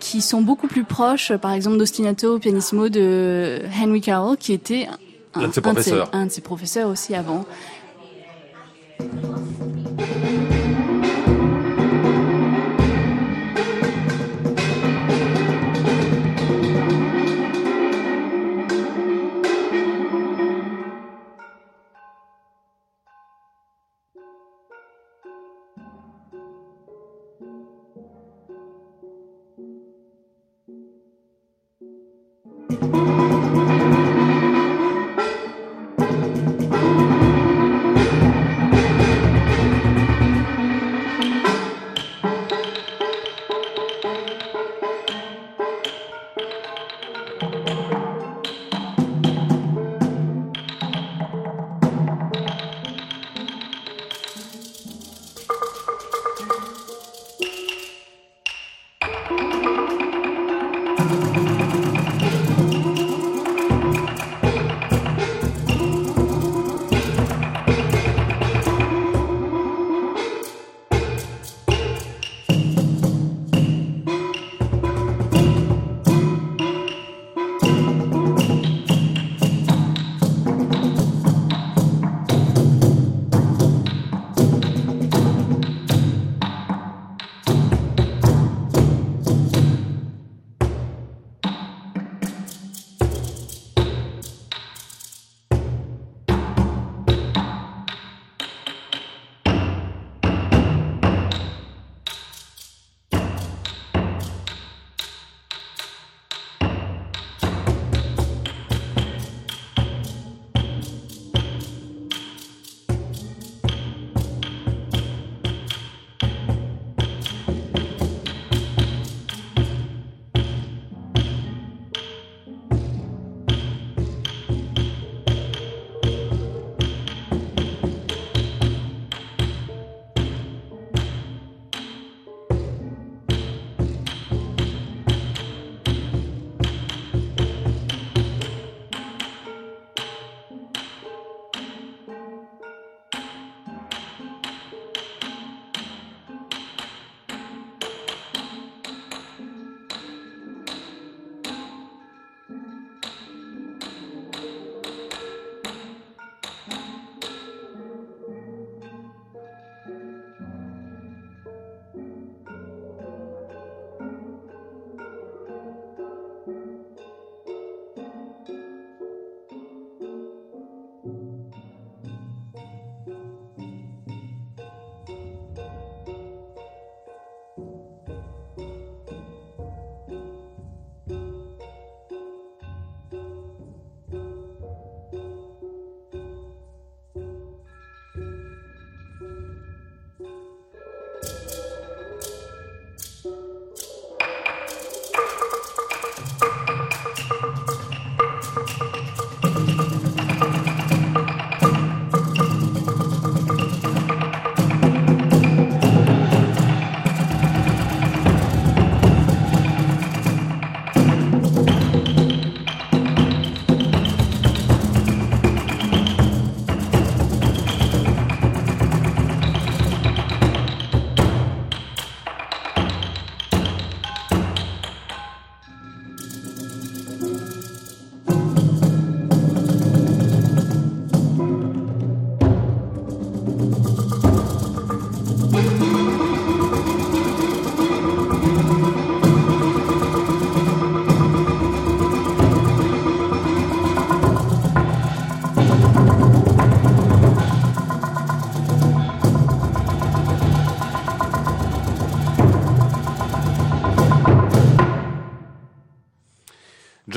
qui 0.00 0.20
sont 0.20 0.42
beaucoup 0.42 0.66
plus 0.66 0.84
proches, 0.84 1.32
par 1.36 1.52
exemple, 1.52 1.78
d'ostinato 1.78 2.38
pianissimo 2.40 2.88
de 2.88 3.62
Henry 3.80 4.00
Carroll, 4.00 4.36
qui 4.36 4.52
était 4.52 4.88
un, 5.34 5.48
de 5.48 5.52
ses 5.52 5.60
professeurs. 5.60 6.10
un 6.12 6.26
de 6.26 6.30
ses 6.30 6.40
professeurs 6.40 6.88
aussi 6.88 7.14
avant. 7.14 7.46
Nossa. 9.10 9.71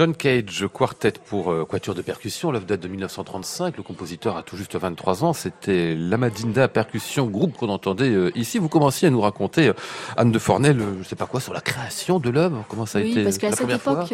John 0.06 0.16
Cage, 0.16 0.68
quartet 0.72 1.14
pour 1.14 1.52
euh, 1.52 1.66
quatuor 1.66 1.96
de 1.96 2.04
percussion, 2.04 2.52
l'œuvre 2.52 2.68
date 2.68 2.80
de 2.80 2.88
1935, 2.88 3.76
le 3.76 3.82
compositeur 3.82 4.38
a 4.38 4.44
tout 4.44 4.56
juste 4.56 4.76
23 4.76 5.24
ans, 5.24 5.34
c'était 5.34 5.96
l'Amadinda 5.96 6.68
Percussion, 6.68 7.26
groupe 7.26 7.58
qu'on 7.58 7.70
entendait 7.70 8.12
euh, 8.12 8.32
ici. 8.36 8.60
Vous 8.60 8.70
commenciez 8.70 9.08
à 9.08 9.12
nous 9.12 9.22
raconter, 9.22 9.70
euh, 9.70 9.74
Anne 10.16 10.32
de 10.32 10.38
Fornel, 10.38 10.80
euh, 10.80 11.02
je 11.02 11.08
sais 11.08 11.16
pas 11.16 11.26
quoi, 11.26 11.40
sur 11.40 11.54
la 11.54 11.62
création 11.62 12.20
de 12.20 12.30
l'œuvre, 12.30 12.64
comment 12.70 12.86
ça 12.86 13.00
a 13.00 13.02
oui, 13.02 13.14
été 13.14 13.24
parce 13.24 13.40
qu'à 13.40 13.52
cette 13.52 13.68
époque, 13.68 14.14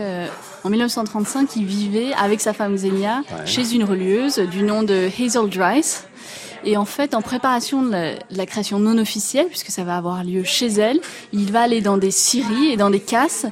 en 0.64 0.70
1935, 0.70 1.58
il 1.58 1.66
vivait 1.66 2.14
avec 2.14 2.40
sa 2.40 2.54
femme 2.54 2.74
Xenia 2.76 3.18
Ouais. 3.32 3.46
chez 3.46 3.74
une 3.74 3.84
relieuse 3.84 4.40
du 4.40 4.64
nom 4.64 4.84
de 4.84 5.10
Hazel 5.20 5.50
Dryce. 5.50 6.06
Et 6.64 6.78
en 6.78 6.86
fait, 6.86 7.16
en 7.16 7.22
préparation 7.22 7.82
de 7.82 7.92
la, 7.92 8.14
de 8.14 8.38
la 8.38 8.46
création 8.46 8.80
non 8.80 8.98
officielle, 9.00 9.48
puisque 9.48 9.72
ça 9.72 9.84
va 9.84 9.98
avoir 9.98 10.24
lieu 10.24 10.44
chez 10.44 10.68
elle, 10.68 11.00
il 11.34 11.52
va 11.52 11.62
aller 11.62 11.82
dans 11.82 11.98
des 11.98 12.12
scieries 12.12 12.72
et 12.72 12.78
dans 12.78 12.92
des 12.92 13.00
casses. 13.00 13.48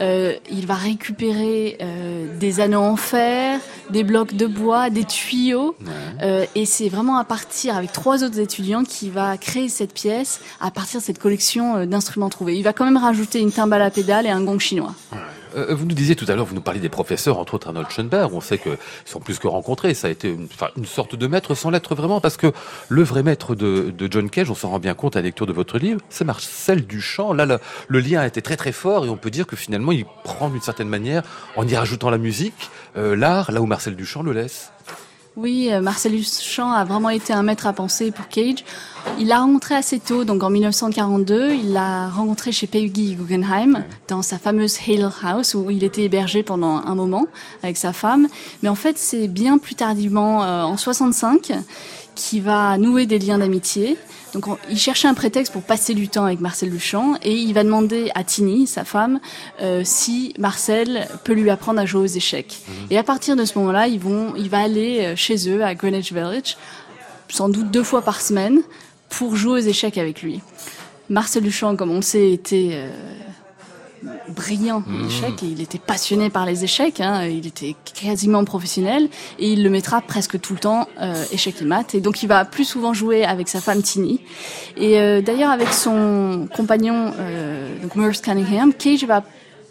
Euh, 0.00 0.34
il 0.50 0.66
va 0.66 0.74
récupérer 0.74 1.76
euh, 1.80 2.38
des 2.38 2.60
anneaux 2.60 2.80
en 2.80 2.96
fer, 2.96 3.60
des 3.90 4.02
blocs 4.02 4.34
de 4.34 4.46
bois, 4.46 4.90
des 4.90 5.04
tuyaux. 5.04 5.76
Euh, 6.22 6.46
et 6.54 6.64
c'est 6.64 6.88
vraiment 6.88 7.18
à 7.18 7.24
partir, 7.24 7.76
avec 7.76 7.92
trois 7.92 8.24
autres 8.24 8.38
étudiants, 8.38 8.84
qu'il 8.84 9.10
va 9.10 9.36
créer 9.36 9.68
cette 9.68 9.92
pièce 9.92 10.40
à 10.60 10.70
partir 10.70 11.00
de 11.00 11.04
cette 11.04 11.18
collection 11.18 11.84
d'instruments 11.86 12.30
trouvés. 12.30 12.56
Il 12.56 12.62
va 12.62 12.72
quand 12.72 12.84
même 12.84 12.96
rajouter 12.96 13.40
une 13.40 13.52
timbale 13.52 13.82
à 13.82 13.90
pédale 13.90 14.26
et 14.26 14.30
un 14.30 14.42
gong 14.42 14.58
chinois. 14.58 14.94
Euh, 15.56 15.74
vous 15.74 15.86
nous 15.86 15.94
disiez 15.94 16.16
tout 16.16 16.26
à 16.28 16.34
l'heure, 16.34 16.44
vous 16.44 16.54
nous 16.54 16.60
parliez 16.60 16.80
des 16.80 16.88
professeurs, 16.88 17.38
entre 17.38 17.54
autres 17.54 17.68
Arnold 17.68 17.88
Schoenberg, 17.90 18.32
on 18.32 18.40
sait 18.40 18.58
qu'ils 18.58 18.76
sont 19.04 19.20
plus 19.20 19.38
que 19.38 19.48
rencontrés, 19.48 19.94
ça 19.94 20.08
a 20.08 20.10
été 20.10 20.28
une, 20.76 20.86
sorte 20.86 21.14
de 21.16 21.26
maître 21.26 21.54
sans 21.54 21.70
l'être 21.70 21.94
vraiment, 21.94 22.20
parce 22.20 22.36
que 22.36 22.52
le 22.88 23.02
vrai 23.02 23.22
maître 23.22 23.54
de, 23.54 23.92
John 24.10 24.30
Cage, 24.30 24.50
on 24.50 24.54
s'en 24.54 24.70
rend 24.70 24.78
bien 24.78 24.94
compte 24.94 25.16
à 25.16 25.20
la 25.20 25.24
lecture 25.24 25.46
de 25.46 25.52
votre 25.52 25.78
livre, 25.78 26.00
c'est 26.08 26.24
Marcel 26.24 26.86
Duchamp. 26.86 27.32
Là, 27.32 27.46
le, 27.46 27.58
le 27.88 28.00
lien 28.00 28.20
a 28.20 28.26
été 28.26 28.42
très 28.42 28.56
très 28.56 28.72
fort 28.72 29.06
et 29.06 29.08
on 29.08 29.16
peut 29.16 29.30
dire 29.30 29.46
que 29.46 29.56
finalement, 29.56 29.92
il 29.92 30.04
prend 30.24 30.48
d'une 30.48 30.60
certaine 30.60 30.88
manière, 30.88 31.22
en 31.56 31.66
y 31.66 31.76
rajoutant 31.76 32.10
la 32.10 32.18
musique, 32.18 32.70
euh, 32.96 33.16
l'art, 33.16 33.52
là 33.52 33.60
où 33.60 33.66
Marcel 33.66 33.96
Duchamp 33.96 34.22
le 34.22 34.32
laisse. 34.32 34.72
Oui, 35.36 35.68
euh, 35.70 35.80
Marcel 35.80 36.12
Duchamp 36.12 36.72
a 36.72 36.84
vraiment 36.84 37.08
été 37.08 37.32
un 37.32 37.44
maître 37.44 37.68
à 37.68 37.72
penser 37.72 38.10
pour 38.10 38.26
Cage. 38.26 38.64
Il 39.20 39.28
l'a 39.28 39.38
rencontré 39.38 39.76
assez 39.76 40.00
tôt, 40.00 40.24
donc 40.24 40.42
en 40.42 40.50
1942, 40.50 41.52
il 41.52 41.72
l'a 41.72 42.08
rencontré 42.08 42.50
chez 42.50 42.66
Peggy 42.66 43.14
Guggenheim, 43.14 43.84
dans 44.08 44.22
sa 44.22 44.38
fameuse 44.38 44.76
Hale 44.86 45.08
House, 45.22 45.54
où 45.54 45.70
il 45.70 45.84
était 45.84 46.02
hébergé 46.02 46.42
pendant 46.42 46.84
un 46.84 46.94
moment 46.96 47.26
avec 47.62 47.76
sa 47.76 47.92
femme. 47.92 48.26
Mais 48.62 48.68
en 48.68 48.74
fait, 48.74 48.98
c'est 48.98 49.28
bien 49.28 49.58
plus 49.58 49.76
tardivement, 49.76 50.42
euh, 50.42 50.64
en 50.64 50.76
65, 50.76 51.52
qu'il 52.20 52.42
va 52.42 52.76
nouer 52.76 53.06
des 53.06 53.18
liens 53.18 53.38
d'amitié. 53.38 53.96
Donc 54.34 54.46
on- 54.46 54.58
il 54.68 54.78
cherchait 54.78 55.08
un 55.08 55.14
prétexte 55.14 55.52
pour 55.52 55.62
passer 55.62 55.94
du 55.94 56.08
temps 56.08 56.24
avec 56.26 56.40
Marcel 56.40 56.70
Duchamp 56.70 57.14
et 57.22 57.34
il 57.34 57.52
va 57.54 57.64
demander 57.64 58.10
à 58.14 58.22
Tini, 58.24 58.66
sa 58.66 58.84
femme, 58.84 59.20
euh, 59.62 59.82
si 59.84 60.34
Marcel 60.38 61.08
peut 61.24 61.32
lui 61.32 61.50
apprendre 61.50 61.80
à 61.80 61.86
jouer 61.86 62.02
aux 62.02 62.06
échecs. 62.22 62.58
Et 62.90 62.98
à 62.98 63.02
partir 63.02 63.36
de 63.36 63.44
ce 63.44 63.58
moment-là, 63.58 63.88
ils 63.88 63.98
vont, 63.98 64.34
il 64.36 64.48
va 64.50 64.58
aller 64.60 65.00
euh, 65.00 65.16
chez 65.16 65.48
eux 65.48 65.64
à 65.64 65.74
Greenwich 65.74 66.12
Village, 66.12 66.56
sans 67.28 67.48
doute 67.48 67.70
deux 67.70 67.82
fois 67.84 68.02
par 68.02 68.20
semaine, 68.20 68.60
pour 69.08 69.34
jouer 69.34 69.60
aux 69.60 69.66
échecs 69.68 69.98
avec 69.98 70.22
lui. 70.22 70.40
Marcel 71.08 71.42
Duchamp, 71.42 71.74
comme 71.76 71.90
on 71.90 71.96
le 71.96 72.02
sait, 72.02 72.30
était 72.30 72.70
euh, 72.74 72.90
brillant 74.28 74.82
en 74.88 75.06
échecs 75.06 75.42
et 75.42 75.46
il 75.46 75.60
était 75.60 75.78
passionné 75.78 76.30
par 76.30 76.46
les 76.46 76.64
échecs. 76.64 77.00
Hein, 77.00 77.26
il 77.26 77.46
était 77.46 77.74
quasiment 77.94 78.44
professionnel 78.44 79.08
et 79.38 79.52
il 79.52 79.62
le 79.62 79.70
mettra 79.70 80.00
presque 80.00 80.40
tout 80.40 80.54
le 80.54 80.60
temps 80.60 80.88
euh, 81.00 81.24
échecs 81.32 81.60
et 81.60 81.64
maths. 81.64 81.94
Et 81.94 82.00
donc 82.00 82.22
il 82.22 82.26
va 82.26 82.44
plus 82.44 82.64
souvent 82.64 82.94
jouer 82.94 83.24
avec 83.24 83.48
sa 83.48 83.60
femme 83.60 83.82
Tini. 83.82 84.20
Et 84.76 84.98
euh, 84.98 85.20
d'ailleurs 85.20 85.50
avec 85.50 85.72
son 85.72 86.48
compagnon 86.54 87.12
euh, 87.18 87.80
donc 87.82 87.96
Merce 87.96 88.20
Cunningham, 88.20 88.72
Cage 88.72 89.04
va 89.04 89.22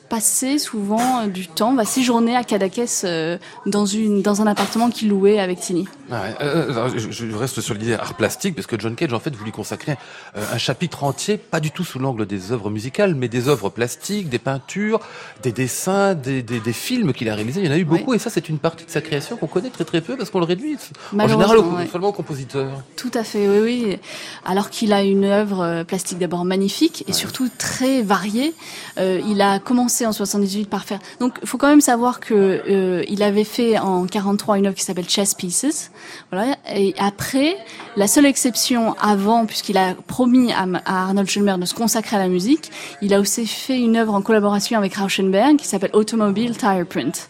passer 0.10 0.58
souvent 0.60 1.22
euh, 1.22 1.28
du 1.28 1.48
temps, 1.48 1.76
va 1.76 1.86
séjourner 1.86 2.36
à 2.36 2.44
Cadaqués 2.44 2.86
euh, 3.04 3.38
dans 3.66 3.86
une 3.86 4.22
dans 4.22 4.42
un 4.42 4.48
appartement 4.48 4.90
qu'il 4.90 5.10
louait 5.10 5.40
avec 5.40 5.60
Tini. 5.60 5.88
Ah 6.12 6.22
ouais, 6.22 6.36
euh, 6.42 6.90
je, 6.98 7.12
je 7.12 7.36
reste 7.36 7.62
sur 7.62 7.76
l'idée 7.76 7.94
art 7.94 8.16
plastique 8.16 8.56
parce 8.56 8.66
que 8.66 8.80
John 8.80 8.96
Cage 8.96 9.14
en 9.14 9.20
fait 9.20 9.36
vous 9.36 9.46
lui 9.46 9.52
consacrez 9.52 9.96
euh, 10.36 10.44
un 10.52 10.58
chapitre 10.58 11.04
entier, 11.04 11.38
pas 11.38 11.60
du 11.60 11.70
tout 11.70 11.84
sous 11.84 12.00
l'angle 12.00 12.26
des 12.26 12.52
œuvres 12.52 12.72
musicales, 12.72 13.14
mais 13.14 13.28
des 13.28 13.48
œuvres 13.48 13.70
plastiques, 13.70 14.28
des 14.30 14.40
peintures, 14.40 15.00
des 15.44 15.52
dessins, 15.52 16.16
des, 16.16 16.42
des, 16.42 16.60
des 16.60 16.74
films 16.74 17.14
qu'il 17.14 17.30
a 17.30 17.36
réalisés. 17.36 17.62
Il 17.62 17.68
y 17.68 17.70
en 17.70 17.74
a 17.74 17.78
eu 17.78 17.86
beaucoup 17.86 18.14
et 18.16 18.20
ça 18.20 18.32
c'est 18.32 18.50
une 18.50 18.58
partie 18.58 18.86
de 18.86 18.90
sa 18.90 19.02
création 19.02 19.38
qu'on 19.38 19.48
connaît 19.48 19.70
très 19.70 19.86
très 19.86 20.02
peu 20.02 20.18
parce 20.18 20.32
qu'on 20.32 20.40
le 20.40 20.46
réduit 20.46 20.78
en 21.18 21.28
général 21.28 21.58
au, 21.60 21.64
ouais. 21.64 21.88
seulement 21.92 22.10
au 22.10 22.14
compositeur. 22.14 22.72
Tout 22.96 23.12
à 23.14 23.24
fait, 23.24 23.48
oui, 23.48 23.60
oui. 23.64 23.98
Alors 24.46 24.72
qu'il 24.72 24.94
a 24.94 25.04
une 25.04 25.26
œuvre 25.26 25.84
plastique 25.84 26.18
d'abord 26.18 26.44
magnifique 26.46 27.04
et 27.08 27.14
surtout 27.14 27.50
très 27.58 28.02
variée. 28.02 28.54
Il 28.98 29.42
a 29.42 29.60
commencé 29.60 29.99
en 30.06 30.12
78 30.12 30.70
par 30.70 30.86
faire. 30.86 31.00
Donc, 31.20 31.38
il 31.42 31.48
faut 31.48 31.58
quand 31.58 31.68
même 31.68 31.82
savoir 31.82 32.20
que 32.20 32.34
euh, 32.34 33.04
il 33.08 33.24
avait 33.24 33.44
fait 33.44 33.78
en 33.78 34.06
43 34.06 34.58
une 34.58 34.68
œuvre 34.68 34.76
qui 34.76 34.84
s'appelle 34.84 35.10
Chess 35.10 35.34
Pieces. 35.34 35.92
Voilà. 36.32 36.56
Et 36.74 36.94
après, 36.98 37.58
la 37.96 38.08
seule 38.08 38.26
exception 38.26 38.96
avant, 39.00 39.46
puisqu'il 39.46 39.78
a 39.78 39.96
promis 40.08 40.52
à, 40.54 40.66
Arnold 40.86 41.30
Schoenberg 41.30 41.60
de 41.60 41.66
se 41.66 41.74
consacrer 41.74 42.16
à 42.18 42.20
la 42.20 42.28
musique, 42.28 42.72
il 43.02 43.14
a 43.14 43.20
aussi 43.20 43.46
fait 43.48 43.80
une 43.80 43.98
œuvre 43.98 44.14
en 44.14 44.22
collaboration 44.22 44.78
avec 44.78 44.96
Rauschenberg 44.96 45.58
qui 45.58 45.68
s'appelle 45.68 45.92
Automobile 45.94 46.58
Tire 46.58 46.86
Print. 46.86 47.28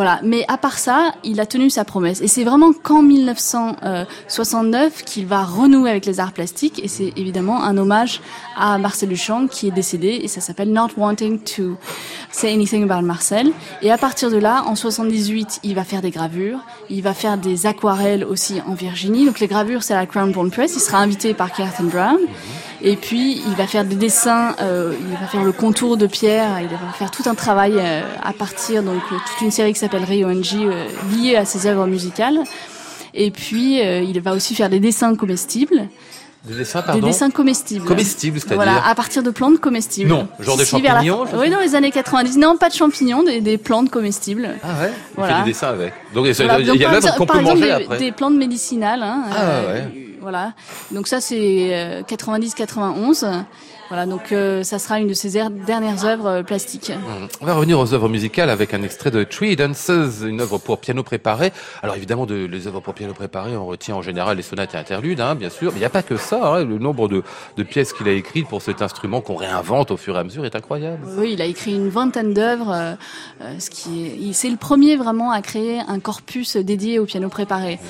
Voilà. 0.00 0.18
Mais 0.22 0.46
à 0.48 0.56
part 0.56 0.78
ça, 0.78 1.12
il 1.24 1.40
a 1.40 1.44
tenu 1.44 1.68
sa 1.68 1.84
promesse. 1.84 2.22
Et 2.22 2.26
c'est 2.26 2.42
vraiment 2.42 2.72
qu'en 2.72 3.02
1969 3.02 5.04
qu'il 5.04 5.26
va 5.26 5.44
renouer 5.44 5.90
avec 5.90 6.06
les 6.06 6.20
arts 6.20 6.32
plastiques. 6.32 6.82
Et 6.82 6.88
c'est 6.88 7.12
évidemment 7.18 7.62
un 7.62 7.76
hommage 7.76 8.22
à 8.56 8.78
Marcel 8.78 9.10
Duchamp 9.10 9.46
qui 9.46 9.68
est 9.68 9.72
décédé. 9.72 10.20
Et 10.22 10.26
ça 10.26 10.40
s'appelle 10.40 10.72
Not 10.72 10.92
Wanting 10.96 11.40
to 11.40 11.76
Say 12.30 12.50
Anything 12.50 12.90
About 12.90 13.04
Marcel. 13.04 13.52
Et 13.82 13.92
à 13.92 13.98
partir 13.98 14.30
de 14.30 14.38
là, 14.38 14.62
en 14.64 14.74
78, 14.74 15.60
il 15.64 15.74
va 15.74 15.84
faire 15.84 16.00
des 16.00 16.10
gravures. 16.10 16.60
Il 16.88 17.02
va 17.02 17.12
faire 17.12 17.36
des 17.36 17.66
aquarelles 17.66 18.24
aussi 18.24 18.62
en 18.66 18.72
Virginie. 18.72 19.26
Donc 19.26 19.38
les 19.38 19.48
gravures, 19.48 19.82
c'est 19.82 19.92
à 19.92 19.98
la 19.98 20.06
Crown 20.06 20.32
Bond 20.32 20.48
Press. 20.48 20.76
Il 20.76 20.80
sera 20.80 20.96
invité 20.96 21.34
par 21.34 21.52
Catherine 21.52 21.88
Brown. 21.88 22.16
Et 22.82 22.96
puis, 22.96 23.42
il 23.46 23.54
va 23.56 23.66
faire 23.66 23.84
des 23.84 23.94
dessins, 23.94 24.54
euh, 24.60 24.94
il 24.98 25.16
va 25.16 25.26
faire 25.26 25.44
le 25.44 25.52
contour 25.52 25.98
de 25.98 26.06
pierre, 26.06 26.60
il 26.60 26.68
va 26.68 26.78
faire 26.94 27.10
tout 27.10 27.22
un 27.26 27.34
travail 27.34 27.74
euh, 27.76 28.02
à 28.22 28.32
partir, 28.32 28.82
donc 28.82 29.02
euh, 29.12 29.16
toute 29.16 29.40
une 29.42 29.50
série 29.50 29.74
qui 29.74 29.78
s'appelle 29.78 30.04
Rio-NG, 30.04 30.64
euh, 30.64 30.86
liée 31.12 31.36
à 31.36 31.44
ses 31.44 31.66
œuvres 31.66 31.86
musicales. 31.86 32.38
Et 33.12 33.30
puis, 33.30 33.82
euh, 33.82 34.00
il 34.00 34.18
va 34.20 34.32
aussi 34.32 34.54
faire 34.54 34.70
des 34.70 34.80
dessins 34.80 35.14
comestibles. 35.14 35.88
Des 36.44 36.54
dessins, 36.54 36.80
pardon 36.80 37.00
Des 37.00 37.06
dessins 37.06 37.30
comestibles. 37.30 37.84
Comestibles, 37.84 38.38
c'est-à-dire 38.40 38.56
Voilà, 38.56 38.86
à 38.86 38.94
partir 38.94 39.22
de 39.22 39.30
plantes 39.30 39.60
comestibles. 39.60 40.08
Non, 40.08 40.26
genre 40.40 40.56
des 40.56 40.62
la 40.64 40.68
champignons, 40.68 41.24
Oui, 41.38 41.50
dans 41.50 41.60
les 41.60 41.74
années 41.74 41.90
90. 41.90 42.38
Non, 42.38 42.56
pas 42.56 42.70
de 42.70 42.74
champignons, 42.74 43.22
des, 43.22 43.40
des 43.42 43.58
plantes 43.58 43.90
comestibles. 43.90 44.48
Ah 44.62 44.68
ouais 44.82 44.90
Il 44.92 45.16
Voilà. 45.16 45.36
fait 45.36 45.42
des 45.44 45.50
dessins 45.50 45.68
avec. 45.68 45.92
Donc 46.14 46.24
il 46.26 46.30
y 46.30 46.32
Voilà, 46.42 46.58
y 46.60 46.84
a 46.84 46.96
exemple- 46.96 47.18
qu'on 47.18 47.26
peut 47.26 47.38
exemple, 47.40 47.58
manger 47.58 47.66
des, 47.66 47.84
après. 47.84 47.98
des 47.98 48.12
plantes 48.12 48.34
médicinales. 48.36 49.02
Hein, 49.02 49.24
Ah, 49.30 49.72
ouais. 49.72 50.16
Voilà. 50.22 50.52
Donc 50.92 51.08
ça, 51.08 51.20
c'est 51.20 51.68
euh, 51.72 52.02
90-91. 52.04 53.24
Voilà, 53.90 54.06
donc 54.06 54.30
euh, 54.30 54.62
ça 54.62 54.78
sera 54.78 55.00
une 55.00 55.08
de 55.08 55.14
ses 55.14 55.36
er- 55.36 55.50
dernières 55.50 56.04
œuvres 56.04 56.26
euh, 56.28 56.42
plastiques. 56.44 56.92
On 57.40 57.44
va 57.44 57.54
revenir 57.54 57.76
aux 57.80 57.92
œuvres 57.92 58.08
musicales 58.08 58.48
avec 58.48 58.72
un 58.72 58.82
extrait 58.84 59.10
de 59.10 59.24
Three 59.24 59.56
Dances, 59.56 59.90
une 60.24 60.40
œuvre 60.40 60.58
pour 60.58 60.78
piano 60.78 61.02
préparé. 61.02 61.52
Alors 61.82 61.96
évidemment, 61.96 62.24
de, 62.24 62.36
les 62.46 62.68
œuvres 62.68 62.78
pour 62.78 62.94
piano 62.94 63.12
préparé, 63.14 63.56
on 63.56 63.66
retient 63.66 63.96
en 63.96 64.02
général 64.02 64.36
les 64.36 64.44
sonates 64.44 64.74
et 64.74 64.78
interludes, 64.78 65.20
hein, 65.20 65.34
bien 65.34 65.50
sûr. 65.50 65.72
Mais 65.72 65.78
il 65.78 65.80
n'y 65.80 65.86
a 65.86 65.90
pas 65.90 66.04
que 66.04 66.16
ça. 66.16 66.54
hein. 66.54 66.64
Le 66.64 66.78
nombre 66.78 67.08
de, 67.08 67.24
de 67.56 67.62
pièces 67.64 67.92
qu'il 67.92 68.06
a 68.06 68.12
écrites 68.12 68.46
pour 68.46 68.62
cet 68.62 68.80
instrument 68.80 69.20
qu'on 69.22 69.34
réinvente 69.34 69.90
au 69.90 69.96
fur 69.96 70.14
et 70.14 70.20
à 70.20 70.22
mesure 70.24 70.44
est 70.44 70.54
incroyable. 70.54 71.00
Oui, 71.18 71.32
il 71.32 71.42
a 71.42 71.46
écrit 71.46 71.74
une 71.74 71.88
vingtaine 71.88 72.32
d'œuvres, 72.32 72.70
euh, 72.72 72.94
euh, 73.42 73.54
ce 73.58 73.70
qui 73.70 74.06
est, 74.06 74.16
il- 74.20 74.34
c'est 74.34 74.50
le 74.50 74.56
premier 74.56 74.94
vraiment 74.94 75.32
à 75.32 75.42
créer 75.42 75.80
un 75.88 75.98
corpus 75.98 76.56
dédié 76.56 77.00
au 77.00 77.06
piano 77.06 77.28
préparé. 77.28 77.80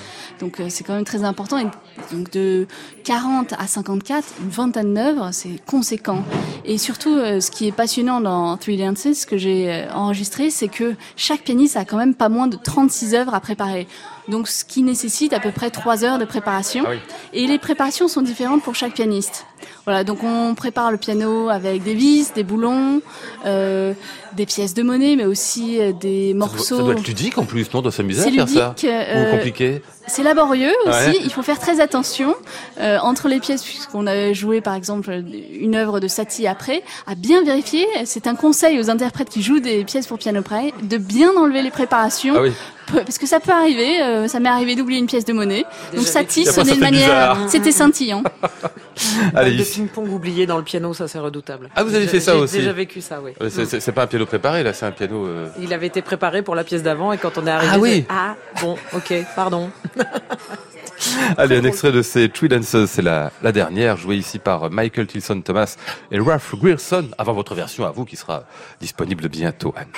Donc 0.41 0.61
euh, 0.61 0.67
c'est 0.71 0.83
quand 0.83 0.95
même 0.95 1.05
très 1.05 1.25
important. 1.25 1.59
Et 1.59 1.67
donc 2.13 2.31
de 2.31 2.67
40 3.05 3.55
à 3.59 3.67
54, 3.67 4.25
une 4.43 4.51
vingtaine 4.51 4.95
d'œuvres, 4.95 5.31
c'est 5.33 5.61
conséquent. 5.67 6.25
Et 6.65 6.79
surtout, 6.79 7.15
euh, 7.17 7.41
ce 7.41 7.51
qui 7.51 7.67
est 7.67 7.73
passionnant 7.73 8.21
dans 8.21 8.57
Three 8.57 8.77
Dances, 8.77 9.13
ce 9.13 9.27
que 9.27 9.37
j'ai 9.37 9.71
euh, 9.71 9.93
enregistré, 9.93 10.51
c'est 10.51 10.69
que 10.69 10.95
chaque 11.17 11.43
pianiste 11.43 11.77
a 11.77 11.85
quand 11.85 11.97
même 11.97 12.15
pas 12.15 12.29
moins 12.29 12.47
de 12.47 12.57
36 12.57 13.15
œuvres 13.15 13.35
à 13.35 13.41
préparer. 13.41 13.87
Donc 14.31 14.49
ce 14.49 14.65
qui 14.65 14.83
nécessite 14.83 15.33
à 15.33 15.41
peu 15.41 15.51
près 15.51 15.71
3 15.71 16.05
heures 16.05 16.19
de 16.19 16.25
préparation. 16.25 16.85
Ah 16.87 16.91
oui. 16.93 16.99
Et 17.33 17.47
les 17.47 17.59
préparations 17.59 18.09
sont 18.09 18.23
différentes 18.23 18.63
pour 18.63 18.75
chaque 18.75 18.95
pianiste. 18.95 19.47
Voilà, 19.85 20.05
donc 20.05 20.23
on 20.23 20.55
prépare 20.55 20.91
le 20.91 20.99
piano 20.99 21.49
avec 21.49 21.83
des 21.83 21.95
vis, 21.95 22.33
des 22.35 22.45
boulons, 22.45 23.01
euh, 23.45 23.93
des 24.35 24.47
pièces 24.47 24.75
de 24.75 24.83
monnaie, 24.83 25.17
mais 25.17 25.25
aussi 25.25 25.81
euh, 25.81 25.93
des 25.93 26.29
Ça 26.29 26.39
doit, 26.39 26.47
morceaux. 26.47 26.77
ça 26.77 26.83
doit 26.83 26.93
être 26.93 27.07
ludique 27.07 27.39
en 27.39 27.45
plus, 27.45 27.73
non, 27.73 27.83
de 27.83 27.91
s'amuser 27.91 28.21
à 28.21 28.31
faire 28.31 28.49
ça. 28.49 28.69
ludique, 28.69 28.85
euh, 28.85 29.29
Ou 29.29 29.37
compliqué. 29.37 29.83
C'est 30.07 30.23
laborieux 30.23 30.73
aussi. 30.87 30.99
Ouais. 31.11 31.19
Il 31.23 31.31
faut 31.33 31.43
faire 31.43 31.59
très 31.59 31.81
attention 31.81 32.35
euh, 32.81 32.99
entre 33.03 33.29
les 33.29 33.41
pièces, 33.41 33.63
puisqu'on 33.63 34.07
a 34.07 34.33
joué 34.33 34.61
par 34.61 34.75
exemple 34.75 35.23
une 35.53 35.75
œuvre 35.75 36.01
de 36.01 36.09
Satie 36.09 36.47
après, 36.47 36.83
à 37.07 37.15
bien 37.15 37.43
vérifier. 37.43 37.87
C'est 38.05 38.27
un 38.27 38.35
conseil 38.35 38.79
aux 38.81 38.91
interprètes 38.91 39.29
qui 39.31 39.43
jouent 39.43 39.61
des 39.61 39.85
pièces 39.85 40.07
pour 40.07 40.19
piano 40.19 40.43
prêt 40.43 40.73
de 40.83 40.97
bien 40.99 41.31
enlever 41.37 41.63
les 41.63 41.71
préparations, 41.71 42.35
Ah 42.37 42.43
oui. 42.43 42.53
Parce 42.93 43.19
que 43.19 43.27
ça 43.27 43.41
peut 43.41 43.53
arriver. 43.53 44.03
euh, 44.03 44.29
ça 44.29 44.41
m'est 44.41 44.49
arrivé 44.49 44.75
d'oublier 44.77 44.99
une 45.01 45.07
pièce 45.07 45.25
de 45.25 45.33
monnaie. 45.33 45.65
Donc 45.95 46.07
ça 46.07 46.21
sonnait 46.29 46.75
de 46.75 46.81
manière, 46.81 47.37
c'était 47.49 47.73
scintillant. 47.73 48.23
Allez, 49.35 49.57
de 49.57 49.63
ping-pong 49.65 50.09
oublié 50.13 50.47
dans 50.47 50.59
le 50.59 50.63
piano, 50.65 50.93
ça 50.93 51.09
c'est 51.09 51.19
redoutable. 51.19 51.71
Ah, 51.75 51.83
vous 51.85 51.95
avez 51.95 52.05
J'ai- 52.05 52.11
fait 52.11 52.21
ça 52.21 52.33
j'ai 52.35 52.39
aussi 52.39 52.57
déjà 52.59 52.73
vécu 52.73 53.01
ça, 53.01 53.21
oui. 53.23 53.33
C'est- 53.49 53.93
pas 53.93 54.03
un 54.03 54.07
piano 54.07 54.27
préparé, 54.27 54.63
là, 54.63 54.73
c'est 54.73 54.85
un 54.87 54.91
piano. 54.93 55.27
euh, 55.27 55.49
Il 55.61 55.73
avait 55.73 55.87
été 55.87 56.03
préparé 56.03 56.43
pour 56.43 56.55
la 56.55 56.65
pièce 56.65 56.83
d'avant 56.83 57.13
et 57.13 57.19
quand 57.19 57.39
on 57.39 57.47
est 57.47 57.51
arrivé, 57.51 57.73
Ah 57.75 57.79
oui. 57.79 58.05
ah 58.09 58.35
bon, 58.61 58.77
ok, 58.95 59.15
pardon. 59.35 59.71
Allez, 61.39 61.57
un 61.57 61.65
extrait 61.65 61.93
de 61.93 62.03
ces 62.03 62.29
Three 62.29 62.49
Dances, 62.49 62.77
c'est 62.87 63.01
la, 63.03 63.33
la 63.43 63.53
dernière, 63.53 63.97
jouée 63.97 64.17
ici 64.17 64.39
par 64.39 64.71
Michael 64.71 65.07
Tilson 65.07 65.41
Thomas 65.41 65.77
et 66.13 66.19
Ralph 66.21 66.55
Grierson, 66.57 67.09
avant 67.17 67.33
votre 67.33 67.55
version 67.55 67.87
à 67.87 67.91
vous 67.91 68.05
qui 68.05 68.17
sera 68.17 68.45
disponible 68.83 69.29
bientôt, 69.29 69.73
Anne. 69.77 69.89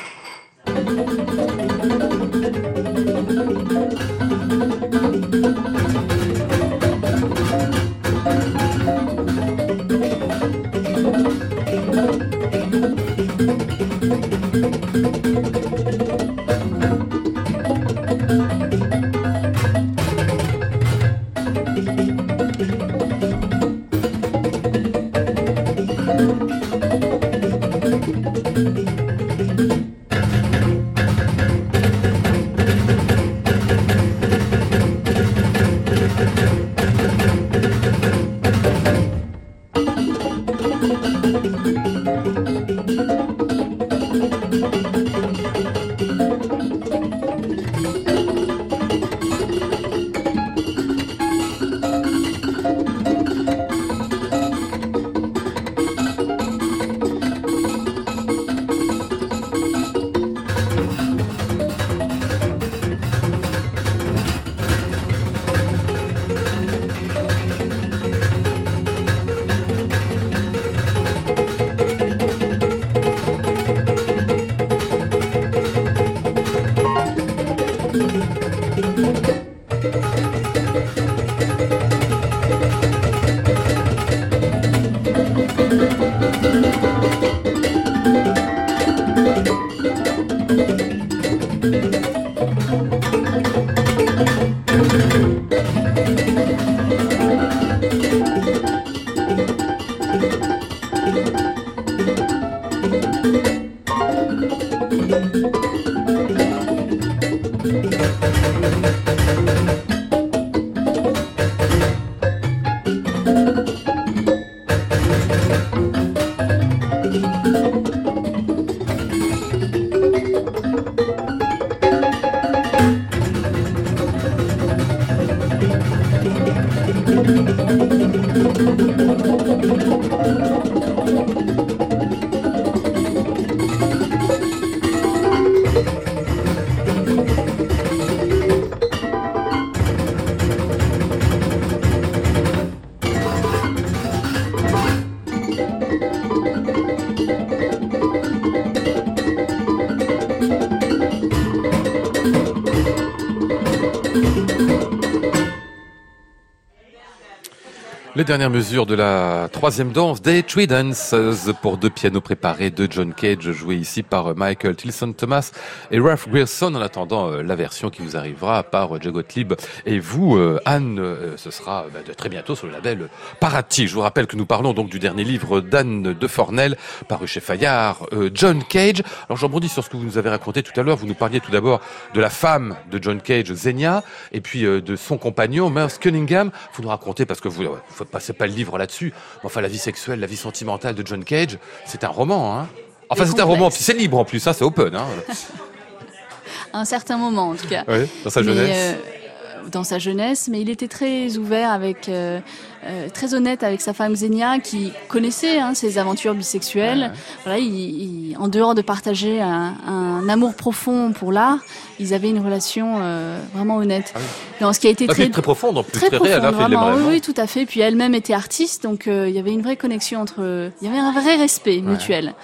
Les 158.22 158.26
dernières 158.26 158.50
mesures 158.50 158.86
de 158.86 158.94
la 158.94 159.48
troisième 159.50 159.90
danse 159.90 160.22
des 160.22 160.44
Three 160.44 160.68
Dances 160.68 161.12
pour 161.60 161.76
deux 161.76 161.90
pianos 161.90 162.20
préparés 162.20 162.70
de 162.70 162.86
John 162.88 163.12
Cage, 163.14 163.50
joué 163.50 163.74
ici 163.74 164.04
par 164.04 164.36
Michael 164.36 164.76
Tilson 164.76 165.12
Thomas 165.12 165.50
et 165.90 165.98
Ralph 165.98 166.28
Grierson, 166.28 166.72
en 166.72 166.80
attendant 166.80 167.32
euh, 167.32 167.42
la 167.42 167.56
version 167.56 167.90
qui 167.90 168.00
vous 168.00 168.16
arrivera 168.16 168.62
par 168.62 169.02
Joe 169.02 169.12
Gottlieb. 169.12 169.54
Et 169.86 169.98
vous, 169.98 170.36
euh, 170.36 170.60
Anne, 170.66 171.00
euh, 171.00 171.36
ce 171.36 171.50
sera 171.50 171.86
bah, 171.92 171.98
de 172.06 172.12
très 172.12 172.28
bientôt 172.28 172.54
sur 172.54 172.68
le 172.68 172.74
label 172.74 173.08
Parati. 173.40 173.88
Je 173.88 173.94
vous 173.94 174.02
rappelle 174.02 174.28
que 174.28 174.36
nous 174.36 174.46
parlons 174.46 174.72
donc 174.72 174.88
du 174.88 175.00
dernier 175.00 175.24
livre 175.24 175.60
d'Anne 175.60 176.14
de 176.14 176.26
Fornel, 176.28 176.76
paru 177.08 177.26
chez 177.26 177.40
Fayard, 177.40 178.06
euh, 178.12 178.30
John 178.32 178.62
Cage. 178.62 179.02
Alors 179.28 179.36
j'en 179.36 179.48
rebondis 179.48 179.68
sur 179.68 179.82
ce 179.82 179.90
que 179.90 179.96
vous 179.96 180.04
nous 180.04 180.16
avez 180.16 180.30
raconté 180.30 180.62
tout 180.62 180.78
à 180.78 180.84
l'heure. 180.84 180.96
Vous 180.96 181.08
nous 181.08 181.14
parliez 181.14 181.40
tout 181.40 181.50
d'abord 181.50 181.80
de 182.14 182.20
la 182.20 182.30
femme 182.30 182.76
de 182.88 183.02
John 183.02 183.20
Cage, 183.20 183.52
Zenia, 183.52 184.04
et 184.30 184.40
puis 184.40 184.64
euh, 184.64 184.80
de 184.80 184.94
son 184.94 185.18
compagnon, 185.18 185.70
Merce 185.70 185.98
Cunningham. 185.98 186.52
Vous 186.74 186.84
nous 186.84 186.88
racontez, 186.88 187.26
parce 187.26 187.40
que 187.40 187.48
vous 187.48 187.64
ne 188.12 188.18
passez 188.18 188.32
pas 188.34 188.46
le 188.46 188.52
livre 188.52 188.76
là-dessus, 188.78 189.12
mais 189.42 189.46
enfin 189.46 189.60
la 189.62 189.68
vie 189.68 189.78
sexuelle, 189.78 190.20
la 190.20 190.26
vie 190.26 190.36
sentimentale 190.36 190.94
de 190.94 191.06
John 191.06 191.24
Cage, 191.24 191.58
c'est 191.86 192.04
un 192.04 192.08
roman. 192.08 192.58
Hein 192.58 192.68
enfin 193.08 193.24
c'est 193.26 193.40
un 193.40 193.44
roman, 193.44 193.70
c'est 193.70 193.94
libre 193.94 194.18
en 194.18 194.24
plus, 194.24 194.38
ça 194.40 194.52
c'est 194.52 194.64
open. 194.64 194.94
Hein 194.94 195.06
un 196.74 196.84
certain 196.84 197.16
moment, 197.16 197.50
en 197.50 197.54
tout 197.54 197.68
cas. 197.68 197.84
oui, 197.88 198.06
dans 198.24 198.30
sa 198.30 198.40
Mais, 198.40 198.46
jeunesse. 198.46 198.96
euh, 198.96 199.21
dans 199.70 199.84
sa 199.84 199.98
jeunesse, 199.98 200.48
mais 200.50 200.60
il 200.60 200.70
était 200.70 200.88
très 200.88 201.36
ouvert 201.36 201.70
avec, 201.70 202.08
euh, 202.08 202.40
euh, 202.86 203.08
très 203.12 203.34
honnête 203.34 203.62
avec 203.62 203.80
sa 203.80 203.92
femme 203.92 204.14
Xenia, 204.14 204.58
qui 204.58 204.92
connaissait 205.08 205.58
hein, 205.58 205.74
ses 205.74 205.98
aventures 205.98 206.34
bisexuelles. 206.34 207.12
Voilà, 207.44 207.58
il- 207.58 208.30
il- 208.32 208.36
en 208.38 208.48
dehors 208.48 208.74
de 208.74 208.82
partager 208.82 209.40
un, 209.40 209.74
un 209.86 210.28
amour 210.28 210.54
profond 210.54 211.12
pour 211.12 211.32
l'art, 211.32 211.58
ils 212.00 212.14
avaient 212.14 212.30
une 212.30 212.40
relation 212.40 212.96
euh, 213.00 213.38
vraiment 213.54 213.76
honnête. 213.76 214.12
Ah 214.14 214.18
oui. 214.18 214.24
Dans 214.60 214.72
ce 214.72 214.80
qui 214.80 214.86
a 214.86 214.90
été 214.90 215.06
Ah, 215.08 215.12
très 215.12 215.28
très 215.28 215.42
profonde 215.42 215.78
en 215.78 215.82
plus, 215.82 215.92
très 215.92 216.08
très, 216.08 216.16
profonde, 216.16 216.32
réel, 216.40 216.44
hein, 216.46 216.50
vraiment. 216.50 216.94
Oui, 217.08 217.20
tout 217.20 217.34
à 217.36 217.46
fait. 217.46 217.66
Puis 217.66 217.80
elle-même 217.80 218.14
était 218.14 218.34
artiste, 218.34 218.82
donc 218.82 219.06
euh, 219.06 219.28
il 219.28 219.34
y 219.34 219.38
avait 219.38 219.52
une 219.52 219.62
vraie 219.62 219.76
connexion 219.76 220.20
entre. 220.20 220.70
Il 220.80 220.86
y 220.86 220.90
avait 220.90 220.98
un 221.00 221.12
vrai 221.12 221.36
respect 221.36 221.80
mutuel. 221.80 222.34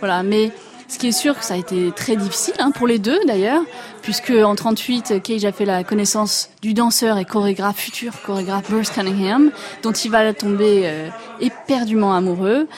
Voilà, 0.00 0.22
mais. 0.22 0.50
Ce 0.88 0.98
qui 0.98 1.08
est 1.08 1.12
sûr 1.12 1.36
que 1.36 1.44
ça 1.44 1.54
a 1.54 1.56
été 1.56 1.90
très 1.90 2.14
difficile 2.14 2.54
hein, 2.58 2.70
pour 2.70 2.86
les 2.86 2.98
deux 2.98 3.18
d'ailleurs, 3.26 3.62
puisque 4.02 4.30
en 4.30 4.54
38, 4.54 5.20
Cage 5.22 5.44
a 5.44 5.52
fait 5.52 5.64
la 5.64 5.82
connaissance 5.82 6.50
du 6.62 6.74
danseur 6.74 7.18
et 7.18 7.24
chorégraphe, 7.24 7.78
futur 7.78 8.12
chorégraphe 8.22 8.70
Bruce 8.70 8.90
Cunningham, 8.90 9.50
dont 9.82 9.92
il 9.92 10.10
va 10.10 10.32
tomber 10.32 10.82
euh, 10.84 11.08
éperdument 11.40 12.14
amoureux. 12.14 12.68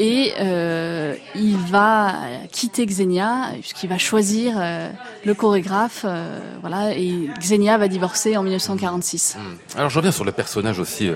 Et 0.00 0.32
euh, 0.38 1.16
il 1.34 1.56
va 1.56 2.14
quitter 2.52 2.86
Xenia, 2.86 3.50
puisqu'il 3.60 3.88
va 3.88 3.98
choisir 3.98 4.54
euh, 4.56 4.92
le 5.24 5.34
chorégraphe. 5.34 6.02
euh, 6.04 6.38
voilà, 6.60 6.96
et 6.96 7.28
Xenia 7.40 7.78
va 7.78 7.88
divorcer 7.88 8.36
en 8.36 8.44
1946. 8.44 9.36
Alors 9.76 9.90
je 9.90 9.98
reviens 9.98 10.12
sur 10.12 10.24
le 10.24 10.30
personnage 10.30 10.78
aussi, 10.78 11.10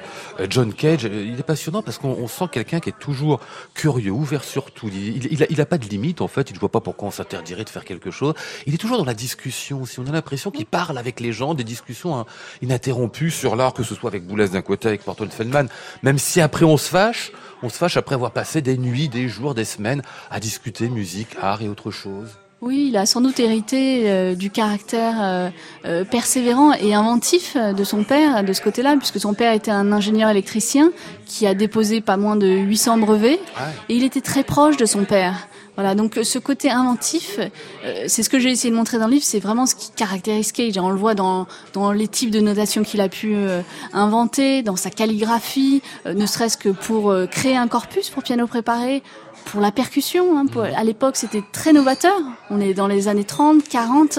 John 0.50 0.74
Cage. 0.74 1.04
Il 1.04 1.38
est 1.38 1.44
passionnant 1.44 1.82
parce 1.82 1.98
qu'on 1.98 2.08
on 2.08 2.26
sent 2.26 2.46
quelqu'un 2.50 2.80
qui 2.80 2.88
est 2.88 2.98
toujours 2.98 3.38
curieux, 3.72 4.10
ouvert 4.10 4.42
sur 4.42 4.72
tout. 4.72 4.88
Il, 4.92 5.28
il 5.48 5.60
a 5.60 5.66
pas 5.66 5.78
de 5.78 5.86
limite 5.86 6.20
en 6.20 6.28
fait. 6.28 6.50
Il 6.50 6.54
ne 6.54 6.58
voit 6.58 6.72
pas 6.72 6.80
pourquoi 6.80 7.06
on 7.06 7.12
s'interdirait 7.12 7.62
de 7.62 7.70
faire 7.70 7.84
quelque 7.84 8.10
chose. 8.10 8.34
Il 8.66 8.74
est 8.74 8.78
toujours 8.78 8.98
dans 8.98 9.04
la 9.04 9.14
discussion. 9.14 9.86
Si 9.86 10.00
on 10.00 10.06
a 10.08 10.10
l'impression 10.10 10.50
qu'il 10.50 10.66
parle 10.66 10.98
avec 10.98 11.20
les 11.20 11.32
gens, 11.32 11.54
des 11.54 11.62
discussions 11.62 12.18
hein, 12.18 12.26
ininterrompues 12.62 13.30
sur 13.30 13.54
l'art, 13.54 13.74
que 13.74 13.84
ce 13.84 13.94
soit 13.94 14.10
avec 14.10 14.26
Boulez 14.26 14.48
d'un 14.48 14.62
côté, 14.62 14.88
avec 14.88 15.06
Morton 15.06 15.28
Feldman, 15.30 15.68
même 16.02 16.18
si 16.18 16.40
après 16.40 16.64
on 16.64 16.76
se 16.76 16.88
fâche, 16.88 17.30
on 17.62 17.68
se 17.68 17.76
fâche 17.76 17.96
après 17.96 18.14
avoir 18.14 18.32
passé 18.32 18.62
des 18.62 18.76
nuits, 18.76 19.08
des 19.08 19.28
jours, 19.28 19.54
des 19.54 19.64
semaines 19.64 20.02
à 20.30 20.40
discuter 20.40 20.88
musique, 20.88 21.36
art 21.40 21.62
et 21.62 21.68
autre 21.68 21.90
chose. 21.90 22.28
Oui, 22.62 22.86
il 22.90 22.96
a 22.96 23.06
sans 23.06 23.20
doute 23.20 23.40
hérité 23.40 24.08
euh, 24.08 24.36
du 24.36 24.48
caractère 24.48 25.16
euh, 25.20 25.50
euh, 25.84 26.04
persévérant 26.04 26.72
et 26.72 26.94
inventif 26.94 27.56
de 27.56 27.82
son 27.82 28.04
père 28.04 28.44
de 28.44 28.52
ce 28.52 28.62
côté-là, 28.62 28.96
puisque 28.96 29.18
son 29.18 29.34
père 29.34 29.52
était 29.52 29.72
un 29.72 29.90
ingénieur 29.90 30.30
électricien 30.30 30.92
qui 31.26 31.44
a 31.48 31.54
déposé 31.54 32.00
pas 32.00 32.16
moins 32.16 32.36
de 32.36 32.46
800 32.46 32.98
brevets, 32.98 33.40
et 33.88 33.96
il 33.96 34.04
était 34.04 34.20
très 34.20 34.44
proche 34.44 34.76
de 34.76 34.86
son 34.86 35.02
père. 35.04 35.48
Voilà, 35.74 35.94
donc 35.94 36.18
euh, 36.18 36.22
ce 36.24 36.38
côté 36.38 36.70
inventif, 36.70 37.38
euh, 37.84 38.04
c'est 38.06 38.22
ce 38.22 38.28
que 38.28 38.38
j'ai 38.38 38.50
essayé 38.50 38.70
de 38.70 38.76
montrer 38.76 38.98
dans 38.98 39.06
le 39.06 39.12
livre, 39.14 39.24
c'est 39.24 39.40
vraiment 39.40 39.64
ce 39.64 39.74
qui 39.74 39.90
caractérise 39.90 40.52
Cage. 40.52 40.76
On 40.76 40.90
le 40.90 40.96
voit 40.96 41.14
dans, 41.14 41.46
dans 41.72 41.92
les 41.92 42.08
types 42.08 42.30
de 42.30 42.40
notation 42.40 42.82
qu'il 42.82 43.00
a 43.00 43.08
pu 43.08 43.34
euh, 43.34 43.62
inventer, 43.94 44.62
dans 44.62 44.76
sa 44.76 44.90
calligraphie, 44.90 45.80
euh, 46.04 46.12
ne 46.12 46.26
serait-ce 46.26 46.58
que 46.58 46.68
pour 46.68 47.10
euh, 47.10 47.26
créer 47.26 47.56
un 47.56 47.68
corpus 47.68 48.10
pour 48.10 48.22
piano 48.22 48.46
préparé, 48.46 49.02
pour 49.46 49.62
la 49.62 49.72
percussion. 49.72 50.36
Hein, 50.38 50.44
pour- 50.46 50.62
à 50.62 50.84
l'époque, 50.84 51.16
c'était 51.16 51.42
très 51.52 51.72
novateur. 51.72 52.18
On 52.50 52.60
est 52.60 52.74
dans 52.74 52.86
les 52.86 53.08
années 53.08 53.24
30, 53.24 53.66
40. 53.66 54.18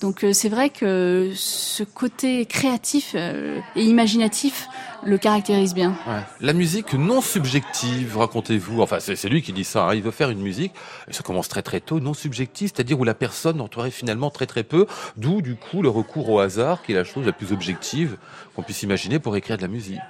Donc 0.00 0.24
euh, 0.24 0.32
c'est 0.32 0.48
vrai 0.48 0.70
que 0.70 1.30
ce 1.34 1.82
côté 1.82 2.44
créatif 2.46 3.12
euh, 3.14 3.60
et 3.76 3.82
imaginatif 3.84 4.68
le 5.06 5.18
caractérise 5.18 5.74
bien. 5.74 5.94
La 6.40 6.52
musique 6.52 6.94
non 6.94 7.20
subjective, 7.20 8.16
racontez-vous. 8.16 8.80
Enfin, 8.80 9.00
c'est 9.00 9.16
c'est 9.16 9.28
lui 9.28 9.42
qui 9.42 9.52
dit 9.52 9.64
ça. 9.64 9.88
hein. 9.88 9.94
Il 9.94 10.02
veut 10.02 10.10
faire 10.10 10.30
une 10.30 10.40
musique, 10.40 10.72
et 11.08 11.12
ça 11.12 11.22
commence 11.22 11.48
très 11.48 11.62
très 11.62 11.80
tôt, 11.80 12.00
non 12.00 12.14
subjective, 12.14 12.72
c'est-à-dire 12.74 12.98
où 12.98 13.04
la 13.04 13.14
personne 13.14 13.58
n'entourait 13.58 13.90
finalement 13.90 14.30
très 14.30 14.46
très 14.46 14.62
peu, 14.64 14.86
d'où 15.16 15.42
du 15.42 15.56
coup 15.56 15.82
le 15.82 15.90
recours 15.90 16.30
au 16.30 16.38
hasard, 16.38 16.82
qui 16.82 16.92
est 16.92 16.96
la 16.96 17.04
chose 17.04 17.26
la 17.26 17.32
plus 17.32 17.52
objective 17.52 18.16
qu'on 18.56 18.62
puisse 18.62 18.82
imaginer 18.82 19.18
pour 19.18 19.36
écrire 19.36 19.56
de 19.58 19.62
la 19.62 19.68
musique. 19.68 20.00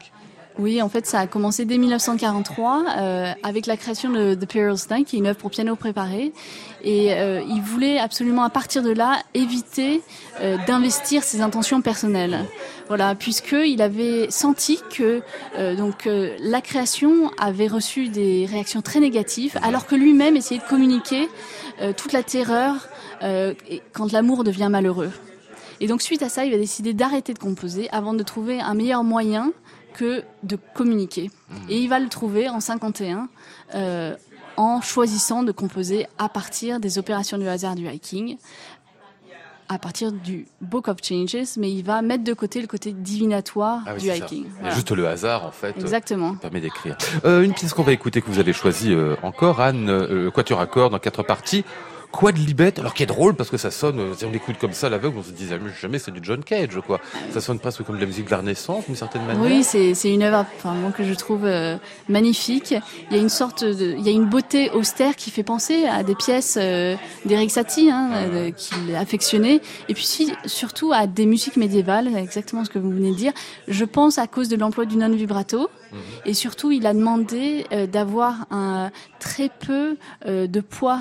Oui, 0.59 0.81
en 0.81 0.89
fait, 0.89 1.05
ça 1.05 1.19
a 1.19 1.27
commencé 1.27 1.65
dès 1.65 1.79
1943 1.79 2.85
euh, 2.97 3.33
avec 3.43 3.67
la 3.67 3.77
création 3.77 4.11
de 4.11 4.35
The 4.35 4.91
Night, 4.91 5.09
qui 5.09 5.17
est 5.17 5.19
une 5.19 5.27
œuvre 5.27 5.39
pour 5.39 5.51
piano 5.51 5.75
préparé. 5.75 6.33
Et 6.85 7.13
euh, 7.15 7.43
il 7.49 7.61
voulait 7.61 7.99
absolument, 7.99 8.45
à 8.45 8.51
partir 8.51 8.83
de 8.83 8.91
là, 8.91 9.19
éviter 9.35 10.01
euh, 10.41 10.57
d'investir 10.67 11.25
ses 11.25 11.41
intentions 11.41 11.81
personnelles. 11.81 12.47
Voilà, 12.89 13.15
puisqu'il 13.15 13.81
avait 13.81 14.31
senti 14.31 14.79
que 14.95 15.23
euh, 15.57 15.75
donc 15.75 16.07
euh, 16.07 16.37
la 16.41 16.61
création 16.61 17.31
avait 17.39 17.67
reçu 17.67 18.09
des 18.09 18.47
réactions 18.47 18.83
très 18.83 19.01
négatives, 19.01 19.59
alors 19.63 19.87
que 19.87 19.95
lui-même 19.95 20.37
essayait 20.37 20.61
de 20.61 20.69
communiquer 20.69 21.29
euh, 21.81 21.93
toute 21.97 22.13
la 22.13 22.23
terreur 22.23 22.89
quand 23.95 24.13
l'amour 24.13 24.45
devient 24.45 24.69
malheureux. 24.71 25.11
Et 25.81 25.87
donc 25.87 26.03
suite 26.03 26.23
à 26.23 26.29
ça, 26.29 26.45
il 26.45 26.53
va 26.53 26.59
décider 26.59 26.93
d'arrêter 26.93 27.33
de 27.33 27.39
composer 27.39 27.89
avant 27.91 28.13
de 28.13 28.23
trouver 28.23 28.61
un 28.61 28.75
meilleur 28.75 29.03
moyen 29.03 29.53
que 29.95 30.23
de 30.43 30.59
communiquer. 30.75 31.31
Et 31.71 31.79
il 31.79 31.89
va 31.89 31.99
le 32.01 32.09
trouver 32.09 32.49
en 32.49 32.61
51 32.61 33.29
euh, 33.75 34.15
en 34.57 34.81
choisissant 34.81 35.43
de 35.43 35.53
composer 35.53 36.07
à 36.19 36.29
partir 36.29 36.81
des 36.81 36.99
opérations 36.99 37.39
du 37.39 37.49
hasard 37.49 37.75
du 37.75 37.87
hiking, 37.89 38.37
à 39.69 39.79
partir 39.79 40.13
du 40.13 40.47
Book 40.61 40.89
of 40.89 40.99
Changes, 41.03 41.57
mais 41.57 41.73
il 41.73 41.83
va 41.83 42.03
mettre 42.03 42.23
de 42.23 42.35
côté 42.35 42.61
le 42.61 42.67
côté 42.67 42.93
divinatoire 42.93 43.81
Ah 43.87 43.93
oui, 43.95 44.03
du 44.03 44.11
hiking. 44.11 44.45
Il 44.45 44.45
y 44.45 44.47
a 44.47 44.61
Voilà. 44.61 44.75
Juste 44.75 44.91
le 44.91 45.09
hasard, 45.09 45.47
en 45.47 45.51
fait. 45.53 45.69
euh, 45.77 45.81
Exactement. 45.81 46.35
permet 46.35 46.61
d'écrire. 46.61 46.97
Euh, 47.25 47.43
une 47.43 47.55
pièce 47.55 47.73
qu'on 47.73 47.83
va 47.83 47.93
écouter 47.93 48.21
que 48.21 48.27
vous 48.31 48.39
avez 48.39 48.53
choisie 48.53 48.93
euh, 48.93 49.17
encore, 49.23 49.61
Anne, 49.61 50.31
Quatuor 50.35 50.61
à 50.61 50.67
cordes 50.67 50.95
en 50.95 50.99
quatre 50.99 51.23
parties. 51.23 51.65
Quad 52.17 52.39
Libet, 52.39 52.79
alors 52.79 52.95
qui 52.95 53.03
est 53.03 53.07
drôle 53.07 53.35
parce 53.35 53.51
que 53.51 53.57
ça 53.57 53.71
sonne, 53.71 53.99
euh, 53.99 54.15
si 54.17 54.25
on 54.25 54.33
écoute 54.33 54.57
comme 54.61 54.73
ça 54.73 54.89
l'aveugle, 54.89 55.19
on 55.19 55.23
se 55.23 55.31
dit 55.33 55.49
jamais, 55.49 55.71
jamais 55.81 55.99
c'est 55.99 56.13
du 56.13 56.21
John 56.23 56.45
Cage, 56.45 56.79
quoi. 56.87 57.01
Ça 57.33 57.41
sonne 57.41 57.59
presque 57.59 57.83
comme 57.83 57.97
de 57.97 58.01
la 58.01 58.07
musique 58.07 58.27
de 58.27 58.31
la 58.31 58.39
Renaissance, 58.39 58.87
d'une 58.87 58.95
certaine 58.95 59.25
manière. 59.27 59.43
Oui, 59.43 59.65
c'est 59.65 59.95
c'est 59.95 60.13
une 60.13 60.23
œuvre 60.23 60.47
enfin, 60.57 60.75
que 60.97 61.03
je 61.05 61.13
trouve 61.15 61.45
euh, 61.45 61.77
magnifique. 62.09 62.75
Il 63.11 63.17
y 63.17 63.19
a 63.19 63.23
une 63.23 63.29
sorte 63.29 63.65
de, 63.65 63.95
il 63.99 64.03
y 64.07 64.09
a 64.09 64.13
une 64.13 64.27
beauté 64.27 64.71
austère 64.71 65.17
qui 65.17 65.31
fait 65.31 65.43
penser 65.43 65.87
à 65.87 66.03
des 66.05 66.15
pièces 66.15 66.57
euh, 66.61 66.95
d'Eric 67.25 67.51
Satie 67.51 67.91
hein, 67.91 68.11
euh, 68.15 68.51
qu'il 68.53 68.95
affectionnait, 68.95 69.61
et 69.89 69.95
puis 69.95 70.05
si- 70.05 70.33
surtout 70.47 70.93
à 70.93 71.07
des 71.07 71.27
musiques 71.27 71.57
médiévales, 71.57 72.15
exactement 72.17 72.65
ce 72.65 72.71
que 72.71 72.79
vous 72.79 72.91
venez 72.91 73.11
de 73.11 73.17
dire. 73.17 73.33
Je 73.67 73.85
pense 73.85 74.19
à 74.19 74.27
cause 74.29 74.49
de 74.49 74.57
l'emploi 74.57 74.85
du 74.85 74.97
non 74.97 75.11
vibrato, 75.11 75.69
et 76.27 76.35
surtout 76.35 76.71
il 76.73 76.87
a 76.87 76.95
demandé 76.95 77.67
euh, 77.73 77.87
d'avoir 77.87 78.47
un 78.51 78.91
très 79.21 79.49
peu 79.49 79.97
euh, 80.27 80.47
de 80.47 80.61
poids 80.61 81.01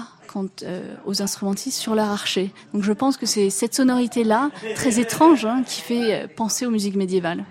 euh, 0.63 0.95
aux 1.05 1.21
instrumentistes 1.21 1.79
sur 1.79 1.95
leur 1.95 2.09
archer. 2.09 2.51
Donc 2.73 2.83
je 2.83 2.93
pense 2.93 3.17
que 3.17 3.25
c'est 3.25 3.49
cette 3.49 3.75
sonorité 3.75 4.23
là 4.23 4.49
très 4.75 4.99
étrange 4.99 5.45
hein, 5.45 5.63
qui 5.65 5.81
fait 5.81 6.13
euh, 6.13 6.27
penser 6.27 6.65
aux 6.65 6.71
musiques 6.71 6.95
médiévales. 6.95 7.45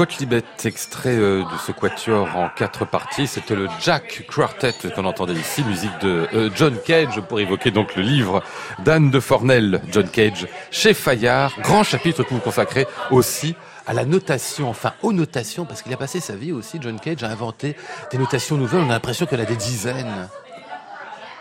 Quatlibet, 0.00 0.44
extrait 0.64 1.10
euh, 1.10 1.42
de 1.42 1.58
ce 1.66 1.72
quatuor 1.72 2.34
en 2.34 2.48
quatre 2.48 2.86
parties, 2.86 3.26
c'était 3.26 3.54
le 3.54 3.68
Jack 3.82 4.24
Quartet 4.34 4.72
qu'on 4.94 5.04
entendait 5.04 5.34
ici, 5.34 5.62
musique 5.62 5.90
de 6.00 6.26
euh, 6.32 6.48
John 6.54 6.74
Cage, 6.86 7.20
pour 7.20 7.38
évoquer 7.38 7.70
donc 7.70 7.94
le 7.96 8.02
livre 8.02 8.42
d'Anne 8.78 9.10
de 9.10 9.20
Fornel, 9.20 9.82
John 9.92 10.08
Cage, 10.08 10.46
chez 10.70 10.94
Fayard, 10.94 11.52
grand 11.60 11.82
chapitre 11.82 12.22
que 12.22 12.32
vous 12.32 12.40
consacrez 12.40 12.86
aussi 13.10 13.54
à 13.86 13.92
la 13.92 14.06
notation, 14.06 14.70
enfin 14.70 14.94
aux 15.02 15.12
notations, 15.12 15.66
parce 15.66 15.82
qu'il 15.82 15.92
a 15.92 15.98
passé 15.98 16.18
sa 16.18 16.34
vie 16.34 16.52
aussi, 16.52 16.78
John 16.80 16.98
Cage, 16.98 17.22
à 17.22 17.28
inventer 17.28 17.76
des 18.10 18.16
notations 18.16 18.56
nouvelles, 18.56 18.80
on 18.80 18.88
a 18.88 18.94
l'impression 18.94 19.26
en 19.30 19.38
a 19.38 19.44
des 19.44 19.56
dizaines. 19.56 20.30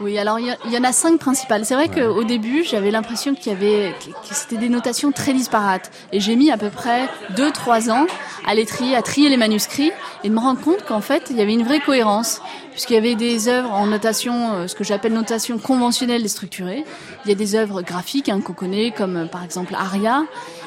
Oui, 0.02 0.18
alors 0.18 0.40
il 0.40 0.56
y, 0.72 0.78
en 0.78 0.84
a 0.86 0.94
cinq 0.94 1.20
principales. 1.20 1.66
C'est 1.66 1.74
vrai 1.74 1.90
qu'au 1.90 2.24
début, 2.24 2.64
j'avais 2.64 2.90
l'impression 2.90 3.36
qu'il 3.36 3.52
y 3.52 3.56
avait 3.56 3.94
que 4.00 4.12
que 4.12 4.34
c'était 4.34 4.58
des 4.58 4.70
notations 4.70 5.12
très 5.12 5.34
disparates. 5.34 5.92
Et 6.14 6.22
j'ai 6.22 6.38
mis 6.38 6.52
à 6.52 6.58
peu 6.58 6.70
près 6.70 7.10
deux, 7.36 7.52
trois 7.52 7.90
ans 7.90 8.08
à 8.48 8.56
les 8.56 8.66
trier, 8.66 8.96
à 8.96 9.02
trier 9.02 9.28
les 9.28 9.36
manuscrits 9.36 9.92
et 10.24 10.30
de 10.30 10.34
me 10.34 10.40
rendre 10.40 10.62
compte 10.62 10.86
qu'en 10.86 11.02
fait, 11.02 11.28
il 11.32 11.36
y 11.36 11.42
avait 11.42 11.54
une 11.54 11.64
vraie 11.64 11.82
cohérence 11.82 12.42
puisqu'il 12.72 12.94
y 12.94 12.98
avait 12.98 13.16
des 13.16 13.50
œuvres 13.50 13.74
en 13.74 13.88
notation, 13.88 14.54
euh, 14.54 14.68
ce 14.68 14.76
que 14.76 14.86
j'appelle 14.86 15.12
notation 15.12 15.58
conventionnelle 15.58 16.24
et 16.24 16.30
structurée. 16.30 16.86
Il 17.26 17.30
y 17.30 17.32
a 17.34 17.36
des 17.36 17.56
œuvres 17.56 17.82
graphiques 17.82 18.30
hein, 18.30 18.40
qu'on 18.40 18.54
connaît, 18.54 18.92
comme 18.92 19.18
euh, 19.18 19.26
par 19.26 19.44
exemple 19.44 19.76
Aria. 19.76 20.24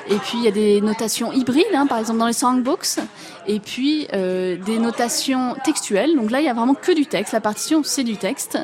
Et 0.08 0.16
puis 0.16 0.38
il 0.38 0.44
y 0.44 0.48
a 0.48 0.52
des 0.52 0.80
notations 0.80 1.32
hybrides, 1.32 1.64
hein, 1.74 1.86
par 1.86 1.98
exemple 1.98 2.18
dans 2.18 2.26
les 2.26 2.32
songbooks. 2.32 2.98
Et 3.46 3.60
puis 3.60 4.06
euh, 4.12 4.56
des 4.56 4.78
notations 4.78 5.54
textuelles. 5.64 6.14
Donc 6.16 6.30
là, 6.30 6.40
il 6.40 6.46
y 6.46 6.48
a 6.48 6.54
vraiment 6.54 6.74
que 6.74 6.92
du 6.92 7.06
texte. 7.06 7.32
La 7.32 7.40
partition, 7.40 7.82
c'est 7.84 8.04
du 8.04 8.16
texte. 8.16 8.58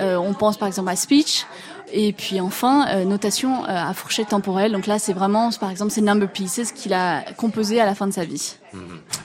Euh, 0.00 0.16
on 0.16 0.34
pense 0.34 0.56
par 0.56 0.68
exemple 0.68 0.90
à 0.90 0.96
speech. 0.96 1.46
Et 1.92 2.12
puis 2.12 2.40
enfin, 2.40 2.86
euh, 2.88 3.04
notation 3.04 3.64
à 3.64 3.92
fourchette 3.94 4.28
temporelle. 4.28 4.72
Donc 4.72 4.86
là, 4.86 4.98
c'est 4.98 5.12
vraiment, 5.12 5.50
par 5.58 5.70
exemple, 5.70 5.90
c'est 5.90 6.00
Number 6.00 6.28
Pieces 6.28 6.72
qu'il 6.72 6.92
a 6.92 7.22
composé 7.36 7.80
à 7.80 7.86
la 7.86 7.94
fin 7.94 8.06
de 8.06 8.12
sa 8.12 8.24
vie. 8.24 8.56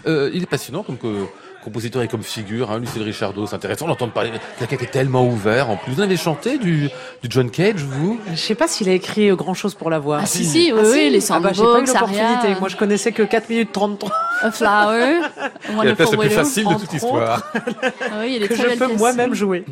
Euh, 0.06 0.32
il 0.34 0.44
est 0.44 0.48
passionnant 0.48 0.84
comme 0.84 0.98
que 0.98 1.26
compositeur 1.64 2.02
et 2.02 2.08
comme 2.08 2.24
figure, 2.24 2.72
hein, 2.72 2.80
Lucille 2.80 3.04
Richardot, 3.04 3.48
c'est 3.48 3.56
intéressant 3.56 3.88
d'entendre 3.88 4.14
parler 4.14 4.32
quelqu'un 4.60 4.76
qui 4.78 4.84
est 4.86 4.92
tellement 4.92 5.26
ouvert. 5.26 5.70
En 5.70 5.78
plus, 5.78 5.94
vous 5.94 6.02
avez 6.02 6.18
chanté 6.18 6.58
du, 6.58 6.90
du 7.22 7.30
John 7.30 7.50
Cage, 7.50 7.84
vous? 7.84 8.20
Je 8.32 8.36
sais 8.36 8.56
pas 8.56 8.68
s'il 8.68 8.90
a 8.90 8.94
écrit 8.94 9.30
grand 9.36 9.54
chose 9.54 9.76
pour 9.76 9.90
la 9.90 10.00
voix. 10.00 10.20
Ah 10.22 10.26
si, 10.26 10.46
si, 10.46 10.72
oui, 10.72 10.80
Ah, 10.84 10.88
oui, 10.92 11.10
les 11.10 11.32
Ah 11.32 11.40
bah, 11.40 11.52
j'ai 11.54 11.64
pas 11.64 11.82
eu 11.82 11.88
sandbox, 11.88 11.94
l'opportunité. 11.94 12.48
Aria. 12.48 12.60
Moi, 12.60 12.70
je 12.70 12.76
connaissais 12.76 13.12
que 13.12 13.24
4 13.24 13.50
minutes 13.50 13.72
33. 13.72 14.12
A 14.44 14.52
Flower, 14.52 15.22
Et 15.84 15.88
la 15.88 15.96
pièce 15.96 16.12
la 16.12 16.18
plus 16.18 16.30
facile 16.30 16.68
de 16.68 16.74
toute 16.74 16.92
l'histoire. 16.92 17.50
Ah 17.56 17.60
oui, 18.22 18.34
il 18.36 18.42
des 18.42 18.48
que 18.50 18.54
très 18.56 18.74
je 18.74 18.78
peux 18.78 18.94
moi-même 18.96 19.34
jouer. 19.34 19.64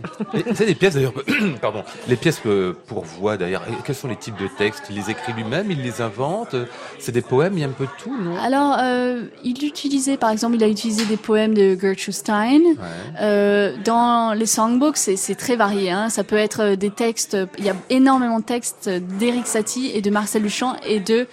C'est 0.54 0.66
des 0.66 0.76
pièces 0.76 0.94
d'ailleurs, 0.94 1.14
pardon, 1.62 1.84
les 2.08 2.16
pièces 2.16 2.42
euh, 2.46 2.74
pour 2.88 3.04
voix 3.04 3.36
d'ailleurs. 3.36 3.64
Quels 3.84 3.96
sont 3.96 4.08
les 4.08 4.16
types 4.16 4.38
de 4.40 4.48
textes? 4.58 4.84
Il 4.90 4.96
les 4.96 5.10
écrit 5.10 5.34
lui-même, 5.34 5.70
il 5.72 5.82
les 5.82 6.02
invente. 6.02 6.56
C'est 7.00 7.12
des 7.12 7.22
poèmes, 7.22 7.54
il 7.58 7.62
y 7.62 7.64
a 7.64 7.68
un 7.68 7.72
peu 7.72 7.84
de 7.84 7.92
tout, 8.02 8.16
non? 8.18 8.38
Alors, 8.38 8.78
euh, 8.80 9.24
il 9.44 9.62
utilisait, 9.66 10.16
par 10.16 10.30
exemple, 10.30 10.56
il 10.56 10.64
a 10.64 10.70
utilisé 10.70 11.04
des 11.06 11.18
poèmes 11.18 11.54
de 11.54 11.76
Gertrude 11.82 12.14
Stein. 12.14 12.62
Ouais. 12.62 12.76
Euh, 13.22 13.76
dans 13.84 14.34
les 14.34 14.46
songbooks, 14.46 14.98
c'est 14.98 15.36
très 15.36 15.56
varié. 15.56 15.92
Hein. 15.92 16.10
Ça 16.10 16.24
peut 16.24 16.38
être 16.38 16.62
euh, 16.62 16.76
des 16.76 16.90
textes. 16.90 17.38
Il 17.58 17.66
y 17.66 17.70
a 17.70 17.76
énormément 17.90 18.40
de 18.40 18.46
textes 18.46 18.90
d'Éric 18.90 19.48
Satie 19.48 19.92
et 19.94 20.02
de 20.02 20.10
Marcel 20.10 20.44
Duchamp 20.44 20.76
et 20.86 21.00
de 21.00 21.28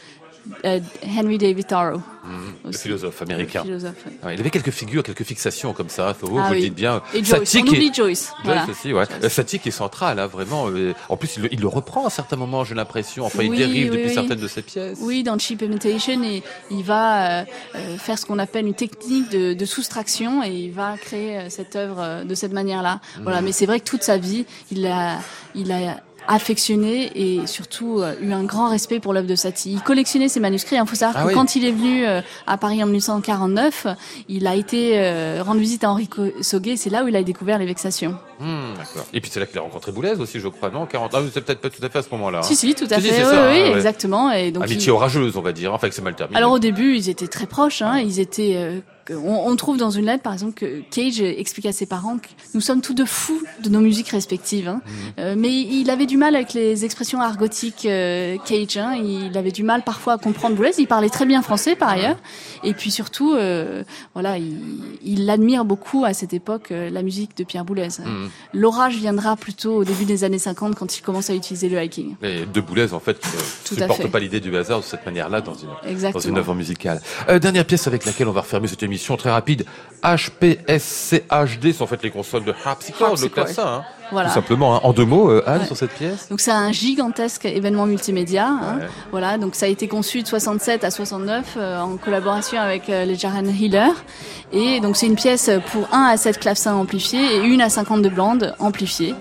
euh, 0.65 0.81
Henry 1.17 1.39
David 1.39 1.67
Thoreau. 1.67 2.01
Mhm. 2.25 2.53
Le 2.67 2.73
philosophe 2.73 3.23
américain. 3.23 3.61
Le 3.61 3.67
philosophe. 3.67 3.95
Ouais, 4.23 4.35
il 4.35 4.41
avait 4.41 4.51
quelques 4.51 4.71
figures, 4.71 5.03
quelques 5.03 5.23
fixations 5.23 5.73
comme 5.73 5.89
ça. 5.89 6.13
Faut, 6.13 6.27
vous 6.27 6.39
Ah 6.39 6.51
le 6.51 6.57
oui. 6.57 6.63
dites 6.65 6.75
bien. 6.75 7.01
Et 7.15 7.25
Joyce, 7.25 7.55
on 7.55 7.65
est- 7.73 7.95
Joyce. 7.95 7.95
Joyce 7.95 8.33
Voilà. 8.45 8.67
aussi, 8.69 8.93
ouais. 8.93 9.05
Qui 9.63 9.69
est 9.69 9.73
central, 9.73 10.19
hein, 10.19 10.27
vraiment. 10.27 10.67
En 11.09 11.17
plus, 11.17 11.37
il 11.37 11.45
le, 11.45 11.55
il 11.55 11.61
le 11.61 11.69
reprend 11.69 12.07
à 12.07 12.11
certains 12.11 12.37
moments, 12.37 12.65
j'ai 12.65 12.75
l'impression. 12.75 13.25
Enfin, 13.25 13.43
il 13.45 13.55
dérive 13.57 13.93
depuis 13.93 14.13
certaines 14.13 14.39
de 14.41 14.49
ses 14.49 14.61
pièces. 14.63 14.99
Oui, 15.01 15.23
dans 15.23 15.39
Cheap 15.39 15.63
Imitation, 15.63 16.23
et 16.23 16.43
il 16.71 16.83
va 16.83 17.41
euh, 17.41 17.45
euh, 17.77 17.97
faire 17.97 18.19
ce 18.19 18.27
qu'on 18.27 18.39
appelle 18.39 18.67
une 18.67 18.75
technique 18.75 19.31
de, 19.31 19.55
de 19.55 19.65
soustraction 19.65 20.43
et 20.45 20.51
il 20.51 20.73
va 20.73 20.97
créer 20.99 21.49
cette 21.49 21.77
œuvre 21.77 22.25
de 22.25 22.35
cette 22.35 22.53
manière-là. 22.53 22.97
Mmh. 23.19 23.23
Voilà, 23.23 23.41
mais 23.41 23.53
c'est 23.53 23.67
vrai 23.67 23.81
que 23.81 23.85
toute 23.85 24.03
sa 24.03 24.19
vie, 24.19 24.45
il 24.71 24.87
a, 24.87 25.19
il 25.55 25.73
a 25.73 26.01
affectionné 26.29 27.11
et 27.15 27.47
surtout 27.47 28.01
euh, 28.01 28.15
eu 28.21 28.33
un 28.33 28.45
grand 28.45 28.69
respect 28.71 29.01
pour 29.01 29.13
l'œuvre 29.13 29.27
de 29.27 29.35
Satie. 29.35 29.73
Il 29.73 29.81
collectionnait 29.83 30.29
ses 30.29 30.41
manuscrits. 30.41 30.77
Il 30.77 30.87
faut 30.87 30.95
savoir 30.95 31.17
Ah 31.19 31.23
que 31.25 31.29
oui. 31.29 31.35
quand 31.35 31.57
il 31.57 31.65
est 31.65 31.73
venu 31.73 32.07
euh, 32.07 32.21
à 32.47 32.57
Paris 32.59 32.83
en 32.83 32.87
1949, 32.87 33.87
il 34.29 34.47
a 34.47 34.55
été 34.55 34.93
euh, 34.99 35.43
rendre 35.45 35.61
visite 35.61 35.85
à 35.85 35.91
Henri 35.91 36.09
Sauguet. 36.43 36.77
C'est 36.77 36.91
là 36.91 37.03
où 37.05 37.09
il 37.09 37.17
a 37.17 37.23
découvert 37.23 37.59
les 37.59 37.67
vexations. 37.67 38.15
D'accord. 38.41 39.07
Et 39.13 39.21
puis 39.21 39.31
c'est 39.33 39.41
là 39.41 39.47
qu'il 39.47 39.59
a 39.59 39.63
rencontré 39.63 39.91
Boulez 39.91 40.13
aussi, 40.21 40.39
je 40.39 40.49
crois, 40.49 40.71
non 40.71 40.87
40... 40.87 41.11
Ah, 41.15 41.21
c'est 41.33 41.45
peut-être 41.45 41.61
pas 41.61 41.71
tout 41.71 41.85
à 41.85 41.89
fait 41.89 41.99
à 41.99 42.03
ce 42.03 42.09
moment-là. 42.13 42.39
hein. 42.39 42.43
Si, 42.43 42.55
si, 42.55 42.75
tout 42.75 42.85
à 42.91 43.01
Si, 43.01 43.09
fait. 43.09 43.19
oui, 43.25 43.31
ça, 43.31 43.51
oui, 43.51 43.61
hein, 43.63 43.77
exactement. 43.77 44.31
Et 44.31 44.53
donc, 44.53 44.63
Amitié 44.65 44.89
il- 44.89 44.91
orageuse, 44.93 45.37
on 45.37 45.41
va 45.43 45.53
dire. 45.53 45.73
Enfin, 45.75 45.89
que 45.89 45.95
c'est 45.95 46.03
mal 46.03 46.15
terminé. 46.15 46.37
Alors 46.39 46.53
au 46.53 46.59
début, 46.59 46.95
ils 46.95 47.09
étaient 47.09 47.27
très 47.27 47.47
proches. 47.47 47.83
Hein. 47.83 47.99
Ils 47.99 48.21
étaient. 48.21 48.83
Euh, 49.11 49.17
on, 49.17 49.55
trouve 49.57 49.77
dans 49.77 49.91
une 49.91 50.07
lettre, 50.07 50.23
par 50.23 50.33
exemple, 50.33 50.55
que 50.55 50.83
Cage 50.91 51.21
explique 51.21 51.67
à 51.67 51.73
ses 51.73 51.87
parents 51.87 52.19
que 52.19 52.29
nous 52.55 52.61
sommes 52.61 52.81
tous 52.81 52.95
deux 52.95 53.07
fous 53.07 53.43
de 53.63 53.69
nos 53.69 53.81
musiques 53.81 54.09
respectives. 54.09 54.69
Hein. 54.69 54.81
Euh, 55.19 55.35
mais 55.37 55.51
il 55.51 55.91
avait 55.91 56.07
du 56.07 56.17
mal 56.17 56.35
avec 56.37 56.55
les 56.55 56.85
expressions 56.85 57.21
argotiques 57.21 57.87
euh, 57.87 58.37
Cage. 58.45 58.77
Hein. 58.77 58.95
Il 59.03 59.37
avait 59.37 59.51
du 59.51 59.63
mal 59.63 59.83
parfois 59.83 60.15
à 60.15 60.19
comprendre 60.19 60.57
Boulez. 60.57 60.73
Il 60.79 60.87
parlait 60.87 61.11
très 61.11 61.27
bien 61.27 61.43
français 61.43 61.77
par 61.77 61.91
ailleurs. 61.91 62.19
Et 62.65 62.75
puis 62.75 62.91
surtout, 62.91 63.35
euh, 63.35 63.85
voilà, 64.15 64.39
il, 64.39 64.59
il 65.03 65.29
admire 65.31 65.65
beaucoup 65.65 66.05
à 66.05 66.13
cette 66.13 66.33
époque 66.33 66.71
euh, 66.71 66.91
la 66.91 67.03
musique 67.03 67.37
de 67.37 67.45
Pierre 67.45 67.65
Boulez. 67.65 67.89
Mhm. 67.99 68.31
L'orage 68.53 68.97
viendra 68.97 69.37
plutôt 69.37 69.77
au 69.77 69.85
début 69.85 70.05
des 70.05 70.25
années 70.25 70.39
50 70.39 70.75
quand 70.75 70.97
il 70.97 71.03
commence 71.03 71.31
à 71.31 71.35
utiliser 71.35 71.69
le 71.69 71.83
hiking. 71.83 72.17
Et 72.23 72.45
de 72.47 72.61
Boulez, 72.61 72.93
en 72.93 73.01
fait, 73.01 73.17
ne 73.25 73.77
à 73.77 73.81
supporte 73.83 74.03
fait. 74.03 74.09
pas 74.09 74.19
l'idée 74.19 74.41
du 74.41 74.57
hasard 74.57 74.81
de 74.81 74.85
cette 74.85 75.05
manière-là 75.05 75.41
dans 75.41 75.55
une, 75.55 76.11
dans 76.13 76.19
une 76.19 76.39
œuvre 76.39 76.55
musicale. 76.55 77.01
Euh, 77.29 77.39
dernière 77.39 77.65
pièce 77.65 77.87
avec 77.87 78.05
laquelle 78.05 78.29
on 78.29 78.33
va 78.33 78.43
refermer 78.43 78.69
cette 78.69 78.83
émission 78.83 78.98
très 79.17 79.31
rapide. 79.31 79.65
HPSCHD 80.05 81.73
sont 81.73 81.85
en 81.85 81.87
fait 81.87 82.03
les 82.03 82.11
consoles 82.11 82.45
de 82.45 82.55
Harpsichord, 82.65 83.17
le 83.21 83.29
clavecin. 83.29 83.67
Hein. 83.67 83.83
Voilà. 84.13 84.29
Tout 84.29 84.35
simplement. 84.37 84.77
hein. 84.77 84.81
En 84.85 84.93
deux 84.93 85.05
mots, 85.05 85.29
euh, 85.31 85.43
Anne, 85.47 85.61
Ouais. 85.61 85.67
sur 85.67 85.77
cette 85.77 85.91
pièce 85.91 86.29
Donc 86.31 86.41
c'est 86.41 86.51
un 86.53 86.73
gigantesque 86.73 87.45
événement 87.45 87.85
multimédia. 87.87 88.47
hein. 88.47 88.79
Voilà, 89.11 89.39
donc 89.39 89.55
ça 89.55 89.67
a 89.67 89.69
été 89.69 89.89
conçu 89.89 90.23
de 90.23 90.27
67 90.29 90.85
à 90.85 90.91
69 90.91 91.55
euh, 91.57 91.81
en 91.81 91.97
collaboration 91.97 92.59
avec 92.61 92.89
euh, 92.89 93.05
les 93.05 93.17
Jaren 93.17 93.49
Healer. 93.49 93.91
Et 94.53 94.81
donc 94.81 94.97
c'est 94.97 95.07
une 95.07 95.17
pièce 95.17 95.51
pour 95.73 95.89
1 95.93 96.05
à 96.05 96.17
7 96.17 96.39
clavecins 96.39 96.75
amplifiés 96.75 97.37
et 97.37 97.41
1 97.41 97.61
à 97.61 97.69
52 97.69 98.09
bandes 98.11 98.55
amplifiées. 98.61 99.15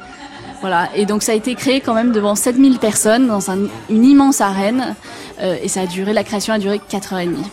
Voilà, 0.62 0.90
et 0.96 1.06
donc 1.06 1.22
ça 1.22 1.34
a 1.34 1.36
été 1.36 1.54
créé 1.56 1.82
quand 1.82 1.94
même 1.94 2.12
devant 2.12 2.34
7000 2.36 2.80
personnes 2.80 3.28
dans 3.28 3.52
un- 3.52 3.68
une 3.90 4.04
immense 4.06 4.42
arène. 4.42 4.96
euh, 5.40 5.56
et 5.62 5.68
ça 5.68 5.82
a 5.82 5.86
duré, 5.86 6.14
la 6.14 6.24
création 6.24 6.52
a 6.54 6.58
duré 6.58 6.80
4 6.90 7.14
heures 7.14 7.20
et 7.20 7.26
demie. 7.28 7.46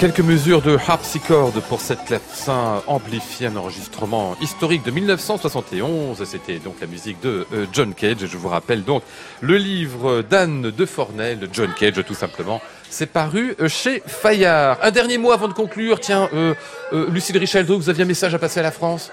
Quelques 0.00 0.20
mesures 0.20 0.62
de 0.62 0.78
harpsichord 0.88 1.52
pour 1.68 1.82
cette 1.82 2.06
clavecin 2.06 2.82
amplifié, 2.86 3.48
un 3.48 3.56
enregistrement 3.56 4.34
historique 4.40 4.82
de 4.82 4.90
1971. 4.90 6.24
C'était 6.24 6.58
donc 6.58 6.76
la 6.80 6.86
musique 6.86 7.20
de 7.20 7.46
euh, 7.52 7.66
John 7.70 7.92
Cage. 7.92 8.24
Je 8.24 8.36
vous 8.38 8.48
rappelle 8.48 8.82
donc 8.82 9.02
le 9.42 9.58
livre 9.58 10.22
d'Anne 10.22 10.70
de 10.70 10.86
Fornel, 10.86 11.50
John 11.52 11.70
Cage 11.78 12.02
tout 12.06 12.14
simplement. 12.14 12.62
C'est 12.88 13.12
paru 13.12 13.54
euh, 13.60 13.68
chez 13.68 14.02
Fayard. 14.06 14.78
Un 14.82 14.90
dernier 14.90 15.18
mot 15.18 15.32
avant 15.32 15.48
de 15.48 15.52
conclure. 15.52 16.00
Tiens, 16.00 16.30
euh, 16.32 16.54
euh, 16.94 17.06
Lucille 17.10 17.36
Richeldo, 17.36 17.76
vous 17.76 17.90
aviez 17.90 18.04
un 18.04 18.08
message 18.08 18.34
à 18.34 18.38
passer 18.38 18.60
à 18.60 18.62
la 18.62 18.72
France? 18.72 19.12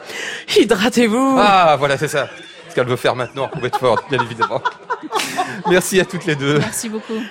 Hydratez-vous 0.55 1.35
Ah, 1.37 1.75
voilà, 1.77 1.97
c'est 1.97 2.07
ça. 2.07 2.29
Ce 2.69 2.75
qu'elle 2.75 2.87
veut 2.87 2.95
faire 2.95 3.15
maintenant, 3.15 3.51
Bedford, 3.61 4.03
bien 4.09 4.21
évidemment. 4.23 4.61
Merci 5.69 5.99
à 5.99 6.05
toutes 6.05 6.25
les 6.25 6.35
deux. 6.35 6.59
Merci 6.59 6.87
beaucoup. 6.87 7.21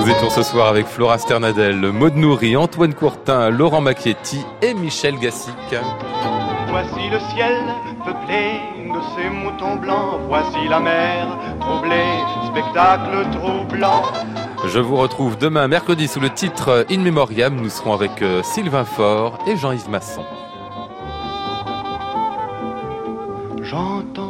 Nous 0.00 0.08
étions 0.08 0.30
ce 0.30 0.42
soir 0.42 0.68
avec 0.68 0.86
Flora 0.86 1.18
Sternadel, 1.18 1.76
Maud 1.92 2.16
Nourri, 2.16 2.56
Antoine 2.56 2.94
Courtin, 2.94 3.50
Laurent 3.50 3.82
Macchietti 3.82 4.40
et 4.62 4.72
Michel 4.72 5.18
Gassic. 5.18 5.52
Voici 6.70 7.10
le 7.10 7.18
ciel 7.34 7.52
peuplé 8.02 8.60
de 8.86 8.98
ces 9.14 9.28
moutons 9.28 9.76
blancs. 9.76 10.20
Voici 10.26 10.68
la 10.70 10.80
mer 10.80 11.26
troublée, 11.60 12.18
spectacle 12.50 13.26
troublant. 13.30 14.02
Je 14.64 14.78
vous 14.78 14.96
retrouve 14.96 15.36
demain 15.36 15.68
mercredi 15.68 16.08
sous 16.08 16.20
le 16.20 16.30
titre 16.30 16.86
In 16.90 17.00
Memoriam. 17.00 17.54
Nous 17.54 17.68
serons 17.68 17.92
avec 17.92 18.22
euh, 18.22 18.42
Sylvain 18.42 18.86
Faure 18.86 19.38
et 19.46 19.58
Jean-Yves 19.58 19.90
Masson. 19.90 20.24
J'entends 23.60 24.29